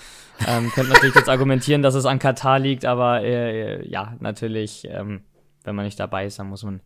Ähm, 0.46 0.70
könnte 0.74 0.92
natürlich 0.92 1.14
jetzt 1.14 1.28
argumentieren, 1.28 1.82
dass 1.82 1.94
es 1.94 2.06
an 2.06 2.18
Katar 2.18 2.58
liegt, 2.58 2.84
aber 2.84 3.22
äh, 3.22 3.86
ja, 3.88 4.14
natürlich, 4.20 4.86
ähm, 4.90 5.22
wenn 5.64 5.74
man 5.74 5.84
nicht 5.84 6.00
dabei 6.00 6.26
ist, 6.26 6.38
dann 6.38 6.48
muss 6.48 6.62
man 6.62 6.80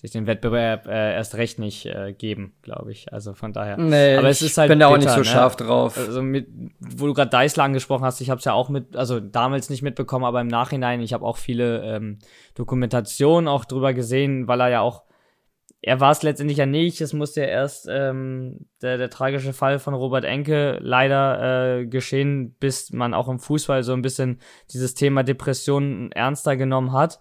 sich 0.00 0.12
den 0.12 0.26
Wettbewerb 0.28 0.86
äh, 0.86 1.14
erst 1.14 1.34
recht 1.34 1.58
nicht 1.58 1.86
äh, 1.86 2.12
geben, 2.12 2.52
glaube 2.62 2.92
ich. 2.92 3.12
Also 3.12 3.34
von 3.34 3.52
daher. 3.52 3.76
Nee, 3.78 4.16
aber 4.16 4.28
es 4.28 4.42
ist 4.42 4.56
halt. 4.56 4.68
Ich 4.68 4.72
bin 4.72 4.78
da 4.78 4.86
auch 4.86 4.96
nicht 4.96 5.10
so 5.10 5.18
ne? 5.18 5.24
scharf 5.24 5.56
drauf. 5.56 5.98
Also 5.98 6.22
mit, 6.22 6.46
wo 6.78 7.06
du 7.06 7.14
gerade 7.14 7.30
Deisler 7.30 7.64
angesprochen 7.64 8.04
hast, 8.04 8.20
ich 8.20 8.30
habe 8.30 8.38
es 8.38 8.44
ja 8.44 8.52
auch 8.52 8.68
mit, 8.68 8.94
also 8.94 9.18
damals 9.18 9.70
nicht 9.70 9.82
mitbekommen, 9.82 10.24
aber 10.24 10.40
im 10.40 10.46
Nachhinein, 10.46 11.00
ich 11.00 11.12
habe 11.12 11.26
auch 11.26 11.36
viele 11.36 11.82
ähm, 11.82 12.18
Dokumentationen 12.54 13.48
auch 13.48 13.64
drüber 13.64 13.92
gesehen, 13.92 14.46
weil 14.46 14.60
er 14.60 14.68
ja 14.68 14.80
auch 14.82 15.02
er 15.80 16.00
war 16.00 16.10
es 16.10 16.22
letztendlich 16.22 16.58
ja 16.58 16.66
nicht. 16.66 17.00
Es 17.00 17.12
musste 17.12 17.42
ja 17.42 17.46
erst 17.46 17.86
ähm, 17.88 18.66
der, 18.82 18.98
der 18.98 19.10
tragische 19.10 19.52
Fall 19.52 19.78
von 19.78 19.94
Robert 19.94 20.24
Enke 20.24 20.78
leider 20.82 21.80
äh, 21.80 21.86
geschehen, 21.86 22.56
bis 22.58 22.92
man 22.92 23.14
auch 23.14 23.28
im 23.28 23.38
Fußball 23.38 23.82
so 23.84 23.92
ein 23.92 24.02
bisschen 24.02 24.40
dieses 24.72 24.94
Thema 24.94 25.22
Depression 25.22 26.10
ernster 26.12 26.56
genommen 26.56 26.92
hat. 26.92 27.20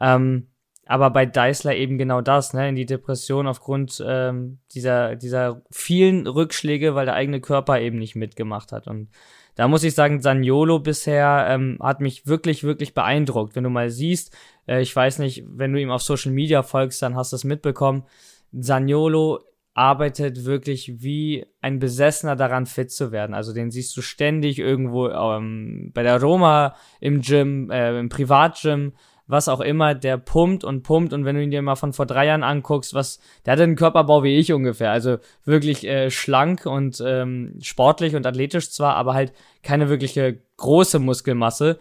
Ähm, 0.00 0.48
aber 0.84 1.10
bei 1.10 1.26
Deisler 1.26 1.76
eben 1.76 1.96
genau 1.96 2.20
das, 2.20 2.54
ne, 2.54 2.68
in 2.68 2.74
die 2.74 2.86
Depression 2.86 3.46
aufgrund 3.46 4.02
ähm, 4.04 4.58
dieser, 4.74 5.14
dieser 5.14 5.62
vielen 5.70 6.26
Rückschläge, 6.26 6.96
weil 6.96 7.06
der 7.06 7.14
eigene 7.14 7.40
Körper 7.40 7.80
eben 7.80 7.98
nicht 7.98 8.16
mitgemacht 8.16 8.72
hat. 8.72 8.88
Und 8.88 9.10
da 9.54 9.68
muss 9.68 9.84
ich 9.84 9.94
sagen, 9.94 10.20
Saniolo 10.20 10.80
bisher 10.80 11.46
ähm, 11.48 11.78
hat 11.80 12.00
mich 12.00 12.26
wirklich, 12.26 12.64
wirklich 12.64 12.94
beeindruckt. 12.94 13.54
Wenn 13.54 13.64
du 13.64 13.70
mal 13.70 13.90
siehst, 13.90 14.36
äh, 14.66 14.80
ich 14.80 14.94
weiß 14.94 15.18
nicht, 15.18 15.44
wenn 15.46 15.72
du 15.72 15.80
ihm 15.80 15.90
auf 15.90 16.02
Social 16.02 16.32
Media 16.32 16.62
folgst, 16.62 17.02
dann 17.02 17.16
hast 17.16 17.32
du 17.32 17.36
es 17.36 17.44
mitbekommen. 17.44 18.04
Saniolo 18.52 19.40
arbeitet 19.74 20.44
wirklich 20.44 21.02
wie 21.02 21.46
ein 21.62 21.78
Besessener 21.78 22.36
daran, 22.36 22.66
fit 22.66 22.90
zu 22.90 23.10
werden. 23.10 23.34
Also 23.34 23.54
den 23.54 23.70
siehst 23.70 23.96
du 23.96 24.02
ständig 24.02 24.58
irgendwo 24.58 25.08
ähm, 25.08 25.90
bei 25.94 26.02
der 26.02 26.20
Roma 26.20 26.74
im 27.00 27.22
Gym, 27.22 27.70
äh, 27.70 27.98
im 27.98 28.08
Privatgym 28.10 28.92
was 29.32 29.48
auch 29.48 29.60
immer, 29.60 29.94
der 29.94 30.18
pumpt 30.18 30.62
und 30.62 30.82
pumpt 30.82 31.12
und 31.12 31.24
wenn 31.24 31.36
du 31.36 31.42
ihn 31.42 31.50
dir 31.50 31.62
mal 31.62 31.76
von 31.76 31.92
vor 31.92 32.06
drei 32.06 32.26
Jahren 32.26 32.42
anguckst, 32.42 32.92
was, 32.92 33.18
der 33.46 33.54
hat 33.54 33.60
einen 33.60 33.76
Körperbau 33.76 34.22
wie 34.22 34.36
ich 34.36 34.52
ungefähr, 34.52 34.90
also 34.90 35.18
wirklich 35.44 35.86
äh, 35.86 36.10
schlank 36.10 36.66
und 36.66 37.02
ähm, 37.04 37.54
sportlich 37.60 38.14
und 38.14 38.26
athletisch 38.26 38.70
zwar, 38.70 38.94
aber 38.96 39.14
halt 39.14 39.32
keine 39.62 39.88
wirkliche 39.88 40.38
große 40.56 40.98
Muskelmasse. 40.98 41.78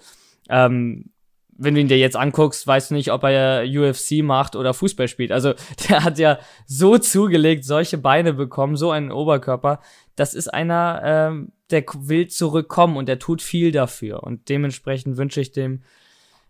Ähm, 0.49 1.11
wenn 1.57 1.75
du 1.75 1.81
ihn 1.81 1.87
dir 1.87 1.97
jetzt 1.97 2.15
anguckst, 2.15 2.65
weißt 2.65 2.91
du 2.91 2.95
nicht, 2.95 3.11
ob 3.11 3.23
er 3.23 3.63
UFC 3.65 4.23
macht 4.23 4.55
oder 4.55 4.73
Fußball 4.73 5.07
spielt. 5.07 5.31
Also 5.31 5.53
der 5.89 6.03
hat 6.03 6.17
ja 6.17 6.39
so 6.65 6.97
zugelegt, 6.97 7.65
solche 7.65 7.97
Beine 7.97 8.33
bekommen, 8.33 8.75
so 8.75 8.91
einen 8.91 9.11
Oberkörper. 9.11 9.79
Das 10.15 10.33
ist 10.33 10.47
einer, 10.47 11.01
ähm, 11.03 11.51
der 11.69 11.83
will 11.95 12.27
zurückkommen 12.27 12.97
und 12.97 13.07
der 13.07 13.19
tut 13.19 13.41
viel 13.41 13.71
dafür. 13.71 14.23
Und 14.23 14.49
dementsprechend 14.49 15.17
wünsche 15.17 15.41
ich 15.41 15.51
dem 15.51 15.81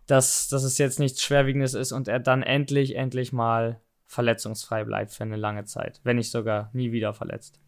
dass, 0.06 0.48
dass 0.48 0.64
es 0.64 0.78
jetzt 0.78 0.98
nichts 0.98 1.22
Schwerwiegendes 1.22 1.74
ist 1.74 1.92
und 1.92 2.08
er 2.08 2.20
dann 2.20 2.42
endlich, 2.42 2.96
endlich 2.96 3.32
mal 3.32 3.80
verletzungsfrei 4.06 4.84
bleibt 4.84 5.12
für 5.12 5.24
eine 5.24 5.36
lange 5.36 5.64
Zeit, 5.64 6.00
wenn 6.04 6.16
nicht 6.16 6.30
sogar 6.30 6.70
nie 6.72 6.92
wieder 6.92 7.14
verletzt. 7.14 7.60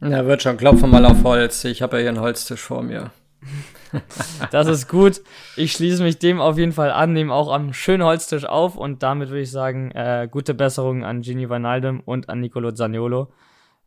Ja, 0.00 0.26
wird 0.26 0.42
schon. 0.42 0.56
Klopfen 0.56 0.90
mal 0.90 1.06
auf 1.06 1.22
Holz. 1.24 1.64
Ich 1.64 1.80
habe 1.80 1.96
ja 1.96 2.00
hier 2.02 2.08
einen 2.10 2.20
Holztisch 2.20 2.60
vor 2.60 2.82
mir. 2.82 3.12
das 4.50 4.68
ist 4.68 4.88
gut. 4.88 5.20
Ich 5.56 5.72
schließe 5.72 6.02
mich 6.02 6.18
dem 6.18 6.40
auf 6.40 6.58
jeden 6.58 6.72
Fall 6.72 6.90
an, 6.90 7.12
nehme 7.12 7.32
auch 7.32 7.52
am 7.52 7.72
schönen 7.72 8.02
Holztisch 8.02 8.44
auf 8.44 8.76
und 8.76 9.02
damit 9.02 9.28
würde 9.28 9.42
ich 9.42 9.50
sagen, 9.50 9.90
äh, 9.92 10.28
gute 10.30 10.54
Besserung 10.54 11.04
an 11.04 11.22
Gini 11.22 11.48
Vanaldem 11.48 12.00
und 12.00 12.28
an 12.28 12.40
Nicolo 12.40 12.72
Zaniolo. 12.72 13.32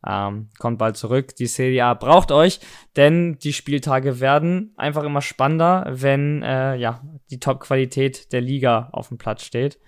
Ähm, 0.06 0.48
kommt 0.58 0.78
bald 0.78 0.96
zurück. 0.96 1.36
Die 1.36 1.46
Serie 1.46 1.84
A 1.84 1.94
braucht 1.94 2.32
euch, 2.32 2.60
denn 2.96 3.38
die 3.38 3.52
Spieltage 3.52 4.18
werden 4.18 4.72
einfach 4.76 5.04
immer 5.04 5.20
spannender, 5.20 5.86
wenn 5.90 6.42
äh, 6.42 6.76
ja 6.76 7.02
die 7.30 7.38
Top-Qualität 7.38 8.32
der 8.32 8.40
Liga 8.40 8.88
auf 8.92 9.08
dem 9.08 9.18
Platz 9.18 9.44
steht. 9.44 9.78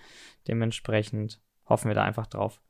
Dementsprechend 0.49 1.41
hoffen 1.67 1.89
wir 1.89 1.95
da 1.95 2.03
einfach 2.03 2.27
drauf. 2.27 2.61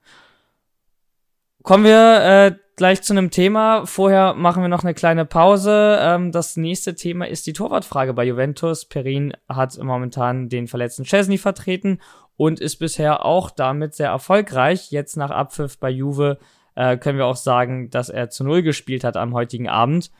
Kommen 1.62 1.84
wir 1.84 2.22
äh, 2.24 2.54
gleich 2.74 3.02
zu 3.02 3.12
einem 3.12 3.30
Thema. 3.30 3.86
Vorher 3.86 4.34
machen 4.34 4.62
wir 4.62 4.68
noch 4.68 4.82
eine 4.82 4.94
kleine 4.94 5.24
Pause. 5.24 5.98
Ähm, 6.00 6.32
das 6.32 6.56
nächste 6.56 6.96
Thema 6.96 7.28
ist 7.28 7.46
die 7.46 7.52
Torwartfrage 7.52 8.14
bei 8.14 8.24
Juventus. 8.24 8.84
Perin 8.84 9.32
hat 9.48 9.78
momentan 9.80 10.48
den 10.48 10.66
verletzten 10.66 11.04
Chesney 11.04 11.38
vertreten 11.38 12.00
und 12.36 12.58
ist 12.58 12.76
bisher 12.76 13.24
auch 13.24 13.50
damit 13.50 13.94
sehr 13.94 14.08
erfolgreich. 14.08 14.90
Jetzt 14.90 15.16
nach 15.16 15.30
Abpfiff 15.30 15.78
bei 15.78 15.90
Juve 15.90 16.38
äh, 16.74 16.96
können 16.96 17.18
wir 17.18 17.26
auch 17.26 17.36
sagen, 17.36 17.90
dass 17.90 18.08
er 18.08 18.30
zu 18.30 18.42
Null 18.42 18.62
gespielt 18.62 19.04
hat 19.04 19.16
am 19.16 19.32
heutigen 19.32 19.68
Abend. 19.68 20.10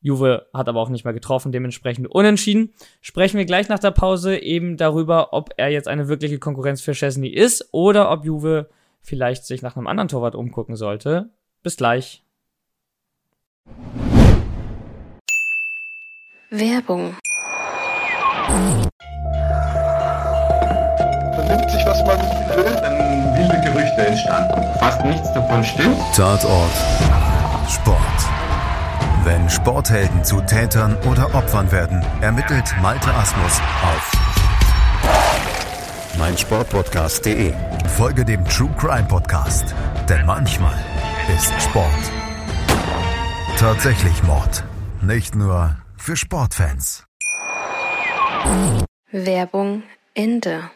Juve 0.00 0.46
hat 0.52 0.68
aber 0.68 0.80
auch 0.80 0.88
nicht 0.88 1.04
mehr 1.04 1.14
getroffen, 1.14 1.52
dementsprechend 1.52 2.08
unentschieden. 2.08 2.72
Sprechen 3.00 3.38
wir 3.38 3.44
gleich 3.44 3.68
nach 3.68 3.78
der 3.78 3.92
Pause 3.92 4.38
eben 4.38 4.76
darüber, 4.76 5.32
ob 5.32 5.50
er 5.56 5.68
jetzt 5.68 5.86
eine 5.86 6.08
wirkliche 6.08 6.38
Konkurrenz 6.40 6.80
für 6.80 6.92
Chesney 6.92 7.28
ist 7.28 7.68
oder 7.72 8.10
ob 8.10 8.24
Juve 8.24 8.68
vielleicht 9.06 9.46
sich 9.46 9.62
nach 9.62 9.76
einem 9.76 9.86
anderen 9.86 10.08
Torwart 10.08 10.34
umgucken 10.34 10.76
sollte. 10.76 11.30
Bis 11.62 11.76
gleich. 11.76 12.24
Werbung. 16.50 17.14
Vernimmt 21.34 21.70
sich, 21.70 21.86
was 21.86 22.04
man 22.04 22.18
will, 22.56 22.64
dann 22.64 23.36
wilde 23.36 23.60
Gerüchte 23.64 24.06
entstanden. 24.06 24.78
Fast 24.78 25.04
nichts 25.04 25.32
davon 25.32 25.64
stimmt. 25.64 25.98
Tatort. 26.14 26.70
Sport. 27.68 28.00
Wenn 29.24 29.48
Sporthelden 29.50 30.24
zu 30.24 30.40
Tätern 30.42 30.96
oder 31.10 31.34
Opfern 31.34 31.70
werden, 31.72 32.04
ermittelt 32.20 32.74
Malte 32.80 33.12
Asmus 33.12 33.60
auf 33.82 34.12
meinsportpodcast.de. 36.18 37.52
Folge 37.88 38.24
dem 38.24 38.44
True 38.44 38.70
Crime 38.78 39.06
Podcast, 39.08 39.74
denn 40.08 40.26
manchmal 40.26 40.74
ist 41.34 41.52
Sport 41.62 42.12
tatsächlich 43.56 44.22
Mord. 44.22 44.64
Nicht 45.00 45.34
nur 45.34 45.76
für 45.96 46.14
Sportfans. 46.14 47.06
Werbung 49.10 49.82
Ende. 50.12 50.70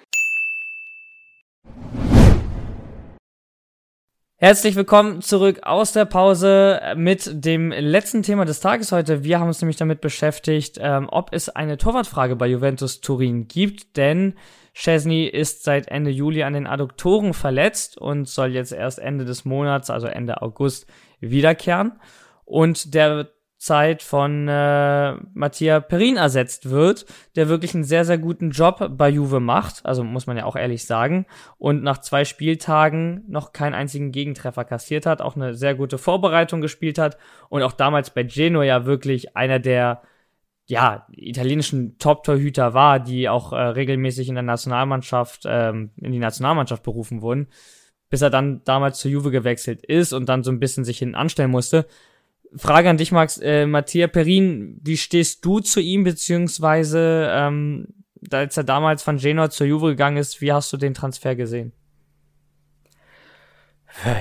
Herzlich 4.36 4.76
willkommen 4.76 5.20
zurück 5.20 5.61
aus 5.64 5.92
der 5.92 6.06
Pause 6.06 6.80
mit 6.96 7.44
dem 7.44 7.70
letzten 7.70 8.22
Thema 8.22 8.46
des 8.46 8.61
Tages 8.61 8.90
heute. 8.92 9.22
Wir 9.22 9.38
haben 9.38 9.48
uns 9.48 9.61
nämlich 9.61 9.76
damit 9.76 10.00
beschäftigt, 10.00 10.78
ähm, 10.80 11.06
ob 11.11 11.34
es 11.34 11.50
eine 11.50 11.76
Torwartfrage 11.76 12.36
bei 12.36 12.46
Juventus 12.46 13.02
Turin 13.02 13.46
gibt, 13.46 13.98
denn 13.98 14.34
Chesney 14.74 15.26
ist 15.26 15.64
seit 15.64 15.88
Ende 15.88 16.10
Juli 16.10 16.42
an 16.42 16.52
den 16.52 16.66
Adduktoren 16.66 17.34
verletzt 17.34 17.98
und 17.98 18.28
soll 18.28 18.50
jetzt 18.50 18.72
erst 18.72 18.98
Ende 18.98 19.24
des 19.24 19.44
Monats, 19.44 19.90
also 19.90 20.06
Ende 20.06 20.42
August, 20.42 20.86
wiederkehren. 21.20 22.00
Und 22.44 22.94
der 22.94 23.28
Zeit 23.60 24.02
von 24.02 24.48
äh, 24.48 25.16
Mattia 25.34 25.80
Perin 25.80 26.16
ersetzt 26.16 26.70
wird, 26.70 27.04
der 27.36 27.50
wirklich 27.50 27.74
einen 27.74 27.84
sehr, 27.84 28.06
sehr 28.06 28.16
guten 28.16 28.52
Job 28.52 28.92
bei 28.96 29.10
Juve 29.10 29.38
macht, 29.38 29.84
also 29.84 30.02
muss 30.02 30.26
man 30.26 30.38
ja 30.38 30.46
auch 30.46 30.56
ehrlich 30.56 30.86
sagen, 30.86 31.26
und 31.58 31.82
nach 31.82 31.98
zwei 31.98 32.24
Spieltagen 32.24 33.22
noch 33.28 33.52
keinen 33.52 33.74
einzigen 33.74 34.12
Gegentreffer 34.12 34.64
kassiert 34.64 35.04
hat, 35.04 35.20
auch 35.20 35.36
eine 35.36 35.52
sehr 35.52 35.74
gute 35.74 35.98
Vorbereitung 35.98 36.62
gespielt 36.62 36.96
hat 36.96 37.18
und 37.50 37.62
auch 37.62 37.72
damals 37.72 38.08
bei 38.08 38.22
Genoa 38.22 38.64
ja 38.64 38.86
wirklich 38.86 39.36
einer 39.36 39.58
der 39.58 40.00
ja, 40.70 41.04
italienischen 41.10 41.98
Top-Torhüter 41.98 42.74
war, 42.74 43.00
die 43.00 43.28
auch 43.28 43.52
äh, 43.52 43.56
regelmäßig 43.56 44.28
in 44.28 44.36
der 44.36 44.44
Nationalmannschaft, 44.44 45.42
ähm, 45.44 45.90
in 45.96 46.12
die 46.12 46.20
Nationalmannschaft 46.20 46.84
berufen 46.84 47.22
wurden, 47.22 47.48
bis 48.08 48.22
er 48.22 48.30
dann 48.30 48.62
damals 48.64 49.00
zu 49.00 49.08
Juve 49.08 49.32
gewechselt 49.32 49.84
ist 49.84 50.12
und 50.12 50.28
dann 50.28 50.44
so 50.44 50.52
ein 50.52 50.60
bisschen 50.60 50.84
sich 50.84 50.98
hinten 50.98 51.16
anstellen 51.16 51.50
musste. 51.50 51.86
Frage 52.54 52.88
an 52.88 52.98
dich, 52.98 53.10
Max. 53.10 53.36
Äh, 53.38 53.66
Mattia 53.66 54.06
Perin, 54.06 54.78
wie 54.80 54.96
stehst 54.96 55.44
du 55.44 55.58
zu 55.58 55.80
ihm, 55.80 56.04
beziehungsweise 56.04 57.28
ähm, 57.32 57.88
als 58.30 58.56
er 58.56 58.62
damals 58.62 59.02
von 59.02 59.16
Genoa 59.16 59.50
zur 59.50 59.66
Juve 59.66 59.88
gegangen 59.88 60.18
ist, 60.18 60.40
wie 60.40 60.52
hast 60.52 60.72
du 60.72 60.76
den 60.76 60.94
Transfer 60.94 61.34
gesehen? 61.34 61.72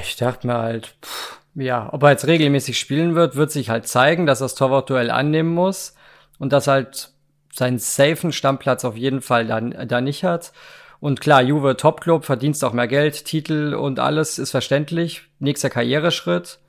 Ich 0.02 0.16
dachte 0.16 0.47
mir 0.47 0.58
halt, 0.58 0.95
pff, 1.06 1.41
ja, 1.54 1.93
ob 1.93 2.02
er 2.02 2.10
jetzt 2.10 2.26
regelmäßig 2.26 2.80
spielen 2.80 3.14
wird, 3.14 3.36
wird 3.36 3.52
sich 3.52 3.70
halt 3.70 3.86
zeigen, 3.88 4.26
dass 4.26 4.41
er 4.41 4.45
das 4.45 4.56
Torwartduell 4.56 5.12
annehmen 5.12 5.54
muss 5.54 5.93
und 6.40 6.52
dass 6.52 6.68
halt 6.68 7.12
seinen 7.54 7.78
safen 7.78 8.32
Stammplatz 8.32 8.86
auf 8.86 8.98
jeden 8.98 9.22
Fall 9.22 9.46
dann 9.46 9.88
da 9.88 10.02
nicht 10.02 10.24
hat. 10.24 10.52
Und 11.00 11.22
klar, 11.22 11.42
Juve 11.42 11.78
Topclub, 11.78 12.26
verdienst 12.26 12.64
auch 12.64 12.74
mehr 12.74 12.88
Geld, 12.88 13.26
Titel 13.26 13.74
und 13.74 14.00
alles 14.00 14.40
ist 14.40 14.52
verständlich. 14.52 15.24
Nächster 15.40 15.70
Karriereschritt. 15.70 16.60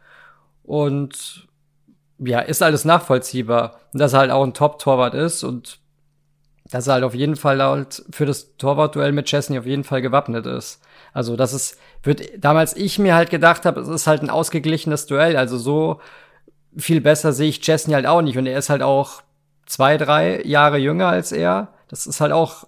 Und 0.62 1.48
ja, 2.18 2.40
ist 2.40 2.62
alles 2.62 2.84
nachvollziehbar. 2.84 3.80
Und 3.92 4.00
dass 4.00 4.12
er 4.12 4.20
halt 4.20 4.30
auch 4.30 4.44
ein 4.44 4.54
Top-Torwart 4.54 5.14
ist 5.14 5.42
und 5.42 5.78
dass 6.70 6.86
er 6.86 6.94
halt 6.94 7.04
auf 7.04 7.14
jeden 7.14 7.34
Fall 7.34 7.60
halt 7.60 8.04
für 8.12 8.26
das 8.26 8.56
Torwartduell 8.56 9.10
mit 9.10 9.26
Chesney 9.26 9.58
auf 9.58 9.66
jeden 9.66 9.82
Fall 9.82 10.02
gewappnet 10.02 10.46
ist. 10.46 10.80
Also 11.12 11.34
das 11.34 11.52
ist, 11.52 11.78
wird 12.04 12.22
damals 12.38 12.76
ich 12.76 13.00
mir 13.00 13.16
halt 13.16 13.30
gedacht 13.30 13.66
habe, 13.66 13.80
es 13.80 13.88
ist 13.88 14.06
halt 14.06 14.22
ein 14.22 14.30
ausgeglichenes 14.30 15.06
Duell. 15.06 15.36
Also 15.36 15.58
so 15.58 16.00
viel 16.76 17.00
besser 17.00 17.32
sehe 17.32 17.48
ich 17.48 17.60
Chesney 17.60 17.94
halt 17.94 18.06
auch 18.06 18.22
nicht. 18.22 18.38
Und 18.38 18.46
er 18.46 18.56
ist 18.56 18.70
halt 18.70 18.82
auch 18.82 19.22
zwei, 19.70 19.96
drei 19.96 20.42
Jahre 20.42 20.78
jünger 20.78 21.08
als 21.08 21.32
er. 21.32 21.72
Das 21.88 22.06
ist 22.06 22.20
halt 22.20 22.32
auch 22.32 22.66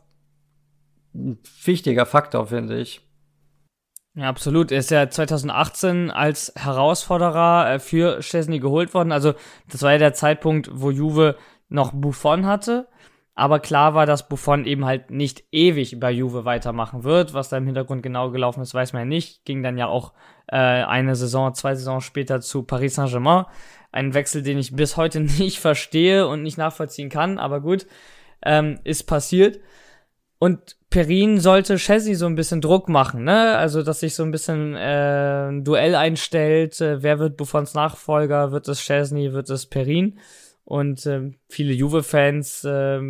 ein 1.14 1.38
wichtiger 1.64 2.06
Faktor, 2.06 2.46
finde 2.46 2.78
ich. 2.78 3.06
Ja, 4.14 4.28
absolut. 4.28 4.70
Er 4.70 4.78
ist 4.78 4.90
ja 4.90 5.08
2018 5.08 6.10
als 6.10 6.52
Herausforderer 6.56 7.72
äh, 7.72 7.78
für 7.78 8.20
Chesney 8.20 8.60
geholt 8.60 8.94
worden. 8.94 9.10
Also, 9.10 9.34
das 9.68 9.82
war 9.82 9.92
ja 9.92 9.98
der 9.98 10.14
Zeitpunkt, 10.14 10.70
wo 10.72 10.90
Juve 10.90 11.36
noch 11.68 11.92
Buffon 11.92 12.46
hatte. 12.46 12.88
Aber 13.34 13.60
klar 13.60 13.94
war, 13.94 14.04
dass 14.04 14.28
Buffon 14.28 14.66
eben 14.66 14.84
halt 14.84 15.10
nicht 15.10 15.44
ewig 15.50 15.98
bei 15.98 16.10
Juve 16.10 16.44
weitermachen 16.44 17.02
wird. 17.02 17.32
Was 17.32 17.48
da 17.48 17.56
im 17.56 17.64
Hintergrund 17.64 18.02
genau 18.02 18.30
gelaufen 18.30 18.60
ist, 18.60 18.74
weiß 18.74 18.92
man 18.92 19.00
ja 19.00 19.06
nicht. 19.06 19.46
Ging 19.46 19.62
dann 19.62 19.78
ja 19.78 19.86
auch 19.86 20.12
äh, 20.48 20.56
eine 20.56 21.16
Saison, 21.16 21.54
zwei 21.54 21.74
Saisons 21.74 22.04
später 22.04 22.42
zu 22.42 22.62
Paris 22.62 22.96
Saint-Germain. 22.96 23.46
Ein 23.92 24.14
Wechsel, 24.14 24.42
den 24.42 24.58
ich 24.58 24.74
bis 24.74 24.96
heute 24.96 25.20
nicht 25.38 25.60
verstehe 25.60 26.26
und 26.26 26.42
nicht 26.42 26.58
nachvollziehen 26.58 27.10
kann. 27.10 27.38
Aber 27.38 27.60
gut, 27.60 27.86
ähm, 28.44 28.80
ist 28.84 29.04
passiert. 29.04 29.60
Und 30.38 30.76
Perin 30.90 31.38
sollte 31.38 31.76
Chesney 31.76 32.16
so 32.16 32.26
ein 32.26 32.34
bisschen 32.34 32.60
Druck 32.60 32.88
machen, 32.88 33.22
ne? 33.22 33.56
Also, 33.56 33.82
dass 33.82 34.00
sich 34.00 34.16
so 34.16 34.24
ein 34.24 34.32
bisschen 34.32 34.74
äh, 34.74 35.48
ein 35.48 35.62
Duell 35.62 35.94
einstellt. 35.94 36.80
Äh, 36.80 37.02
wer 37.02 37.20
wird 37.20 37.36
Buffons 37.36 37.74
Nachfolger? 37.74 38.50
Wird 38.50 38.66
es 38.66 38.80
Chesney? 38.80 39.32
Wird 39.32 39.48
es 39.50 39.66
Perin? 39.66 40.18
Und 40.64 41.06
äh, 41.06 41.30
viele 41.48 41.72
Juve-Fans 41.72 42.64
äh, 42.64 43.00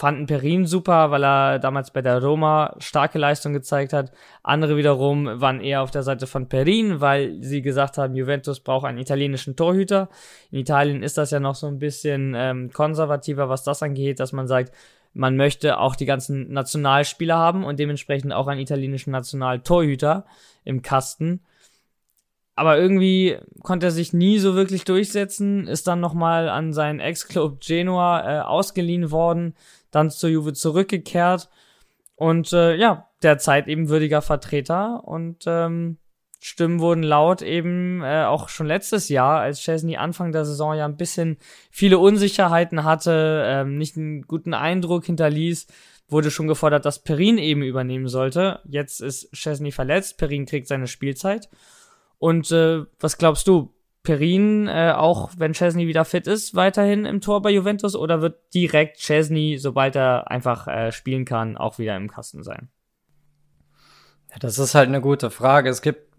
fanden 0.00 0.24
Perin 0.24 0.64
super, 0.64 1.10
weil 1.10 1.22
er 1.22 1.58
damals 1.58 1.90
bei 1.90 2.00
der 2.00 2.22
Roma 2.22 2.74
starke 2.78 3.18
Leistung 3.18 3.52
gezeigt 3.52 3.92
hat. 3.92 4.12
Andere 4.42 4.78
wiederum 4.78 5.26
waren 5.42 5.60
eher 5.60 5.82
auf 5.82 5.90
der 5.90 6.02
Seite 6.02 6.26
von 6.26 6.48
Perin, 6.48 7.02
weil 7.02 7.36
sie 7.42 7.60
gesagt 7.60 7.98
haben, 7.98 8.16
Juventus 8.16 8.60
braucht 8.60 8.86
einen 8.86 8.96
italienischen 8.96 9.56
Torhüter. 9.56 10.08
In 10.50 10.58
Italien 10.58 11.02
ist 11.02 11.18
das 11.18 11.32
ja 11.32 11.38
noch 11.38 11.54
so 11.54 11.66
ein 11.66 11.78
bisschen 11.78 12.32
ähm, 12.34 12.70
konservativer, 12.72 13.50
was 13.50 13.62
das 13.62 13.82
angeht, 13.82 14.20
dass 14.20 14.32
man 14.32 14.48
sagt, 14.48 14.72
man 15.12 15.36
möchte 15.36 15.78
auch 15.78 15.94
die 15.94 16.06
ganzen 16.06 16.50
Nationalspieler 16.50 17.36
haben 17.36 17.62
und 17.62 17.78
dementsprechend 17.78 18.32
auch 18.32 18.46
einen 18.46 18.60
italienischen 18.60 19.10
Nationaltorhüter 19.10 20.24
im 20.64 20.80
Kasten. 20.80 21.40
Aber 22.54 22.78
irgendwie 22.78 23.36
konnte 23.62 23.86
er 23.86 23.90
sich 23.92 24.14
nie 24.14 24.38
so 24.38 24.54
wirklich 24.54 24.84
durchsetzen, 24.84 25.66
ist 25.66 25.86
dann 25.86 26.00
nochmal 26.00 26.48
an 26.48 26.72
seinen 26.72 27.00
Ex-Club 27.00 27.60
Genua 27.60 28.20
äh, 28.20 28.40
ausgeliehen 28.40 29.10
worden, 29.10 29.54
dann 29.90 30.10
zur 30.10 30.30
Juve 30.30 30.52
zurückgekehrt 30.52 31.48
und 32.16 32.52
äh, 32.52 32.74
ja, 32.76 33.08
derzeit 33.22 33.68
eben 33.68 33.88
würdiger 33.88 34.22
Vertreter 34.22 35.02
und 35.04 35.44
ähm, 35.46 35.98
Stimmen 36.42 36.80
wurden 36.80 37.02
laut 37.02 37.42
eben 37.42 38.02
äh, 38.02 38.24
auch 38.24 38.48
schon 38.48 38.66
letztes 38.66 39.10
Jahr, 39.10 39.40
als 39.40 39.60
Chesney 39.60 39.96
Anfang 39.96 40.32
der 40.32 40.46
Saison 40.46 40.74
ja 40.74 40.86
ein 40.86 40.96
bisschen 40.96 41.36
viele 41.70 41.98
Unsicherheiten 41.98 42.84
hatte, 42.84 43.44
ähm, 43.46 43.76
nicht 43.76 43.96
einen 43.98 44.22
guten 44.22 44.54
Eindruck 44.54 45.04
hinterließ, 45.04 45.66
wurde 46.08 46.30
schon 46.30 46.48
gefordert, 46.48 46.86
dass 46.86 47.02
Perin 47.02 47.36
eben 47.36 47.62
übernehmen 47.62 48.08
sollte. 48.08 48.60
Jetzt 48.64 49.02
ist 49.02 49.30
Chesney 49.32 49.70
verletzt, 49.70 50.16
Perin 50.16 50.46
kriegt 50.46 50.66
seine 50.66 50.86
Spielzeit. 50.86 51.50
Und 52.18 52.50
äh, 52.52 52.84
was 52.98 53.18
glaubst 53.18 53.46
du? 53.46 53.74
Perin, 54.02 54.66
äh, 54.66 54.92
auch 54.96 55.30
wenn 55.36 55.52
Chesney 55.52 55.86
wieder 55.86 56.04
fit 56.04 56.26
ist, 56.26 56.54
weiterhin 56.54 57.04
im 57.04 57.20
Tor 57.20 57.42
bei 57.42 57.50
Juventus 57.50 57.94
oder 57.94 58.22
wird 58.22 58.38
direkt 58.54 58.98
Chesney, 58.98 59.58
sobald 59.58 59.94
er 59.96 60.30
einfach 60.30 60.66
äh, 60.66 60.90
spielen 60.90 61.24
kann, 61.24 61.56
auch 61.56 61.78
wieder 61.78 61.96
im 61.96 62.10
Kasten 62.10 62.42
sein? 62.42 62.70
Ja, 64.30 64.38
das 64.38 64.58
ist 64.58 64.74
halt 64.74 64.88
eine 64.88 65.00
gute 65.00 65.30
Frage. 65.30 65.68
Es 65.68 65.82
gibt 65.82 66.10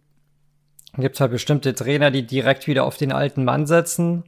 gibt 0.97 1.19
halt 1.19 1.31
bestimmte 1.31 1.73
Trainer, 1.73 2.11
die 2.11 2.25
direkt 2.25 2.67
wieder 2.67 2.83
auf 2.83 2.97
den 2.97 3.11
alten 3.11 3.45
Mann 3.45 3.65
setzen. 3.65 4.25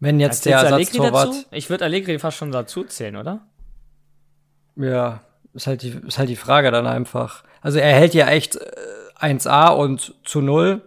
Wenn 0.00 0.20
jetzt 0.20 0.46
der 0.46 0.58
Ersatztorwart. 0.58 1.46
Ich 1.50 1.70
würde 1.70 1.84
Allegri 1.84 2.18
fast 2.18 2.36
schon 2.36 2.52
dazu 2.52 2.84
zählen, 2.84 3.16
oder? 3.16 3.46
Ja, 4.76 5.22
ist 5.54 5.66
halt 5.66 5.82
die, 5.82 5.88
ist 6.06 6.18
halt 6.18 6.28
die 6.28 6.36
Frage 6.36 6.70
dann 6.70 6.86
einfach. 6.86 7.42
Also 7.60 7.80
er 7.80 7.92
hält 7.92 8.14
ja 8.14 8.28
echt 8.28 8.56
äh, 8.56 8.60
1A 9.20 9.74
und 9.74 10.14
zu 10.24 10.40
null. 10.40 10.82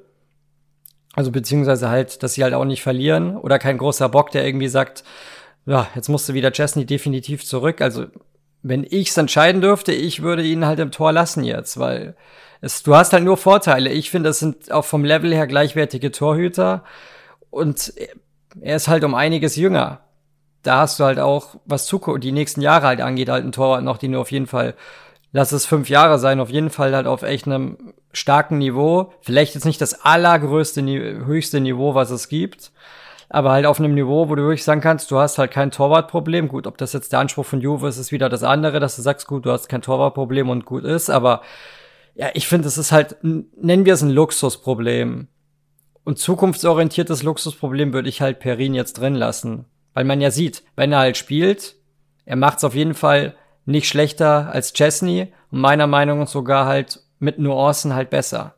Also 1.13 1.31
beziehungsweise 1.31 1.89
halt, 1.89 2.23
dass 2.23 2.35
sie 2.35 2.43
halt 2.43 2.53
auch 2.53 2.65
nicht 2.65 2.81
verlieren. 2.81 3.35
Oder 3.37 3.59
kein 3.59 3.77
großer 3.77 4.09
Bock, 4.09 4.31
der 4.31 4.45
irgendwie 4.45 4.69
sagt, 4.69 5.03
ja, 5.65 5.87
jetzt 5.95 6.09
musste 6.09 6.33
wieder 6.33 6.51
Chesney 6.51 6.85
definitiv 6.85 7.45
zurück. 7.45 7.81
Also 7.81 8.05
wenn 8.63 8.83
ich's 8.83 9.17
entscheiden 9.17 9.61
dürfte, 9.61 9.91
ich 9.91 10.21
würde 10.21 10.43
ihn 10.43 10.65
halt 10.65 10.79
im 10.79 10.91
Tor 10.91 11.11
lassen 11.11 11.43
jetzt, 11.43 11.79
weil 11.79 12.15
es, 12.61 12.83
du 12.83 12.95
hast 12.95 13.13
halt 13.13 13.23
nur 13.23 13.37
Vorteile. 13.37 13.89
Ich 13.89 14.11
finde, 14.11 14.29
das 14.29 14.39
sind 14.39 14.71
auch 14.71 14.85
vom 14.85 15.03
Level 15.03 15.33
her 15.33 15.47
gleichwertige 15.47 16.11
Torhüter 16.11 16.83
und 17.49 17.93
er 18.59 18.75
ist 18.75 18.87
halt 18.87 19.03
um 19.03 19.15
einiges 19.15 19.55
jünger. 19.55 20.01
Da 20.63 20.81
hast 20.81 20.99
du 20.99 21.05
halt 21.05 21.19
auch, 21.19 21.55
was 21.65 21.87
Zukunft, 21.87 22.23
die 22.23 22.31
nächsten 22.31 22.61
Jahre 22.61 22.87
halt 22.87 23.01
angeht, 23.01 23.29
halt 23.29 23.45
ein 23.45 23.51
Torwart 23.51 23.83
noch, 23.83 23.97
den 23.97 24.11
du 24.11 24.19
auf 24.19 24.31
jeden 24.31 24.47
Fall, 24.47 24.75
lass 25.31 25.51
es 25.51 25.65
fünf 25.65 25.89
Jahre 25.89 26.19
sein, 26.19 26.39
auf 26.39 26.49
jeden 26.49 26.69
Fall 26.69 26.95
halt 26.95 27.07
auf 27.07 27.23
echt 27.23 27.45
einem 27.45 27.93
starken 28.13 28.57
Niveau. 28.57 29.13
Vielleicht 29.21 29.55
jetzt 29.55 29.65
nicht 29.65 29.81
das 29.81 30.05
allergrößte, 30.05 30.81
höchste 30.83 31.59
Niveau, 31.59 31.95
was 31.95 32.09
es 32.09 32.27
gibt 32.27 32.71
aber 33.33 33.51
halt 33.51 33.65
auf 33.65 33.79
einem 33.79 33.93
Niveau, 33.93 34.27
wo 34.27 34.35
du 34.35 34.43
wirklich 34.43 34.65
sagen 34.65 34.81
kannst, 34.81 35.09
du 35.09 35.17
hast 35.17 35.37
halt 35.37 35.51
kein 35.51 35.71
Torwartproblem. 35.71 36.49
Gut, 36.49 36.67
ob 36.67 36.77
das 36.77 36.91
jetzt 36.91 37.13
der 37.13 37.19
Anspruch 37.19 37.45
von 37.45 37.61
Juve 37.61 37.87
ist, 37.87 37.97
ist 37.97 38.11
wieder 38.11 38.27
das 38.27 38.43
andere, 38.43 38.81
dass 38.81 38.97
du 38.97 39.01
sagst, 39.01 39.25
gut, 39.25 39.45
du 39.45 39.51
hast 39.51 39.69
kein 39.69 39.81
Torwartproblem 39.81 40.49
und 40.49 40.65
gut 40.65 40.83
ist, 40.83 41.09
aber 41.09 41.41
ja, 42.13 42.29
ich 42.33 42.45
finde, 42.47 42.67
es 42.67 42.77
ist 42.77 42.91
halt, 42.91 43.17
nennen 43.23 43.85
wir 43.85 43.93
es 43.93 44.01
ein 44.01 44.09
Luxusproblem. 44.09 45.29
Und 46.03 46.19
zukunftsorientiertes 46.19 47.23
Luxusproblem 47.23 47.93
würde 47.93 48.09
ich 48.09 48.21
halt 48.21 48.39
Perin 48.39 48.73
jetzt 48.73 48.99
drin 48.99 49.15
lassen. 49.15 49.65
Weil 49.93 50.03
man 50.03 50.19
ja 50.19 50.29
sieht, 50.29 50.63
wenn 50.75 50.91
er 50.91 50.99
halt 50.99 51.15
spielt, 51.15 51.75
er 52.25 52.35
macht 52.35 52.57
es 52.57 52.65
auf 52.65 52.75
jeden 52.75 52.95
Fall 52.95 53.35
nicht 53.65 53.87
schlechter 53.87 54.51
als 54.51 54.73
Chesney 54.73 55.31
und 55.51 55.61
meiner 55.61 55.87
Meinung 55.87 56.19
nach 56.19 56.27
sogar 56.27 56.65
halt 56.65 57.01
mit 57.19 57.39
Nuancen 57.39 57.93
halt 57.93 58.09
besser. 58.09 58.55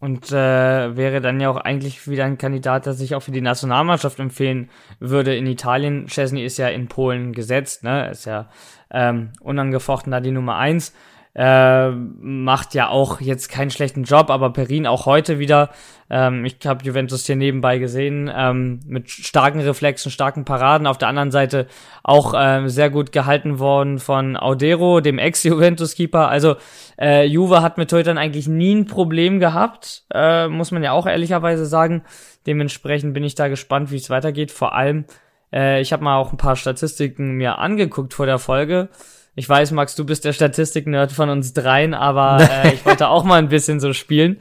Und 0.00 0.32
äh, 0.32 0.96
wäre 0.96 1.20
dann 1.20 1.38
ja 1.38 1.48
auch 1.48 1.58
eigentlich 1.58 2.08
wieder 2.08 2.24
ein 2.24 2.36
Kandidat, 2.36 2.86
der 2.86 2.92
sich 2.92 3.14
auch 3.14 3.22
für 3.22 3.30
die 3.30 3.40
Nationalmannschaft 3.40 4.18
empfehlen 4.18 4.68
würde. 4.98 5.36
In 5.36 5.46
Italien, 5.46 6.06
Chesney 6.06 6.44
ist 6.44 6.58
ja 6.58 6.68
in 6.68 6.88
Polen 6.88 7.32
gesetzt, 7.32 7.84
ne? 7.84 8.10
Ist 8.10 8.24
ja 8.24 8.48
ähm, 8.90 9.30
unangefochten 9.40 10.10
da 10.10 10.18
die 10.18 10.32
Nummer 10.32 10.56
eins 10.56 10.92
äh, 11.34 11.90
macht 11.90 12.74
ja 12.74 12.88
auch 12.88 13.20
jetzt 13.20 13.48
keinen 13.48 13.70
schlechten 13.70 14.04
Job, 14.04 14.28
aber 14.28 14.52
Perin 14.52 14.86
auch 14.86 15.06
heute 15.06 15.38
wieder, 15.38 15.70
ähm, 16.10 16.44
ich 16.44 16.58
habe 16.66 16.84
Juventus 16.84 17.24
hier 17.24 17.36
nebenbei 17.36 17.78
gesehen, 17.78 18.30
ähm, 18.34 18.80
mit 18.86 19.08
starken 19.08 19.60
Reflexen, 19.60 20.12
starken 20.12 20.44
Paraden, 20.44 20.86
auf 20.86 20.98
der 20.98 21.08
anderen 21.08 21.30
Seite 21.30 21.68
auch 22.02 22.34
ähm, 22.36 22.68
sehr 22.68 22.90
gut 22.90 23.12
gehalten 23.12 23.58
worden 23.58 23.98
von 23.98 24.36
Audero, 24.36 25.00
dem 25.00 25.18
Ex-Juventus-Keeper, 25.18 26.28
also 26.28 26.56
äh, 27.00 27.24
Juve 27.24 27.62
hat 27.62 27.78
mit 27.78 27.88
Torhütern 27.88 28.18
eigentlich 28.18 28.46
nie 28.46 28.74
ein 28.74 28.86
Problem 28.86 29.40
gehabt, 29.40 30.04
äh, 30.12 30.48
muss 30.48 30.70
man 30.70 30.82
ja 30.82 30.92
auch 30.92 31.06
ehrlicherweise 31.06 31.64
sagen, 31.64 32.02
dementsprechend 32.46 33.14
bin 33.14 33.24
ich 33.24 33.34
da 33.34 33.48
gespannt, 33.48 33.90
wie 33.90 33.96
es 33.96 34.10
weitergeht, 34.10 34.50
vor 34.50 34.74
allem, 34.74 35.06
äh, 35.50 35.80
ich 35.80 35.94
habe 35.94 36.04
mal 36.04 36.18
auch 36.18 36.30
ein 36.30 36.36
paar 36.36 36.56
Statistiken 36.56 37.32
mir 37.32 37.58
angeguckt 37.58 38.12
vor 38.12 38.26
der 38.26 38.38
Folge, 38.38 38.90
ich 39.34 39.48
weiß, 39.48 39.70
Max, 39.72 39.94
du 39.94 40.04
bist 40.04 40.24
der 40.24 40.32
Statistik-Nerd 40.32 41.10
von 41.12 41.30
uns 41.30 41.52
dreien, 41.52 41.94
aber 41.94 42.40
äh, 42.40 42.74
ich 42.74 42.84
wollte 42.84 43.08
auch 43.08 43.24
mal 43.24 43.38
ein 43.38 43.48
bisschen 43.48 43.80
so 43.80 43.92
spielen. 43.92 44.38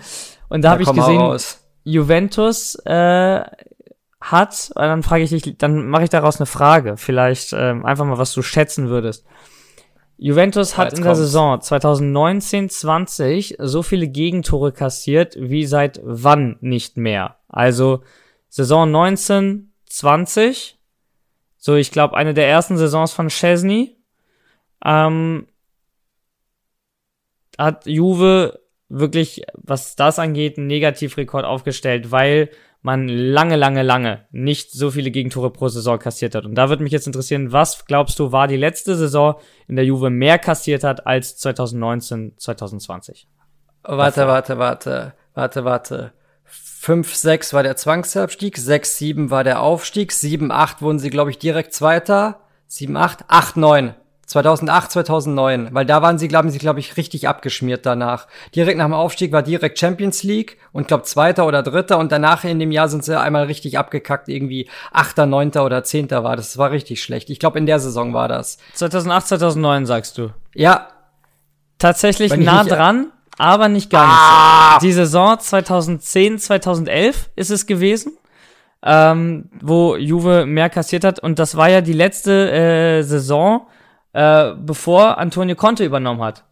Und 0.50 0.64
da, 0.64 0.72
habe 0.72 0.84
ich 0.84 0.92
gesehen, 0.92 1.38
Juventus 1.84 2.76
äh, 2.86 3.42
hat, 4.20 4.72
und 4.76 4.82
dann 4.82 5.02
frage 5.04 5.24
ich 5.24 5.30
dich, 5.30 5.58
dann 5.58 5.88
mache 5.88 6.04
ich 6.04 6.10
daraus 6.10 6.39
eine 6.39 6.46
Frage, 6.46 6.98
vielleicht 6.98 7.54
äh, 7.54 7.74
einfach 7.84 8.04
mal, 8.06 8.18
was 8.18 8.34
du 8.34 8.42
schätzen 8.42 8.89
würdest. 8.89 9.26
Juventus 10.18 10.78
hat 10.78 10.94
in 10.94 11.04
der 11.04 11.16
Saison 11.16 11.58
2019-20 11.58 13.56
so 13.58 13.82
viele 13.82 14.08
Gegentore 14.08 14.72
kassiert 14.72 15.36
wie 15.39 15.66
seit 15.66 16.00
wann 16.04 16.58
nicht 16.62 16.96
mehr. 16.96 17.38
Also 17.48 18.04
Saison 18.48 18.88
19-20, 18.96 20.76
so 21.58 21.74
ich 21.74 21.92
glaube 21.92 22.16
eine 22.16 22.36
der 22.36 22.48
ersten 22.48 22.78
Saisons 22.78 23.14
von 23.14 23.30
Chesney, 23.30 23.98
ähm, 24.84 25.47
hat 27.57 27.86
Juve 27.86 28.59
wirklich, 28.89 29.43
was 29.53 29.95
das 29.95 30.19
angeht, 30.19 30.57
einen 30.57 30.67
Negativrekord 30.67 31.45
aufgestellt, 31.45 32.11
weil 32.11 32.49
man 32.82 33.07
lange, 33.07 33.55
lange, 33.55 33.84
lange 33.84 34.25
nicht 34.32 34.71
so 34.71 34.91
viele 34.91 35.11
Gegentore 35.11 35.51
pro 35.51 35.67
Saison 35.67 35.99
kassiert 35.99 36.34
hat. 36.34 36.45
Und 36.45 36.55
da 36.55 36.69
würde 36.69 36.84
mich 36.84 36.91
jetzt 36.91 37.07
interessieren, 37.07 37.51
was 37.51 37.86
glaubst 37.86 38.17
du, 38.19 38.32
war 38.32 38.47
die 38.47 38.57
letzte 38.57 38.95
Saison, 38.95 39.36
in 39.67 39.75
der 39.75 39.86
Juve 39.86 40.09
mehr 40.09 40.39
kassiert 40.39 40.84
hat 40.84 41.05
als 41.05 41.38
2019, 41.38 42.34
2020? 42.38 43.27
Warte, 43.84 44.27
warte, 44.27 44.57
warte, 44.57 45.13
warte, 45.34 45.65
warte. 45.65 46.13
5, 46.43 47.15
6 47.15 47.53
war 47.53 47.63
der 47.63 47.77
Zwangsabstieg, 47.77 48.57
6, 48.57 48.97
7 48.97 49.29
war 49.29 49.43
der 49.43 49.61
Aufstieg, 49.61 50.11
7, 50.11 50.51
8 50.51 50.82
wurden 50.82 50.99
sie, 50.99 51.11
glaube 51.11 51.29
ich, 51.29 51.38
direkt 51.38 51.73
Zweiter, 51.73 52.41
7, 52.67 52.97
8, 52.97 53.25
8, 53.27 53.57
9. 53.57 53.95
2008, 54.32 54.91
2009, 54.91 55.69
weil 55.71 55.86
da 55.86 56.01
waren 56.01 56.17
sie, 56.17 56.29
glauben 56.29 56.49
sie, 56.51 56.57
glaube 56.57 56.79
ich, 56.79 56.95
richtig 56.95 57.27
abgeschmiert 57.27 57.86
danach. 57.86 58.27
Direkt 58.55 58.77
nach 58.77 58.86
dem 58.86 58.93
Aufstieg 58.93 59.34
war 59.34 59.43
direkt 59.43 59.77
Champions 59.77 60.23
League 60.23 60.57
und 60.71 60.88
glaube 60.88 61.03
Zweiter 61.03 61.45
oder 61.45 61.63
Dritter 61.63 61.97
und 61.97 62.13
danach 62.13 62.45
in 62.45 62.57
dem 62.57 62.71
Jahr 62.71 62.88
sind 62.88 63.03
sie 63.03 63.19
einmal 63.19 63.43
richtig 63.43 63.77
abgekackt, 63.77 64.29
irgendwie 64.29 64.69
Achter, 64.93 65.25
Neunter 65.25 65.65
oder 65.65 65.84
Zehnter 65.84 66.23
war 66.23 66.38
das. 66.38 66.47
Das 66.47 66.57
war 66.57 66.71
richtig 66.71 67.03
schlecht. 67.03 67.29
Ich 67.29 67.39
glaube, 67.39 67.59
in 67.59 67.65
der 67.65 67.82
Saison 67.82 68.13
war 68.13 68.29
das. 68.29 68.57
2008, 68.75 69.27
2009 69.27 69.86
sagst 69.86 70.17
du? 70.17 70.29
Ja. 70.55 70.88
Tatsächlich 71.77 72.34
nah 72.38 72.63
dran, 72.63 73.07
aber 73.38 73.67
nicht 73.67 73.89
ganz. 73.89 74.13
Ah! 74.15 74.79
Die 74.79 74.93
Saison 74.93 75.39
2010, 75.39 76.39
2011 76.39 77.32
ist 77.36 77.49
es 77.49 77.65
gewesen. 77.65 78.13
Ähm, 78.82 79.49
wo 79.59 79.97
Juve 79.97 80.45
mehr 80.45 80.69
kassiert 80.69 81.03
hat 81.03 81.19
und 81.19 81.38
das 81.38 81.55
war 81.55 81.69
ja 81.69 81.82
die 81.82 81.93
letzte 81.93 82.49
äh, 82.51 83.03
Saison, 83.03 83.67
äh, 84.14 84.51
bevor 84.57 85.18
Antonio 85.18 85.55
Conte 85.55 85.86
übernommen 85.86 86.22
hat. 86.22 86.43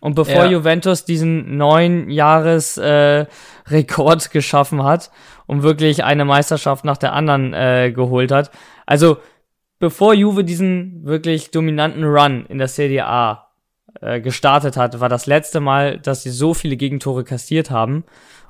Und 0.00 0.14
bevor 0.14 0.44
ja. 0.44 0.50
Juventus 0.50 1.04
diesen 1.04 1.56
neun 1.56 2.08
Jahres 2.08 2.76
äh, 2.78 3.26
Rekord 3.66 4.30
geschaffen 4.30 4.84
hat 4.84 5.10
und 5.46 5.62
wirklich 5.62 6.04
eine 6.04 6.24
Meisterschaft 6.24 6.84
nach 6.84 6.98
der 6.98 7.12
anderen 7.12 7.52
äh, 7.52 7.90
geholt 7.92 8.30
hat. 8.30 8.50
Also 8.86 9.18
bevor 9.80 10.14
Juve 10.14 10.44
diesen 10.44 11.04
wirklich 11.04 11.50
dominanten 11.50 12.04
Run 12.04 12.46
in 12.46 12.58
der 12.58 12.68
Serie 12.68 13.06
A 13.06 13.48
äh, 14.00 14.20
gestartet 14.20 14.76
hat, 14.76 15.00
war 15.00 15.08
das 15.08 15.26
letzte 15.26 15.58
Mal, 15.58 15.98
dass 15.98 16.22
sie 16.22 16.30
so 16.30 16.54
viele 16.54 16.76
Gegentore 16.76 17.24
kassiert 17.24 17.70
haben. 17.70 18.04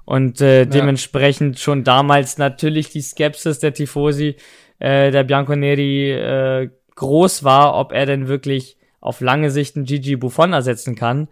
Und 0.04 0.40
äh, 0.40 0.66
dementsprechend 0.66 1.56
ja. 1.56 1.62
schon 1.62 1.84
damals 1.84 2.38
natürlich 2.38 2.90
die 2.90 3.02
Skepsis 3.02 3.58
der 3.58 3.74
Tifosi 3.74 4.36
äh, 4.78 5.10
der 5.10 5.24
Bianconeri 5.24 6.12
äh, 6.12 6.70
groß 6.98 7.44
war, 7.44 7.74
ob 7.74 7.92
er 7.92 8.06
denn 8.06 8.28
wirklich 8.28 8.76
auf 9.00 9.20
lange 9.20 9.50
Sicht 9.50 9.76
einen 9.76 9.84
Gigi 9.84 10.16
Buffon 10.16 10.52
ersetzen 10.52 10.94
kann. 10.94 11.28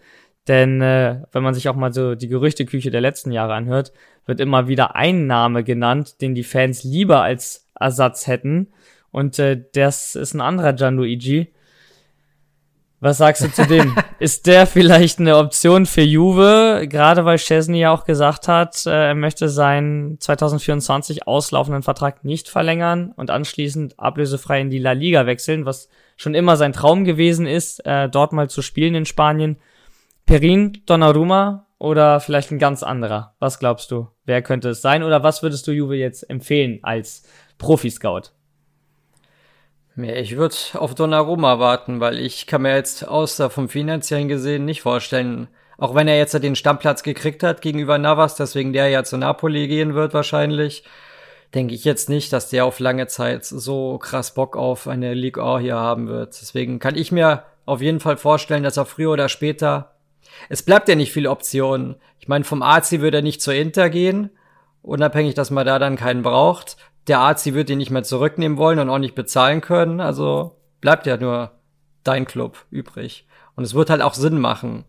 Denn 0.48 0.80
äh, 0.80 1.22
wenn 1.32 1.42
man 1.42 1.54
sich 1.54 1.68
auch 1.68 1.74
mal 1.74 1.92
so 1.92 2.14
die 2.14 2.28
Gerüchteküche 2.28 2.90
der 2.90 3.00
letzten 3.00 3.32
Jahre 3.32 3.54
anhört, 3.54 3.92
wird 4.26 4.40
immer 4.40 4.68
wieder 4.68 4.94
ein 4.94 5.26
Name 5.26 5.64
genannt, 5.64 6.20
den 6.20 6.34
die 6.34 6.44
Fans 6.44 6.84
lieber 6.84 7.22
als 7.22 7.68
Ersatz 7.78 8.26
hätten. 8.26 8.68
Und 9.10 9.38
äh, 9.38 9.60
das 9.74 10.14
ist 10.14 10.34
ein 10.34 10.40
anderer 10.40 10.72
Gianluigi. 10.72 11.52
Was 12.98 13.18
sagst 13.18 13.44
du 13.44 13.52
zu 13.52 13.66
dem? 13.66 13.94
ist 14.18 14.46
der 14.46 14.66
vielleicht 14.66 15.18
eine 15.18 15.36
Option 15.36 15.84
für 15.84 16.00
Juve? 16.00 16.86
Gerade 16.88 17.26
weil 17.26 17.36
Chesney 17.36 17.80
ja 17.80 17.90
auch 17.92 18.04
gesagt 18.04 18.48
hat, 18.48 18.86
äh, 18.86 19.08
er 19.08 19.14
möchte 19.14 19.50
seinen 19.50 20.18
2024 20.18 21.26
auslaufenden 21.26 21.82
Vertrag 21.82 22.24
nicht 22.24 22.48
verlängern 22.48 23.12
und 23.16 23.30
anschließend 23.30 24.00
ablösefrei 24.00 24.62
in 24.62 24.70
die 24.70 24.78
La 24.78 24.92
Liga 24.92 25.26
wechseln, 25.26 25.66
was 25.66 25.90
schon 26.16 26.34
immer 26.34 26.56
sein 26.56 26.72
Traum 26.72 27.04
gewesen 27.04 27.46
ist, 27.46 27.84
äh, 27.84 28.08
dort 28.08 28.32
mal 28.32 28.48
zu 28.48 28.62
spielen 28.62 28.94
in 28.94 29.04
Spanien. 29.04 29.58
Perin, 30.24 30.82
Donnarumma 30.86 31.66
oder 31.78 32.20
vielleicht 32.20 32.50
ein 32.50 32.58
ganz 32.58 32.82
anderer? 32.82 33.34
Was 33.38 33.58
glaubst 33.58 33.90
du? 33.90 34.08
Wer 34.24 34.40
könnte 34.40 34.70
es 34.70 34.80
sein? 34.80 35.02
Oder 35.02 35.22
was 35.22 35.42
würdest 35.42 35.66
du 35.66 35.72
Juve 35.72 35.96
jetzt 35.96 36.28
empfehlen 36.30 36.80
als 36.82 37.24
Profi-Scout? 37.58 38.32
Ich 39.98 40.36
würde 40.36 40.54
auf 40.74 40.94
Donnarumma 40.94 41.58
warten, 41.58 42.00
weil 42.00 42.18
ich 42.18 42.46
kann 42.46 42.62
mir 42.62 42.74
jetzt 42.74 43.08
außer 43.08 43.48
vom 43.48 43.70
finanziellen 43.70 44.28
gesehen 44.28 44.66
nicht 44.66 44.82
vorstellen, 44.82 45.48
auch 45.78 45.94
wenn 45.94 46.06
er 46.06 46.18
jetzt 46.18 46.34
den 46.34 46.54
Stammplatz 46.54 47.02
gekriegt 47.02 47.42
hat 47.42 47.62
gegenüber 47.62 47.96
Navas, 47.96 48.34
deswegen 48.34 48.74
der 48.74 48.88
ja 48.88 49.04
zu 49.04 49.16
Napoli 49.16 49.68
gehen 49.68 49.94
wird 49.94 50.12
wahrscheinlich, 50.12 50.84
denke 51.54 51.74
ich 51.74 51.84
jetzt 51.84 52.10
nicht, 52.10 52.30
dass 52.34 52.50
der 52.50 52.66
auf 52.66 52.78
lange 52.78 53.06
Zeit 53.06 53.46
so 53.46 53.96
krass 53.96 54.34
Bock 54.34 54.54
auf 54.54 54.86
eine 54.86 55.14
League 55.14 55.38
A 55.38 55.58
hier 55.58 55.76
haben 55.76 56.08
wird. 56.08 56.38
Deswegen 56.40 56.78
kann 56.78 56.94
ich 56.94 57.10
mir 57.10 57.44
auf 57.64 57.80
jeden 57.80 58.00
Fall 58.00 58.18
vorstellen, 58.18 58.64
dass 58.64 58.76
er 58.76 58.84
früher 58.84 59.12
oder 59.12 59.30
später 59.30 59.92
es 60.50 60.62
bleibt 60.62 60.88
ja 60.88 60.94
nicht 60.94 61.12
viel 61.12 61.26
Optionen. 61.26 61.96
Ich 62.18 62.28
meine, 62.28 62.44
vom 62.44 62.62
AC 62.62 63.00
würde 63.00 63.18
er 63.18 63.22
nicht 63.22 63.40
zur 63.40 63.54
Inter 63.54 63.88
gehen, 63.88 64.28
unabhängig, 64.82 65.34
dass 65.34 65.50
man 65.50 65.64
da 65.64 65.78
dann 65.78 65.96
keinen 65.96 66.22
braucht 66.22 66.76
der 67.08 67.20
Arzt, 67.20 67.52
wird 67.52 67.70
ihn 67.70 67.78
nicht 67.78 67.90
mehr 67.90 68.02
zurücknehmen 68.02 68.58
wollen 68.58 68.78
und 68.78 68.90
auch 68.90 68.98
nicht 68.98 69.14
bezahlen 69.14 69.60
können. 69.60 70.00
Also 70.00 70.56
bleibt 70.80 71.06
ja 71.06 71.16
nur 71.16 71.52
dein 72.04 72.24
Club 72.24 72.64
übrig. 72.70 73.26
Und 73.54 73.64
es 73.64 73.74
wird 73.74 73.90
halt 73.90 74.02
auch 74.02 74.14
Sinn 74.14 74.38
machen, 74.38 74.84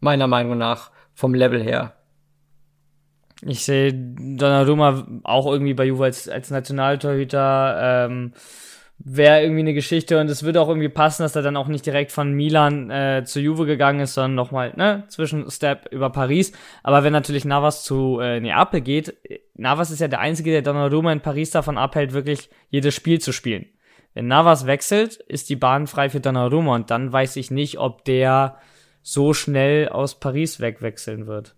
meiner 0.00 0.26
Meinung 0.26 0.58
nach, 0.58 0.90
vom 1.14 1.34
Level 1.34 1.62
her. 1.62 1.94
Ich 3.42 3.64
sehe 3.64 3.92
Donnarumma 3.92 5.06
auch 5.22 5.46
irgendwie 5.46 5.74
bei 5.74 5.84
Juve 5.84 6.04
als, 6.04 6.28
als 6.28 6.50
Nationaltorhüter. 6.50 8.06
Ähm, 8.08 8.32
wäre 9.02 9.40
irgendwie 9.42 9.60
eine 9.60 9.74
Geschichte 9.74 10.20
und 10.20 10.28
es 10.28 10.42
würde 10.42 10.60
auch 10.60 10.68
irgendwie 10.68 10.90
passen, 10.90 11.22
dass 11.22 11.34
er 11.34 11.42
dann 11.42 11.56
auch 11.56 11.68
nicht 11.68 11.86
direkt 11.86 12.12
von 12.12 12.32
Milan 12.32 12.90
äh, 12.90 13.24
zu 13.24 13.40
Juve 13.40 13.64
gegangen 13.64 14.00
ist, 14.00 14.14
sondern 14.14 14.34
nochmal, 14.34 14.74
ne, 14.76 15.04
Zwischenstep 15.08 15.88
über 15.90 16.10
Paris. 16.10 16.52
Aber 16.82 17.02
wenn 17.02 17.12
natürlich 17.12 17.46
Navas 17.46 17.82
zu 17.82 18.20
äh, 18.20 18.40
Neapel 18.40 18.82
geht, 18.82 19.14
Navas 19.60 19.90
ist 19.90 20.00
ja 20.00 20.08
der 20.08 20.20
Einzige, 20.20 20.52
der 20.52 20.62
Donnarumma 20.62 21.12
in 21.12 21.20
Paris 21.20 21.50
davon 21.50 21.76
abhält, 21.76 22.14
wirklich 22.14 22.48
jedes 22.70 22.94
Spiel 22.94 23.20
zu 23.20 23.30
spielen. 23.30 23.66
Wenn 24.14 24.26
Navas 24.26 24.66
wechselt, 24.66 25.16
ist 25.16 25.50
die 25.50 25.56
Bahn 25.56 25.86
frei 25.86 26.08
für 26.08 26.20
Donnarumma 26.20 26.74
und 26.74 26.90
dann 26.90 27.12
weiß 27.12 27.36
ich 27.36 27.50
nicht, 27.50 27.78
ob 27.78 28.04
der 28.06 28.56
so 29.02 29.34
schnell 29.34 29.90
aus 29.90 30.18
Paris 30.18 30.60
wegwechseln 30.60 31.26
wird. 31.26 31.54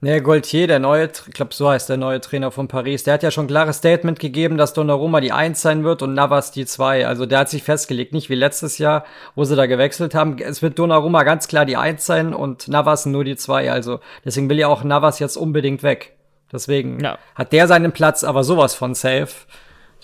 Nee, 0.00 0.20
Gaultier, 0.20 0.68
der 0.68 0.78
neue, 0.78 1.06
ich 1.06 1.32
glaube, 1.32 1.52
so 1.52 1.68
heißt 1.68 1.88
der 1.88 1.96
neue 1.96 2.20
Trainer 2.20 2.52
von 2.52 2.68
Paris, 2.68 3.02
der 3.02 3.14
hat 3.14 3.24
ja 3.24 3.32
schon 3.32 3.46
ein 3.46 3.48
klares 3.48 3.78
Statement 3.78 4.20
gegeben, 4.20 4.56
dass 4.56 4.74
Donnarumma 4.74 5.20
die 5.20 5.32
Eins 5.32 5.62
sein 5.62 5.82
wird 5.82 6.02
und 6.02 6.14
Navas 6.14 6.52
die 6.52 6.66
Zwei. 6.66 7.08
Also 7.08 7.26
der 7.26 7.40
hat 7.40 7.50
sich 7.50 7.64
festgelegt, 7.64 8.12
nicht 8.12 8.30
wie 8.30 8.34
letztes 8.36 8.78
Jahr, 8.78 9.04
wo 9.34 9.42
sie 9.42 9.56
da 9.56 9.66
gewechselt 9.66 10.14
haben. 10.14 10.38
Es 10.38 10.62
wird 10.62 10.78
Donnarumma 10.78 11.24
ganz 11.24 11.48
klar 11.48 11.64
die 11.64 11.76
Eins 11.76 12.06
sein 12.06 12.34
und 12.34 12.68
Navas 12.68 13.04
nur 13.04 13.24
die 13.24 13.36
Zwei. 13.36 13.72
Also 13.72 13.98
deswegen 14.24 14.48
will 14.48 14.60
ja 14.60 14.68
auch 14.68 14.84
Navas 14.84 15.18
jetzt 15.18 15.36
unbedingt 15.36 15.82
weg. 15.82 16.15
Deswegen 16.52 17.00
ja. 17.00 17.18
hat 17.34 17.52
der 17.52 17.66
seinen 17.66 17.92
Platz 17.92 18.24
aber 18.24 18.44
sowas 18.44 18.74
von 18.74 18.94
safe. 18.94 19.28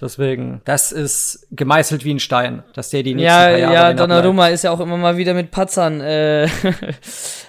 Deswegen, 0.01 0.63
das 0.65 0.91
ist 0.91 1.47
gemeißelt 1.53 2.05
wie 2.05 2.15
ein 2.15 2.19
Stein, 2.19 2.65
dass 2.75 2.91
der 2.91 3.05
die 3.05 3.15
nächsten 3.15 3.27
Ja, 3.27 3.45
paar 3.45 3.57
Jahre 3.57 3.75
ja, 3.75 3.93
Donnarumma 3.93 4.49
ist 4.49 4.65
ja 4.65 4.73
auch 4.73 4.81
immer 4.81 4.97
mal 4.97 5.17
wieder 5.17 5.33
mit 5.33 5.53
Patzern, 5.53 6.01
äh, 6.01 6.49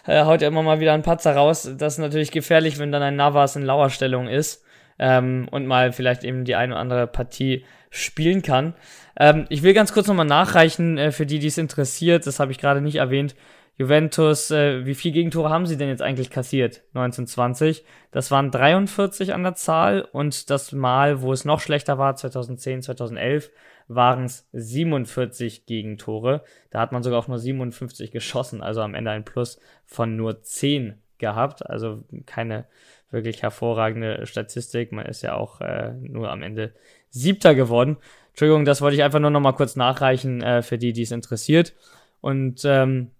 er 0.05 0.25
haut 0.27 0.41
ja 0.41 0.49
immer 0.49 0.61
mal 0.61 0.79
wieder 0.79 0.93
einen 0.93 1.01
Patzer 1.01 1.35
raus. 1.35 1.67
Das 1.77 1.93
ist 1.93 1.99
natürlich 1.99 2.29
gefährlich, 2.29 2.77
wenn 2.77 2.91
dann 2.91 3.01
ein 3.01 3.15
Navas 3.15 3.55
in 3.55 3.63
Lauerstellung 3.63 4.27
ist 4.27 4.63
ähm, 4.99 5.47
und 5.49 5.65
mal 5.65 5.93
vielleicht 5.93 6.23
eben 6.23 6.45
die 6.45 6.53
eine 6.53 6.73
oder 6.73 6.81
andere 6.81 7.07
Partie 7.07 7.65
spielen 7.89 8.43
kann. 8.43 8.75
Ähm, 9.19 9.45
ich 9.49 9.63
will 9.63 9.73
ganz 9.73 9.91
kurz 9.91 10.07
nochmal 10.07 10.25
nachreichen, 10.25 10.99
äh, 10.99 11.11
für 11.11 11.25
die, 11.25 11.39
die 11.39 11.47
es 11.47 11.57
interessiert, 11.57 12.27
das 12.27 12.39
habe 12.39 12.51
ich 12.51 12.59
gerade 12.59 12.81
nicht 12.81 12.97
erwähnt. 12.97 13.35
Juventus, 13.75 14.51
äh, 14.51 14.85
wie 14.85 14.93
viel 14.93 15.11
Gegentore 15.11 15.49
haben 15.49 15.65
sie 15.65 15.77
denn 15.77 15.89
jetzt 15.89 16.01
eigentlich 16.01 16.29
kassiert? 16.29 16.83
1920. 16.93 17.83
Das 18.11 18.29
waren 18.29 18.51
43 18.51 19.33
an 19.33 19.43
der 19.43 19.55
Zahl 19.55 20.01
und 20.11 20.49
das 20.51 20.71
Mal, 20.73 21.21
wo 21.21 21.33
es 21.33 21.43
noch 21.43 21.59
schlechter 21.59 21.97
war, 21.97 22.15
2010, 22.15 22.83
2011, 22.83 23.49
waren 23.87 24.25
es 24.25 24.47
47 24.51 25.65
Gegentore. 25.65 26.43
Da 26.69 26.79
hat 26.79 26.91
man 26.91 27.01
sogar 27.01 27.19
auch 27.19 27.27
nur 27.27 27.39
57 27.39 28.11
geschossen, 28.11 28.61
also 28.61 28.81
am 28.81 28.93
Ende 28.93 29.11
ein 29.11 29.25
Plus 29.25 29.59
von 29.85 30.15
nur 30.15 30.43
10 30.43 31.01
gehabt. 31.17 31.67
Also 31.67 32.03
keine 32.27 32.65
wirklich 33.09 33.41
hervorragende 33.41 34.25
Statistik. 34.27 34.91
Man 34.91 35.05
ist 35.07 35.23
ja 35.23 35.35
auch 35.35 35.61
äh, 35.61 35.93
nur 35.93 36.29
am 36.29 36.43
Ende 36.43 36.73
Siebter 37.09 37.55
geworden. 37.55 37.97
Entschuldigung, 38.29 38.65
das 38.65 38.81
wollte 38.81 38.95
ich 38.95 39.03
einfach 39.03 39.19
nur 39.19 39.29
noch 39.29 39.39
mal 39.39 39.53
kurz 39.53 39.75
nachreichen 39.75 40.41
äh, 40.41 40.61
für 40.61 40.77
die, 40.77 40.93
die 40.93 41.03
es 41.03 41.11
interessiert. 41.11 41.73
Und 42.21 42.61
ähm, 42.65 43.11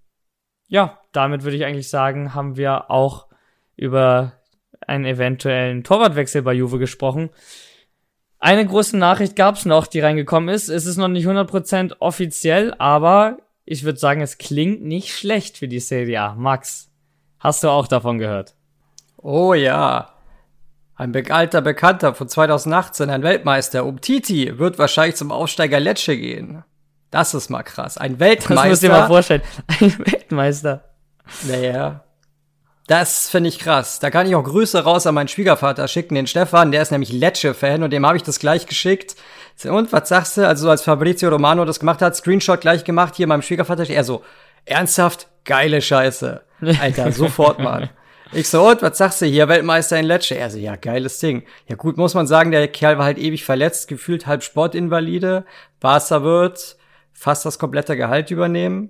ja, 0.74 0.98
damit 1.12 1.44
würde 1.44 1.56
ich 1.56 1.66
eigentlich 1.66 1.88
sagen, 1.88 2.34
haben 2.34 2.58
wir 2.58 2.90
auch 2.90 3.28
über 3.76 4.34
einen 4.88 5.06
eventuellen 5.06 5.84
Torwartwechsel 5.84 6.42
bei 6.42 6.54
Juve 6.54 6.80
gesprochen. 6.80 7.30
Eine 8.40 8.66
große 8.66 8.98
Nachricht 8.98 9.36
gab 9.36 9.56
es 9.56 9.66
noch, 9.66 9.86
die 9.86 10.00
reingekommen 10.00 10.50
ist. 10.50 10.70
Es 10.70 10.88
ist 10.88 10.98
noch 10.98 11.10
nicht 11.10 11.28
100% 11.28 11.98
offiziell, 12.00 12.74
aber 12.80 13.38
ich 13.66 13.84
würde 13.84 14.00
sagen, 14.00 14.22
es 14.22 14.40
klingt 14.40 14.84
nicht 14.84 15.16
schlecht 15.16 15.60
für 15.60 15.68
die 15.68 15.80
Serie 15.80 16.20
A. 16.22 16.34
Max, 16.34 16.90
hast 17.38 17.64
du 17.64 17.70
auch 17.70 17.88
davon 17.88 18.18
gehört? 18.18 18.56
Oh 19.18 19.54
ja. 19.54 20.10
Ein 20.96 21.16
alter 21.32 21.62
Bekannter 21.62 22.16
von 22.16 22.28
2018, 22.28 23.12
ein 23.12 23.22
Weltmeister, 23.22 23.86
Umtiti, 23.86 24.58
wird 24.58 24.80
wahrscheinlich 24.80 25.18
zum 25.18 25.32
Aufsteiger 25.32 25.80
Lecce 25.80 26.18
gehen. 26.18 26.64
Das 27.14 27.36
ist 27.36 27.52
mal 27.52 27.62
krass. 27.62 28.00
Ein 28.00 28.20
Weltmeister. 28.20 28.56
Das 28.56 28.70
musst 28.70 28.82
du 28.82 28.88
dir 28.88 28.94
mal 28.94 29.06
vorstellen. 29.06 29.44
Ein 29.68 30.00
Weltmeister. 30.00 30.84
Naja. 31.44 32.04
Das 32.88 33.30
finde 33.30 33.50
ich 33.50 33.60
krass. 33.60 34.00
Da 34.00 34.10
kann 34.10 34.26
ich 34.26 34.34
auch 34.34 34.44
Grüße 34.44 34.84
raus 34.84 35.06
an 35.06 35.14
meinen 35.14 35.28
Schwiegervater 35.28 35.88
schicken, 35.88 36.16
den 36.16 36.26
Stefan, 36.26 36.72
der 36.72 36.82
ist 36.82 36.90
nämlich 36.90 37.14
Lecce-Fan 37.14 37.84
und 37.84 37.94
dem 37.94 38.04
habe 38.04 38.18
ich 38.18 38.24
das 38.24 38.40
gleich 38.40 38.66
geschickt. 38.66 39.16
Und 39.64 39.94
was 39.94 40.10
sagst 40.10 40.38
du? 40.38 40.48
Also 40.48 40.72
als 40.72 40.82
Fabrizio 40.82 41.30
Romano 41.30 41.66
das 41.66 41.80
gemacht 41.80 42.02
hat, 42.02 42.16
Screenshot 42.16 42.62
gleich 42.62 42.84
gemacht, 42.84 43.14
hier 43.16 43.28
meinem 43.28 43.44
Schwiegervater, 43.44 43.88
er 43.88 44.04
so, 44.04 44.24
ernsthaft, 44.66 45.28
geile 45.46 45.84
Scheiße. 45.84 46.42
Alter, 46.82 47.12
sofort 47.12 47.60
mal. 47.60 47.92
Ich 48.32 48.50
so, 48.50 48.68
und 48.68 48.82
was 48.82 48.98
sagst 48.98 49.22
du 49.22 49.28
hier, 49.28 49.48
Weltmeister 49.48 50.00
in 50.00 50.06
Lecce? 50.06 50.32
Er 50.34 50.50
so, 50.50 50.58
ja, 50.58 50.78
geiles 50.78 51.20
Ding. 51.20 51.44
Ja 51.68 51.76
gut, 51.76 51.96
muss 51.98 52.16
man 52.16 52.26
sagen, 52.26 52.50
der 52.50 52.68
Kerl 52.70 52.98
war 52.98 53.06
halt 53.06 53.20
ewig 53.20 53.46
verletzt, 53.46 53.88
gefühlt 53.88 54.26
halb 54.26 54.42
Sportinvalide. 54.42 55.46
Barca 55.80 56.24
wird 56.24 56.78
fast 57.14 57.46
das 57.46 57.60
komplette 57.60 57.96
Gehalt 57.96 58.32
übernehmen. 58.32 58.90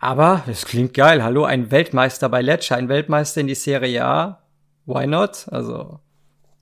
Aber 0.00 0.42
es 0.48 0.66
klingt 0.66 0.94
geil. 0.94 1.22
Hallo, 1.22 1.44
ein 1.44 1.70
Weltmeister 1.70 2.28
bei 2.28 2.42
Lecce, 2.42 2.74
ein 2.74 2.88
Weltmeister 2.88 3.40
in 3.40 3.46
die 3.46 3.54
Serie 3.54 4.04
A. 4.04 4.42
Why 4.84 5.06
not? 5.06 5.46
Also 5.50 6.00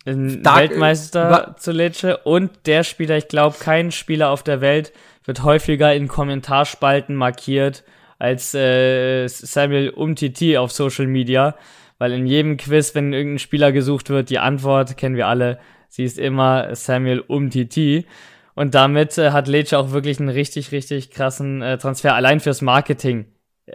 Ein 0.05 0.45
Weltmeister 0.45 1.57
zu 1.59 1.72
Lecce 1.72 2.18
und 2.18 2.51
der 2.66 2.84
Spieler, 2.84 3.16
ich 3.16 3.28
glaube, 3.28 3.57
kein 3.59 3.93
Spieler 3.93 4.28
auf 4.30 4.43
der 4.43 4.61
Welt 4.61 4.93
wird 5.24 5.43
häufiger 5.43 5.95
in 5.95 6.09
Kommentarspalten 6.09 7.14
markiert 7.14 7.84
als 8.18 8.55
äh, 8.55 9.26
Samuel 9.28 9.91
Umtiti 9.91 10.59
auf 10.59 10.72
Social 10.72 11.07
Media, 11.07 11.57
weil 11.99 12.12
in 12.12 12.26
jedem 12.26 12.59
Quiz, 12.59 12.95
wenn 12.95 13.14
irgendein 13.14 13.38
Spieler 13.38 13.72
gesucht 13.72 14.11
wird, 14.11 14.28
die 14.28 14.38
Antwort 14.38 14.99
kennen 14.99 15.16
wir 15.16 15.28
alle, 15.28 15.59
sie 15.88 16.05
ist 16.05 16.18
immer 16.18 16.74
Samuel 16.74 17.20
Umtiti. 17.20 18.07
Und 18.61 18.75
damit 18.75 19.17
äh, 19.17 19.31
hat 19.31 19.49
Lecce 19.49 19.73
auch 19.79 19.93
wirklich 19.93 20.21
einen 20.21 20.29
richtig, 20.29 20.71
richtig 20.71 21.11
krassen 21.11 21.63
äh, 21.63 21.79
Transfer 21.79 22.15
allein 22.15 22.41
fürs 22.41 22.61
Marketing 22.61 23.25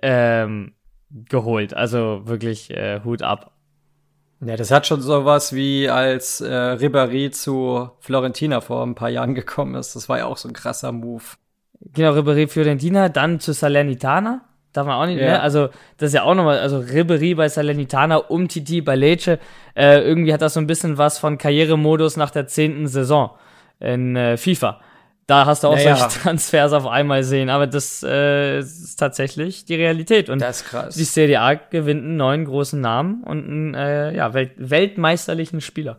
ähm, 0.04 0.74
geholt. 1.10 1.74
Also 1.74 2.22
wirklich 2.26 2.70
äh, 2.70 3.00
Hut 3.04 3.24
ab. 3.24 3.54
Ja, 4.46 4.56
das 4.56 4.70
hat 4.70 4.86
schon 4.86 5.02
sowas 5.02 5.54
wie 5.54 5.90
als 5.90 6.40
äh, 6.40 6.46
Ribéry 6.46 7.32
zu 7.32 7.90
Florentina 8.00 8.62
vor 8.62 8.86
ein 8.86 8.94
paar 8.94 9.10
Jahren 9.10 9.34
gekommen 9.34 9.74
ist. 9.74 9.96
Das 9.96 10.08
war 10.08 10.20
ja 10.20 10.28
auch 10.28 10.38
so 10.38 10.50
ein 10.50 10.54
krasser 10.54 10.92
Move. 10.92 11.24
Genau, 11.96 12.12
Ribéry 12.14 12.48
Fiorentina, 12.48 13.10
dann 13.10 13.40
zu 13.40 13.54
Salernitana. 13.54 14.42
Darf 14.72 14.86
man 14.86 15.02
auch 15.02 15.08
nicht, 15.08 15.20
Ja. 15.20 15.30
ne? 15.32 15.42
Also, 15.42 15.70
das 15.98 16.10
ist 16.10 16.14
ja 16.14 16.22
auch 16.22 16.36
nochmal, 16.36 16.60
also 16.60 16.78
Ribéry 16.78 17.36
bei 17.36 17.50
Salernitana, 17.50 18.18
Umtiti 18.18 18.82
bei 18.82 18.96
Lecce. 18.96 19.40
Äh, 19.76 20.02
irgendwie 20.02 20.32
hat 20.32 20.44
das 20.44 20.54
so 20.54 20.60
ein 20.60 20.68
bisschen 20.68 21.00
was 21.00 21.18
von 21.18 21.40
Karrieremodus 21.40 22.18
nach 22.18 22.30
der 22.30 22.46
zehnten 22.46 22.88
Saison 22.88 23.32
in 23.80 24.16
äh, 24.16 24.38
FIFA. 24.38 24.80
Da 25.28 25.46
hast 25.48 25.64
du 25.64 25.70
auch 25.70 25.76
Naja. 25.76 25.96
solche 25.96 26.20
Transfers 26.22 26.72
auf 26.74 26.86
einmal 26.86 27.24
sehen, 27.24 27.50
aber 27.50 27.66
das 27.66 28.04
äh, 28.08 28.60
ist 28.60 28.96
tatsächlich 28.98 29.66
die 29.66 29.76
Realität. 29.76 30.30
Und 30.30 30.40
Das 30.40 30.62
ist 30.62 30.68
krass. 30.68 30.96
die 30.96 31.04
Serie 31.04 31.42
A 31.42 31.56
gewinnt 31.56 32.04
einen 32.04 32.18
neuen 32.18 32.46
großen 32.46 32.80
Namen 32.80 33.24
und 33.24 33.44
einen 33.46 33.74
äh, 33.74 34.16
ja, 34.16 34.34
Welt 34.34 34.52
weltmeisterlichen 34.58 35.62
Spieler. 35.62 35.98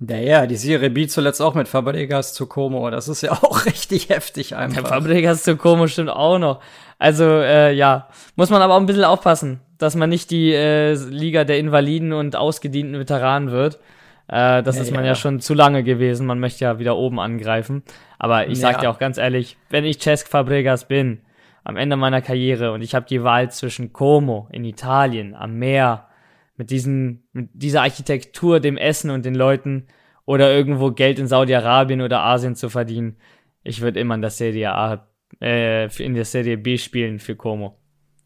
Naja, 0.00 0.46
die 0.46 0.54
Serie 0.54 0.90
B 0.90 1.08
zuletzt 1.08 1.42
auch 1.42 1.54
mit 1.54 1.66
Fabregas 1.66 2.32
zu 2.32 2.46
Como. 2.46 2.88
Das 2.90 3.08
ist 3.08 3.22
ja 3.22 3.32
auch 3.42 3.66
richtig 3.66 4.08
heftig 4.10 4.50
Der 4.50 4.60
einfach. 4.60 4.88
Fabregas 4.88 5.42
zu 5.42 5.56
Como 5.56 5.88
stimmt 5.88 6.10
auch 6.10 6.38
noch. 6.38 6.60
Also, 7.00 7.24
äh, 7.24 7.72
ja, 7.72 8.08
muss 8.36 8.50
man 8.50 8.62
aber 8.62 8.74
auch 8.74 8.80
ein 8.80 8.86
bisschen 8.86 9.04
aufpassen, 9.04 9.60
dass 9.78 9.96
man 9.96 10.08
nicht 10.10 10.30
die 10.30 10.52
äh, 10.52 10.94
Liga 10.94 11.42
der 11.42 11.58
Invaliden 11.58 12.12
und 12.12 12.36
ausgedienten 12.36 13.00
Veteranen 13.00 13.50
wird. 13.50 13.80
Äh, 14.28 14.62
das 14.62 14.76
Ja, 14.76 14.82
ist 14.82 14.90
man 14.92 15.04
ja. 15.04 15.08
ja 15.10 15.14
schon 15.14 15.40
zu 15.40 15.54
lange 15.54 15.82
gewesen. 15.82 16.26
Man 16.26 16.38
möchte 16.40 16.64
ja 16.64 16.78
wieder 16.78 16.96
oben 16.96 17.18
angreifen. 17.18 17.82
Aber 18.18 18.46
ich 18.48 18.60
sag 18.60 18.74
Ja. 18.74 18.80
dir 18.80 18.90
auch 18.90 18.98
ganz 18.98 19.18
ehrlich, 19.18 19.56
wenn 19.70 19.84
ich 19.84 19.98
Cesc 20.00 20.28
Fabregas 20.28 20.86
bin, 20.86 21.20
am 21.64 21.76
Ende 21.76 21.96
meiner 21.96 22.22
Karriere 22.22 22.72
und 22.72 22.82
ich 22.82 22.94
habe 22.94 23.06
die 23.06 23.22
Wahl 23.22 23.50
zwischen 23.50 23.92
Como 23.92 24.48
in 24.52 24.64
Italien 24.64 25.34
am 25.34 25.56
Meer 25.58 26.08
mit 26.56 26.70
diesen 26.70 27.28
mit 27.32 27.50
dieser 27.52 27.82
Architektur, 27.82 28.58
dem 28.60 28.76
Essen 28.76 29.10
und 29.10 29.24
den 29.24 29.34
Leuten 29.34 29.86
oder 30.24 30.50
irgendwo 30.52 30.90
Geld 30.92 31.18
in 31.18 31.26
Saudi-Arabien 31.26 32.00
oder 32.00 32.20
Asien 32.20 32.54
zu 32.54 32.68
verdienen, 32.70 33.16
ich 33.64 33.80
würde 33.82 34.00
immer 34.00 34.14
in 34.14 34.22
der 34.22 34.30
Serie 34.30 34.72
A 34.72 35.08
äh, 35.42 35.86
in 36.02 36.14
der 36.14 36.24
Serie 36.24 36.56
B 36.56 36.78
spielen 36.78 37.18
für 37.18 37.36
Como. 37.36 37.76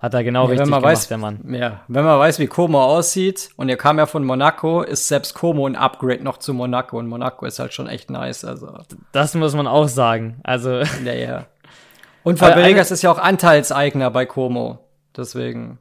Hat 0.02 0.14
er 0.14 0.24
genau 0.24 0.46
Ja, 0.46 0.50
richtig 0.50 0.64
wenn 0.64 0.70
man 0.70 0.80
gemacht, 0.80 0.92
weiß, 0.96 1.08
der 1.08 1.18
Mann. 1.18 1.54
ja, 1.54 1.80
wenn 1.86 2.04
man 2.04 2.18
weiß, 2.18 2.40
wie 2.40 2.48
Como 2.48 2.82
aussieht, 2.82 3.50
und 3.56 3.68
er 3.68 3.76
kam 3.76 3.98
ja 3.98 4.06
von 4.06 4.24
Monaco, 4.24 4.82
ist 4.82 5.06
selbst 5.06 5.32
Como 5.32 5.64
ein 5.64 5.76
Upgrade 5.76 6.24
noch 6.24 6.38
zu 6.38 6.52
Monaco. 6.54 6.98
Und 6.98 7.06
Monaco 7.06 7.46
ist 7.46 7.60
halt 7.60 7.72
schon 7.72 7.86
echt 7.86 8.10
nice. 8.10 8.44
Also, 8.44 8.76
Das 9.12 9.34
muss 9.34 9.54
man 9.54 9.68
auch 9.68 9.86
sagen. 9.86 10.40
Also, 10.42 10.82
naja. 11.04 11.46
Und 12.24 12.42
Aber 12.42 12.52
Fabregas 12.52 12.90
ist 12.90 13.02
ja 13.02 13.12
auch 13.12 13.18
Anteilseigner 13.18 14.10
bei 14.10 14.26
Como. 14.26 14.80
Deswegen. 15.16 15.78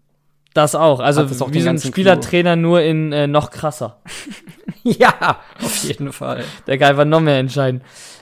das 0.53 0.75
auch. 0.75 0.99
Also, 0.99 1.21
auch 1.23 1.51
wie 1.51 1.61
so 1.61 1.69
ein 1.69 1.79
Spielertrainer 1.79 2.55
nur 2.55 2.81
in 2.81 3.11
äh, 3.11 3.25
noch 3.25 3.49
krasser. 3.49 4.01
ja, 4.83 5.37
auf 5.63 5.83
jeden 5.83 6.13
Fall. 6.13 6.43
Der 6.67 6.77
kann 6.77 6.89
einfach 6.89 7.05
noch 7.05 7.21
mehr 7.21 7.39
entscheiden. 7.39 7.81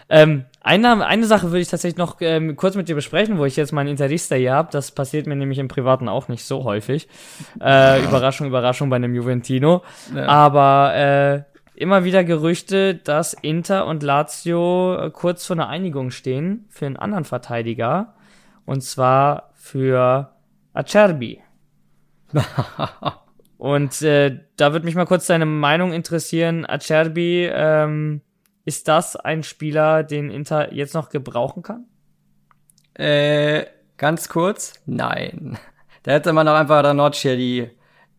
Ähm, 0.10 0.46
eine, 0.62 1.06
eine 1.06 1.26
Sache 1.26 1.48
würde 1.48 1.62
ich 1.62 1.70
tatsächlich 1.70 1.98
noch 1.98 2.18
ähm, 2.20 2.56
kurz 2.56 2.76
mit 2.76 2.90
dir 2.90 2.96
besprechen, 2.96 3.38
wo 3.38 3.46
ich 3.46 3.56
jetzt 3.56 3.72
meinen 3.72 3.88
Interista 3.88 4.36
hier 4.36 4.54
habe. 4.54 4.70
Das 4.72 4.92
passiert 4.92 5.26
mir 5.26 5.36
nämlich 5.36 5.60
im 5.60 5.70
Privaten 5.70 6.10
auch 6.10 6.28
nicht 6.28 6.44
so 6.44 6.64
häufig. 6.64 7.08
Äh, 7.62 8.04
Überraschung, 8.04 8.48
Überraschung 8.48 8.90
bei 8.90 8.98
einem 8.98 9.16
Juventino. 9.16 9.84
Ja. 10.14 10.28
Aber 10.28 10.96
äh, 10.96 11.44
immer 11.76 12.04
wieder 12.04 12.26
Gerüchte, 12.26 12.96
dass 12.96 13.34
Inter 13.34 13.88
und 13.88 14.04
Lazio 14.04 14.98
äh, 14.98 15.12
kurz 15.12 15.46
vor 15.46 15.56
einer 15.56 15.70
Einigung 15.70 16.12
stehen 16.12 16.66
für 16.70 16.86
einen 16.86 16.98
anderen 16.98 17.24
Verteidiger. 17.24 18.16
Und 18.66 18.82
zwar 18.82 19.52
für 19.56 20.34
Acerbi. 20.74 21.42
Und 23.58 24.02
äh, 24.02 24.40
da 24.56 24.72
würde 24.72 24.86
mich 24.86 24.96
mal 24.96 25.06
kurz 25.06 25.28
deine 25.28 25.46
Meinung 25.46 25.92
interessieren. 25.92 26.66
Acerbi, 26.66 27.50
ähm, 27.52 28.22
ist 28.66 28.88
das 28.88 29.16
ein 29.16 29.44
Spieler, 29.44 30.04
den 30.04 30.30
Inter 30.30 30.74
jetzt 30.74 30.94
noch 30.94 31.10
gebrauchen 31.10 31.64
kann? 31.64 31.86
Äh, 32.94 33.66
ganz 33.98 34.30
kurz. 34.30 34.74
Nein. 34.86 35.58
Da 36.04 36.14
hätte 36.14 36.32
man 36.32 36.48
auch 36.48 36.56
einfach 36.56 36.82
Ranocchia 36.82 37.36
die 37.36 37.70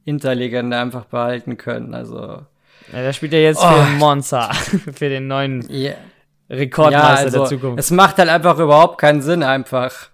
Interlegende 0.05 0.77
einfach 0.77 1.07
behalten 1.07 1.57
können. 1.57 1.95
Also. 1.95 2.21
Ja, 2.93 3.03
der 3.03 3.15
spielt 3.15 3.33
ja 3.33 3.39
jetzt 3.39 3.63
Oh. 3.65 3.69
für 3.71 3.87
Monza, 3.97 4.53
für 4.93 5.09
den 5.09 5.27
neuen 5.29 5.65
Ja, 5.71 5.93
Rekordmeister 6.51 7.25
also, 7.25 7.39
der 7.39 7.47
Zukunft. 7.47 7.79
Es 7.81 7.91
macht 7.91 8.19
halt 8.19 8.29
einfach 8.29 8.59
überhaupt 8.59 8.99
keinen 8.99 9.23
Sinn, 9.23 9.43
einfach. 9.43 10.11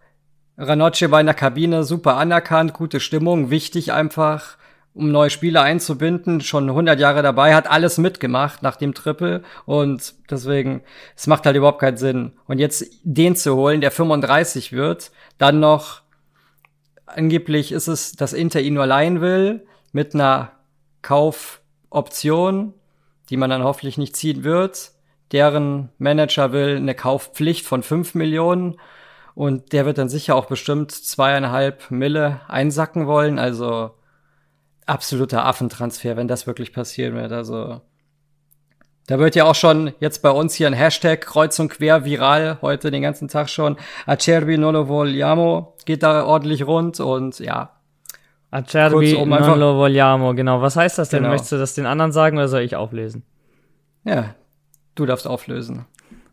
Ranocchia 0.56 1.10
war 1.10 1.18
in 1.18 1.26
der 1.26 1.34
Kabine 1.34 1.82
super 1.82 2.16
anerkannt, 2.16 2.72
gute 2.72 3.00
Stimmung, 3.00 3.50
wichtig 3.50 3.92
einfach. 3.92 4.56
Um 4.96 5.12
neue 5.12 5.30
Spieler 5.30 5.62
einzubinden, 5.62 6.40
schon 6.40 6.68
100 6.70 6.98
Jahre 6.98 7.22
dabei, 7.22 7.54
hat 7.54 7.70
alles 7.70 7.98
mitgemacht 7.98 8.62
nach 8.62 8.76
dem 8.76 8.94
Triple 8.94 9.42
und 9.66 10.14
deswegen, 10.30 10.82
es 11.14 11.26
macht 11.26 11.44
halt 11.44 11.56
überhaupt 11.56 11.80
keinen 11.80 11.98
Sinn. 11.98 12.32
Und 12.46 12.58
jetzt 12.58 12.86
den 13.02 13.36
zu 13.36 13.54
holen, 13.56 13.82
der 13.82 13.90
35 13.90 14.72
wird, 14.72 15.12
dann 15.36 15.60
noch, 15.60 16.00
angeblich 17.04 17.72
ist 17.72 17.88
es, 17.88 18.12
dass 18.12 18.32
Inter 18.32 18.60
ihn 18.60 18.74
nur 18.74 18.86
leihen 18.86 19.20
will, 19.20 19.66
mit 19.92 20.14
einer 20.14 20.52
Kaufoption, 21.02 22.74
die 23.28 23.36
man 23.36 23.50
dann 23.50 23.64
hoffentlich 23.64 23.98
nicht 23.98 24.16
ziehen 24.16 24.44
wird. 24.44 24.92
Deren 25.32 25.90
Manager 25.98 26.52
will 26.52 26.76
eine 26.76 26.94
Kaufpflicht 26.94 27.66
von 27.66 27.82
5 27.82 28.14
Millionen 28.14 28.76
und 29.34 29.72
der 29.72 29.84
wird 29.84 29.98
dann 29.98 30.08
sicher 30.08 30.36
auch 30.36 30.46
bestimmt 30.46 30.92
zweieinhalb 30.92 31.90
Mille 31.90 32.40
einsacken 32.48 33.06
wollen. 33.06 33.38
Also 33.38 33.90
absoluter 34.86 35.44
Affentransfer, 35.44 36.16
wenn 36.16 36.28
das 36.28 36.46
wirklich 36.46 36.72
passieren 36.72 37.14
wird. 37.14 37.32
Also 37.32 37.80
da 39.06 39.18
wird 39.18 39.36
ja 39.36 39.44
auch 39.44 39.54
schon 39.54 39.92
jetzt 40.00 40.22
bei 40.22 40.30
uns 40.30 40.54
hier 40.54 40.66
ein 40.66 40.72
Hashtag 40.72 41.20
kreuz 41.20 41.58
und 41.58 41.68
quer 41.68 42.04
viral, 42.04 42.58
heute 42.60 42.90
den 42.90 43.02
ganzen 43.02 43.28
Tag 43.28 43.48
schon. 43.48 43.76
Acerbi 44.06 44.58
non 44.58 44.74
lo 44.74 44.88
vogliamo, 44.88 45.76
geht 45.84 46.02
da 46.02 46.24
ordentlich 46.24 46.66
rund 46.66 46.98
und 46.98 47.38
ja. 47.38 47.70
Acerbi 48.50 49.16
non 49.24 49.58
lo 49.58 49.74
vogliamo, 49.74 50.34
genau. 50.34 50.60
Was 50.60 50.76
heißt 50.76 50.98
das 50.98 51.10
denn? 51.10 51.20
Genau. 51.20 51.30
Möchtest 51.30 51.52
du 51.52 51.58
das 51.58 51.74
den 51.74 51.86
anderen 51.86 52.12
sagen 52.12 52.36
oder 52.36 52.48
soll 52.48 52.62
ich 52.62 52.74
auflesen? 52.74 53.22
Ja, 54.04 54.34
du 54.96 55.06
darfst 55.06 55.26
auflösen. 55.26 55.86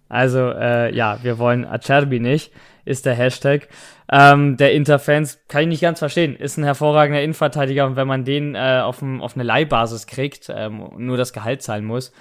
Also, 0.10 0.52
äh, 0.52 0.94
ja, 0.96 1.20
wir 1.24 1.40
wollen 1.40 1.66
Acerbi 1.66 2.20
nicht, 2.20 2.52
ist 2.86 3.06
der 3.06 3.16
Hashtag. 3.16 3.68
Ähm, 4.12 4.58
der 4.58 4.74
Interfans 4.74 5.40
kann 5.48 5.64
ich 5.64 5.68
nicht 5.68 5.82
ganz 5.82 6.00
verstehen. 6.00 6.36
Ist 6.36 6.58
ein 6.58 6.64
hervorragender 6.64 7.22
Innenverteidiger 7.22 7.86
und 7.86 7.96
wenn 7.96 8.08
man 8.08 8.26
den 8.26 8.56
äh, 8.56 8.82
auf, 8.84 9.02
ein, 9.02 9.22
auf 9.22 9.36
eine 9.36 9.44
Leihbasis 9.44 10.06
kriegt, 10.06 10.52
ähm, 10.54 10.90
nur 10.98 11.18
das 11.18 11.34
Gehalt 11.34 11.62
zahlen 11.62 11.86
muss. 11.86 12.12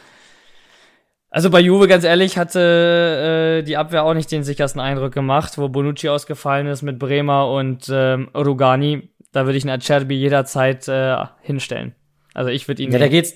Also 1.28 1.48
bei 1.48 1.60
Juve, 1.60 1.88
ganz 1.88 2.04
ehrlich, 2.04 2.36
hatte 2.36 3.60
äh, 3.60 3.62
die 3.62 3.78
Abwehr 3.78 4.04
auch 4.04 4.12
nicht 4.12 4.30
den 4.30 4.44
sichersten 4.44 4.80
Eindruck 4.80 5.12
gemacht, 5.12 5.56
wo 5.56 5.68
Bonucci 5.68 6.10
ausgefallen 6.10 6.66
ist 6.66 6.82
mit 6.82 6.98
Bremer 6.98 7.50
und 7.50 7.90
ähm, 7.90 8.28
Rugani. 8.34 9.10
Da 9.32 9.46
würde 9.46 9.56
ich 9.56 9.64
einen 9.64 9.80
Acerbi 9.80 10.14
jederzeit 10.14 10.86
äh, 10.88 11.16
hinstellen. 11.40 11.94
Also 12.34 12.50
ich 12.50 12.68
würde 12.68 12.82
ihn. 12.82 12.92
Ja, 12.92 12.98
da 12.98 13.08
geht's. 13.08 13.34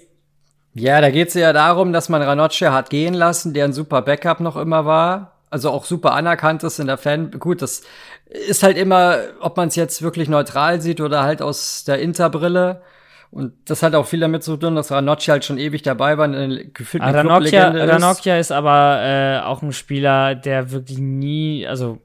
Ja, 0.78 1.00
da 1.00 1.10
geht's 1.10 1.34
ja 1.34 1.52
darum, 1.52 1.92
dass 1.92 2.08
man 2.08 2.22
Ranocchia 2.22 2.72
hat 2.72 2.90
gehen 2.90 3.14
lassen, 3.14 3.54
der 3.54 3.64
ein 3.64 3.72
super 3.72 4.02
Backup 4.02 4.40
noch 4.40 4.56
immer 4.56 4.84
war 4.84 5.36
also 5.50 5.70
auch 5.70 5.84
super 5.84 6.12
anerkannt 6.12 6.62
ist 6.64 6.78
in 6.78 6.86
der 6.86 6.98
Fan. 6.98 7.30
Gut, 7.30 7.62
das 7.62 7.82
ist 8.26 8.62
halt 8.62 8.76
immer, 8.76 9.18
ob 9.40 9.56
man 9.56 9.68
es 9.68 9.76
jetzt 9.76 10.02
wirklich 10.02 10.28
neutral 10.28 10.80
sieht 10.80 11.00
oder 11.00 11.22
halt 11.22 11.42
aus 11.42 11.84
der 11.84 11.98
Interbrille. 12.00 12.82
Und 13.30 13.52
das 13.64 13.82
hat 13.82 13.94
auch 13.94 14.06
viel 14.06 14.20
damit 14.20 14.44
zu 14.44 14.56
tun, 14.56 14.76
dass 14.76 14.90
Ranocchia 14.90 15.32
halt 15.32 15.44
schon 15.44 15.58
ewig 15.58 15.82
dabei 15.82 16.16
war. 16.16 16.24
Eine 16.24 16.66
gefühlte 16.66 17.06
ah, 17.06 17.10
Ranocchia, 17.10 17.68
ist. 17.68 17.88
Ranocchia 17.88 18.38
ist 18.38 18.52
aber 18.52 19.00
äh, 19.02 19.40
auch 19.40 19.62
ein 19.62 19.72
Spieler, 19.72 20.34
der 20.34 20.70
wirklich 20.70 20.98
nie, 20.98 21.66
also 21.66 21.98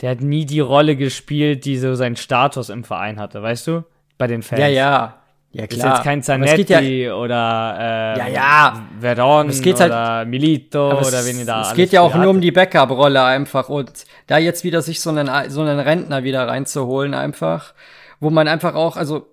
der 0.00 0.10
hat 0.10 0.20
nie 0.20 0.44
die 0.44 0.60
Rolle 0.60 0.96
gespielt, 0.96 1.64
die 1.64 1.78
so 1.78 1.94
seinen 1.94 2.16
Status 2.16 2.68
im 2.68 2.84
Verein 2.84 3.18
hatte, 3.18 3.42
weißt 3.42 3.66
du? 3.66 3.84
Bei 4.18 4.26
den 4.26 4.42
Fans. 4.42 4.60
Ja, 4.60 4.68
ja. 4.68 5.14
Ja, 5.56 5.66
klar. 5.66 5.86
Ist 5.86 5.96
jetzt 5.96 6.04
kein 6.04 6.22
Zanetti 6.22 7.04
ja, 7.04 7.14
oder 7.14 7.76
äh, 7.80 8.18
ja, 8.18 8.28
ja. 8.28 8.86
Veron 9.00 9.48
es 9.48 9.62
geht 9.62 9.80
halt, 9.80 9.90
oder 9.90 10.26
Milito 10.26 10.98
oder 10.98 11.24
wen 11.24 11.38
ihr 11.38 11.46
da 11.46 11.62
Es 11.62 11.72
geht 11.72 11.92
ja 11.92 12.02
auch 12.02 12.14
nur 12.14 12.28
um 12.28 12.42
die 12.42 12.52
Backup-Rolle 12.52 13.24
einfach 13.24 13.70
und 13.70 13.90
da 14.26 14.36
jetzt 14.36 14.64
wieder 14.64 14.82
sich 14.82 15.00
so 15.00 15.08
einen, 15.08 15.30
so 15.48 15.62
einen 15.62 15.80
Rentner 15.80 16.24
wieder 16.24 16.46
reinzuholen 16.46 17.14
einfach, 17.14 17.72
wo 18.20 18.28
man 18.28 18.48
einfach 18.48 18.74
auch, 18.74 18.98
also 18.98 19.28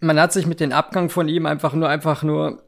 man 0.00 0.18
hat 0.18 0.32
sich 0.32 0.46
mit 0.46 0.58
dem 0.58 0.72
Abgang 0.72 1.10
von 1.10 1.28
ihm 1.28 1.44
einfach 1.44 1.74
nur, 1.74 1.90
einfach 1.90 2.22
nur 2.22 2.62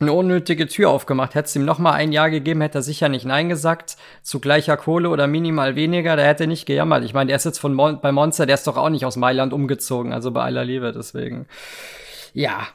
eine 0.00 0.12
unnötige 0.12 0.66
Tür 0.66 0.90
aufgemacht. 0.90 1.36
Hätte 1.36 1.46
es 1.46 1.54
ihm 1.54 1.64
noch 1.64 1.78
mal 1.78 1.92
ein 1.92 2.10
Jahr 2.10 2.28
gegeben, 2.28 2.60
hätte 2.60 2.78
er 2.78 2.82
sicher 2.82 3.08
nicht 3.08 3.24
Nein 3.24 3.48
gesagt. 3.48 3.96
Zu 4.22 4.40
gleicher 4.40 4.76
Kohle 4.76 5.10
oder 5.10 5.28
minimal 5.28 5.76
weniger, 5.76 6.16
der 6.16 6.26
hätte 6.26 6.48
nicht 6.48 6.66
gejammert. 6.66 7.04
Ich 7.04 7.14
meine, 7.14 7.28
der 7.28 7.36
ist 7.36 7.44
jetzt 7.44 7.60
von 7.60 7.72
Mon 7.72 8.00
bei 8.00 8.10
Monster, 8.10 8.46
der 8.46 8.54
ist 8.54 8.66
doch 8.66 8.76
auch 8.76 8.90
nicht 8.90 9.06
aus 9.06 9.16
Mailand 9.16 9.52
umgezogen, 9.52 10.12
also 10.12 10.32
bei 10.32 10.42
aller 10.42 10.64
Liebe, 10.64 10.92
deswegen. 10.92 11.46
Ja. 12.36 12.68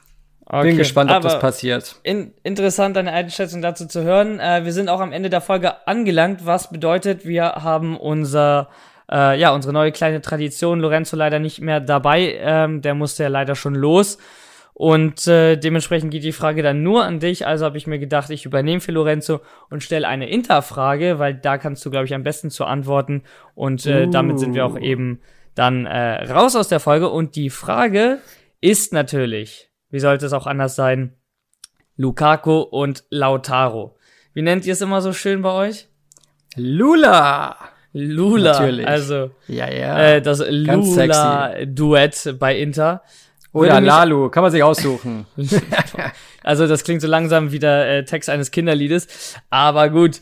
Okay. 0.46 0.70
Bin 0.70 0.78
gespannt, 0.78 1.12
ob 1.12 1.18
Aber 1.18 1.30
das 1.30 1.40
passiert. 1.40 1.96
In, 2.04 2.34
interessant, 2.44 2.98
deine 2.98 3.14
Einschätzung 3.14 3.62
dazu 3.62 3.88
zu 3.88 4.04
hören. 4.04 4.40
Äh, 4.40 4.66
wir 4.66 4.74
sind 4.74 4.90
auch 4.90 5.00
am 5.00 5.14
Ende 5.14 5.30
der 5.30 5.40
Folge 5.40 5.88
angelangt, 5.88 6.46
was 6.46 6.72
bedeutet, 6.72 7.26
wir 7.26 7.44
haben 7.44 7.96
unser 7.96 8.70
äh, 9.10 9.40
ja, 9.40 9.54
unsere 9.54 9.74
neue 9.74 9.92
kleine 9.92 10.22
Tradition. 10.22 10.80
Lorenzo 10.80 11.16
leider 11.16 11.40
nicht 11.40 11.62
mehr 11.62 11.80
dabei. 11.80 12.38
Ähm, 12.40 12.82
der 12.82 12.96
musste 12.96 13.24
ja 13.24 13.30
leider 13.30 13.56
schon 13.56 13.76
los. 13.76 14.18
Und 14.74 15.28
äh, 15.28 15.58
dementsprechend 15.58 16.12
geht 16.12 16.24
die 16.24 16.32
Frage 16.32 16.64
dann 16.64 16.82
nur 16.82 17.04
an 17.04 17.20
dich. 17.20 17.46
Also 17.46 17.66
habe 17.66 17.78
ich 17.78 17.88
mir 17.88 18.00
gedacht, 18.00 18.30
ich 18.30 18.46
übernehme 18.46 18.82
für 18.82 18.94
Lorenzo 18.94 19.42
und 19.70 19.84
stelle 19.84 20.08
eine 20.08 20.30
Interfrage, 20.30 21.20
weil 21.20 21.36
da 21.36 21.58
kannst 21.58 21.86
du, 21.86 21.92
glaube 21.92 22.06
ich, 22.06 22.16
am 22.16 22.24
besten 22.24 22.50
zu 22.50 22.66
antworten. 22.66 23.24
Und 23.54 23.86
äh, 23.86 24.06
uh. 24.08 24.10
damit 24.10 24.40
sind 24.40 24.56
wir 24.56 24.66
auch 24.66 24.80
eben 24.80 25.22
dann 25.54 25.86
äh, 25.86 26.24
raus 26.32 26.56
aus 26.56 26.70
der 26.70 26.80
Folge. 26.80 27.10
Und 27.10 27.36
die 27.36 27.50
Frage 27.50 28.20
ist 28.62 28.94
natürlich, 28.94 29.70
wie 29.90 30.00
sollte 30.00 30.26
es 30.26 30.34
auch 30.34 30.48
anders 30.48 30.76
sein, 30.76 31.16
Lukaku 31.98 32.62
und 32.62 33.04
Lautaro. 33.10 33.98
Wie 34.34 34.42
nennt 34.42 34.66
ihr 34.66 34.74
es 34.74 34.82
immer 34.82 35.02
so 35.02 35.14
schön 35.14 35.42
bei 35.42 35.52
euch? 35.52 35.88
Lula. 36.56 37.58
Lula. 37.94 38.54
Natürlich. 38.54 38.88
Also 38.88 39.32
ja, 39.48 39.70
ja. 39.70 40.00
Äh, 40.00 40.22
das 40.22 40.44
Lula-Duett 40.48 42.36
bei 42.40 42.58
Inter. 42.58 43.04
Oder 43.54 43.82
Lalu, 43.82 44.30
kann 44.30 44.44
man 44.44 44.52
sich 44.52 44.64
aussuchen. 44.64 45.26
also 46.44 46.68
das 46.68 46.84
klingt 46.84 47.02
so 47.02 47.08
langsam 47.08 47.52
wie 47.52 47.60
der 47.60 47.98
äh, 47.98 48.06
Text 48.06 48.30
eines 48.30 48.52
Kinderliedes. 48.52 49.36
Aber 49.50 49.90
gut, 49.90 50.22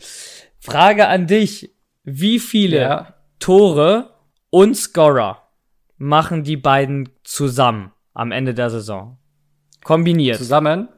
Frage 0.58 1.06
an 1.06 1.26
dich. 1.26 1.72
Wie 2.02 2.38
viele 2.40 2.80
ja. 2.80 3.14
Tore 3.38 4.10
und 4.50 4.76
Scorer 4.76 5.48
machen 5.96 6.42
die 6.42 6.56
beiden 6.56 7.10
zusammen? 7.22 7.92
Am 8.14 8.32
Ende 8.32 8.54
der 8.54 8.70
Saison. 8.70 9.18
Kombiniert. 9.84 10.38
Zusammen? 10.38 10.88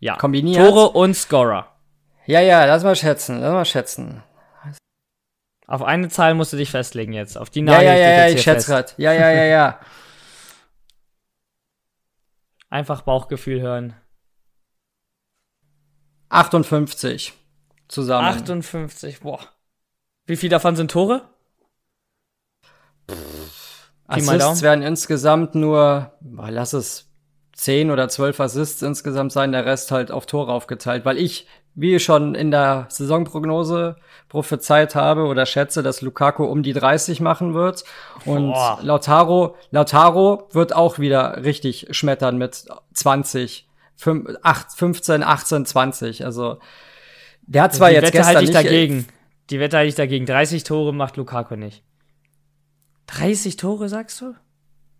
Ja. 0.00 0.16
Kombiniert. 0.16 0.66
Tore 0.66 0.90
und 0.90 1.14
Scorer. 1.14 1.76
Ja, 2.26 2.40
ja, 2.40 2.64
lass 2.64 2.84
mal 2.84 2.96
schätzen, 2.96 3.40
lass 3.40 3.52
mal 3.52 3.64
schätzen. 3.64 4.22
Auf 5.68 5.82
eine 5.82 6.08
Zahl 6.08 6.34
musst 6.34 6.52
du 6.52 6.56
dich 6.56 6.70
festlegen 6.70 7.12
jetzt. 7.12 7.36
Auf 7.36 7.50
die 7.50 7.62
Nagel 7.62 7.86
Ja, 7.86 7.94
ja, 7.94 8.10
ja, 8.10 8.28
ich 8.28 8.42
schätze 8.42 8.70
grad. 8.70 8.94
Ja, 8.98 9.12
ja, 9.12 9.30
ja, 9.30 9.44
ja. 9.44 9.80
Einfach 12.70 13.02
Bauchgefühl 13.02 13.60
hören. 13.60 13.94
58 16.28 17.32
zusammen. 17.88 18.28
58, 18.28 19.20
boah. 19.20 19.40
Wie 20.26 20.36
viel 20.36 20.50
davon 20.50 20.76
sind 20.76 20.90
Tore? 20.90 21.28
Assists 24.08 24.62
werden 24.62 24.82
insgesamt 24.82 25.54
nur, 25.54 26.12
lass 26.20 26.72
es 26.72 27.06
10 27.54 27.90
oder 27.90 28.08
12 28.08 28.38
Assists 28.40 28.82
insgesamt 28.82 29.32
sein, 29.32 29.52
der 29.52 29.64
Rest 29.64 29.90
halt 29.90 30.10
auf 30.10 30.26
Tore 30.26 30.52
aufgeteilt, 30.52 31.04
weil 31.04 31.18
ich, 31.18 31.46
wie 31.74 31.98
schon 31.98 32.34
in 32.34 32.50
der 32.50 32.86
Saisonprognose 32.88 33.96
prophezeit 34.28 34.94
habe 34.94 35.24
oder 35.24 35.46
schätze, 35.46 35.82
dass 35.82 36.02
Lukaku 36.02 36.44
um 36.44 36.62
die 36.62 36.72
30 36.72 37.20
machen 37.20 37.54
wird 37.54 37.84
und 38.24 38.52
Boah. 38.52 38.78
Lautaro, 38.82 39.56
Lautaro 39.70 40.48
wird 40.52 40.74
auch 40.74 40.98
wieder 40.98 41.44
richtig 41.44 41.88
schmettern 41.90 42.38
mit 42.38 42.66
20, 42.94 43.68
5, 43.96 44.36
8, 44.42 44.72
15, 44.72 45.22
18, 45.22 45.66
20, 45.66 46.24
also 46.24 46.58
der 47.46 47.62
hat 47.62 47.74
zwar 47.74 47.88
die 47.88 47.94
jetzt 47.94 48.04
Wette 48.04 48.12
gestern 48.12 48.36
halte 48.36 48.44
ich 48.44 48.50
nicht, 48.50 48.64
dagegen. 48.64 49.08
Die 49.50 49.60
Wette 49.60 49.76
halte 49.76 49.88
ich 49.88 49.94
dagegen. 49.94 50.26
30 50.26 50.64
Tore 50.64 50.92
macht 50.92 51.16
Lukaku 51.16 51.54
nicht. 51.54 51.82
30 53.16 53.56
Tore, 53.56 53.88
sagst 53.88 54.20
du? 54.20 54.34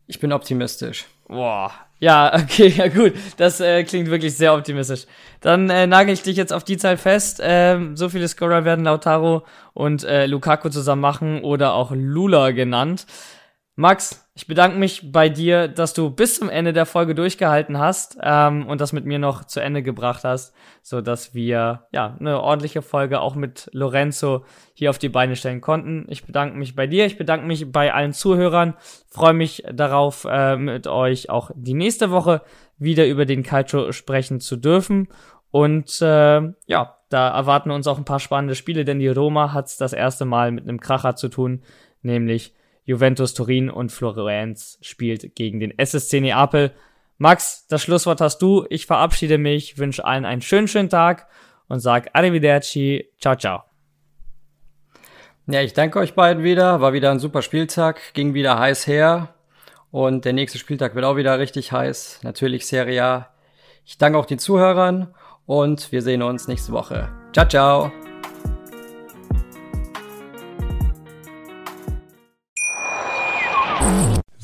Ich 0.06 0.20
bin 0.20 0.32
optimistisch. 0.32 1.06
Boah. 1.28 1.70
Ja, 1.98 2.34
okay, 2.34 2.68
ja 2.68 2.88
gut. 2.88 3.12
Das 3.36 3.60
äh, 3.60 3.84
klingt 3.84 4.08
wirklich 4.08 4.36
sehr 4.36 4.54
optimistisch. 4.54 5.06
Dann 5.40 5.68
äh, 5.68 5.86
nagel 5.86 6.14
ich 6.14 6.22
dich 6.22 6.36
jetzt 6.36 6.52
auf 6.52 6.64
die 6.64 6.76
Zahl 6.76 6.96
fest. 6.96 7.40
Ähm, 7.42 7.96
so 7.96 8.08
viele 8.08 8.28
Scorer 8.28 8.64
werden 8.64 8.84
Lautaro 8.84 9.44
und 9.74 10.04
äh, 10.04 10.26
Lukaku 10.26 10.68
zusammen 10.70 11.02
machen 11.02 11.42
oder 11.42 11.74
auch 11.74 11.90
Lula 11.92 12.52
genannt. 12.52 13.06
Max, 13.78 14.26
ich 14.34 14.46
bedanke 14.46 14.78
mich 14.78 15.12
bei 15.12 15.28
dir, 15.28 15.68
dass 15.68 15.92
du 15.92 16.08
bis 16.08 16.38
zum 16.38 16.48
Ende 16.48 16.72
der 16.72 16.86
Folge 16.86 17.14
durchgehalten 17.14 17.78
hast 17.78 18.16
ähm, 18.22 18.66
und 18.66 18.80
das 18.80 18.94
mit 18.94 19.04
mir 19.04 19.18
noch 19.18 19.44
zu 19.44 19.60
Ende 19.60 19.82
gebracht 19.82 20.24
hast, 20.24 20.54
so 20.80 21.02
dass 21.02 21.34
wir 21.34 21.86
ja 21.92 22.16
eine 22.18 22.40
ordentliche 22.40 22.80
Folge 22.80 23.20
auch 23.20 23.34
mit 23.34 23.68
Lorenzo 23.72 24.46
hier 24.72 24.88
auf 24.88 24.96
die 24.96 25.10
Beine 25.10 25.36
stellen 25.36 25.60
konnten. 25.60 26.06
Ich 26.08 26.24
bedanke 26.24 26.56
mich 26.56 26.74
bei 26.74 26.86
dir, 26.86 27.04
ich 27.04 27.18
bedanke 27.18 27.46
mich 27.46 27.70
bei 27.70 27.92
allen 27.92 28.14
Zuhörern, 28.14 28.72
freue 29.10 29.34
mich 29.34 29.62
darauf, 29.70 30.24
äh, 30.24 30.56
mit 30.56 30.86
euch 30.86 31.28
auch 31.28 31.50
die 31.54 31.74
nächste 31.74 32.10
Woche 32.10 32.40
wieder 32.78 33.06
über 33.06 33.26
den 33.26 33.42
Calcio 33.42 33.92
sprechen 33.92 34.40
zu 34.40 34.56
dürfen. 34.56 35.08
Und 35.50 36.00
äh, 36.00 36.40
ja, 36.64 36.96
da 37.10 37.28
erwarten 37.28 37.70
uns 37.70 37.86
auch 37.86 37.98
ein 37.98 38.06
paar 38.06 38.20
spannende 38.20 38.54
Spiele, 38.54 38.86
denn 38.86 39.00
die 39.00 39.08
Roma 39.08 39.52
hat 39.52 39.66
es 39.66 39.76
das 39.76 39.92
erste 39.92 40.24
Mal 40.24 40.50
mit 40.50 40.64
einem 40.64 40.80
Kracher 40.80 41.14
zu 41.14 41.28
tun, 41.28 41.62
nämlich 42.00 42.55
Juventus 42.86 43.34
Turin 43.34 43.68
und 43.68 43.92
Florenz 43.92 44.78
spielt 44.80 45.34
gegen 45.34 45.60
den 45.60 45.76
SSC 45.78 46.20
Neapel. 46.20 46.72
Max, 47.18 47.66
das 47.68 47.82
Schlusswort 47.82 48.20
hast 48.20 48.40
du. 48.40 48.64
Ich 48.70 48.86
verabschiede 48.86 49.38
mich, 49.38 49.76
wünsche 49.76 50.04
allen 50.04 50.24
einen 50.24 50.40
schönen, 50.40 50.68
schönen 50.68 50.88
Tag 50.88 51.26
und 51.68 51.80
sag 51.80 52.10
Arrivederci. 52.14 53.10
Ciao, 53.20 53.36
ciao. 53.36 53.64
Ja, 55.48 55.62
ich 55.62 55.72
danke 55.72 55.98
euch 55.98 56.14
beiden 56.14 56.42
wieder. 56.42 56.80
War 56.80 56.92
wieder 56.92 57.10
ein 57.10 57.18
super 57.18 57.42
Spieltag, 57.42 58.14
ging 58.14 58.34
wieder 58.34 58.58
heiß 58.58 58.86
her. 58.86 59.34
Und 59.90 60.24
der 60.24 60.32
nächste 60.32 60.58
Spieltag 60.58 60.94
wird 60.94 61.04
auch 61.04 61.16
wieder 61.16 61.38
richtig 61.38 61.72
heiß. 61.72 62.20
Natürlich 62.22 62.66
Serie 62.66 63.02
A. 63.04 63.28
Ich 63.84 63.98
danke 63.98 64.18
auch 64.18 64.26
den 64.26 64.38
Zuhörern 64.38 65.14
und 65.46 65.92
wir 65.92 66.02
sehen 66.02 66.22
uns 66.22 66.48
nächste 66.48 66.72
Woche. 66.72 67.08
Ciao, 67.32 67.46
ciao. 67.48 68.05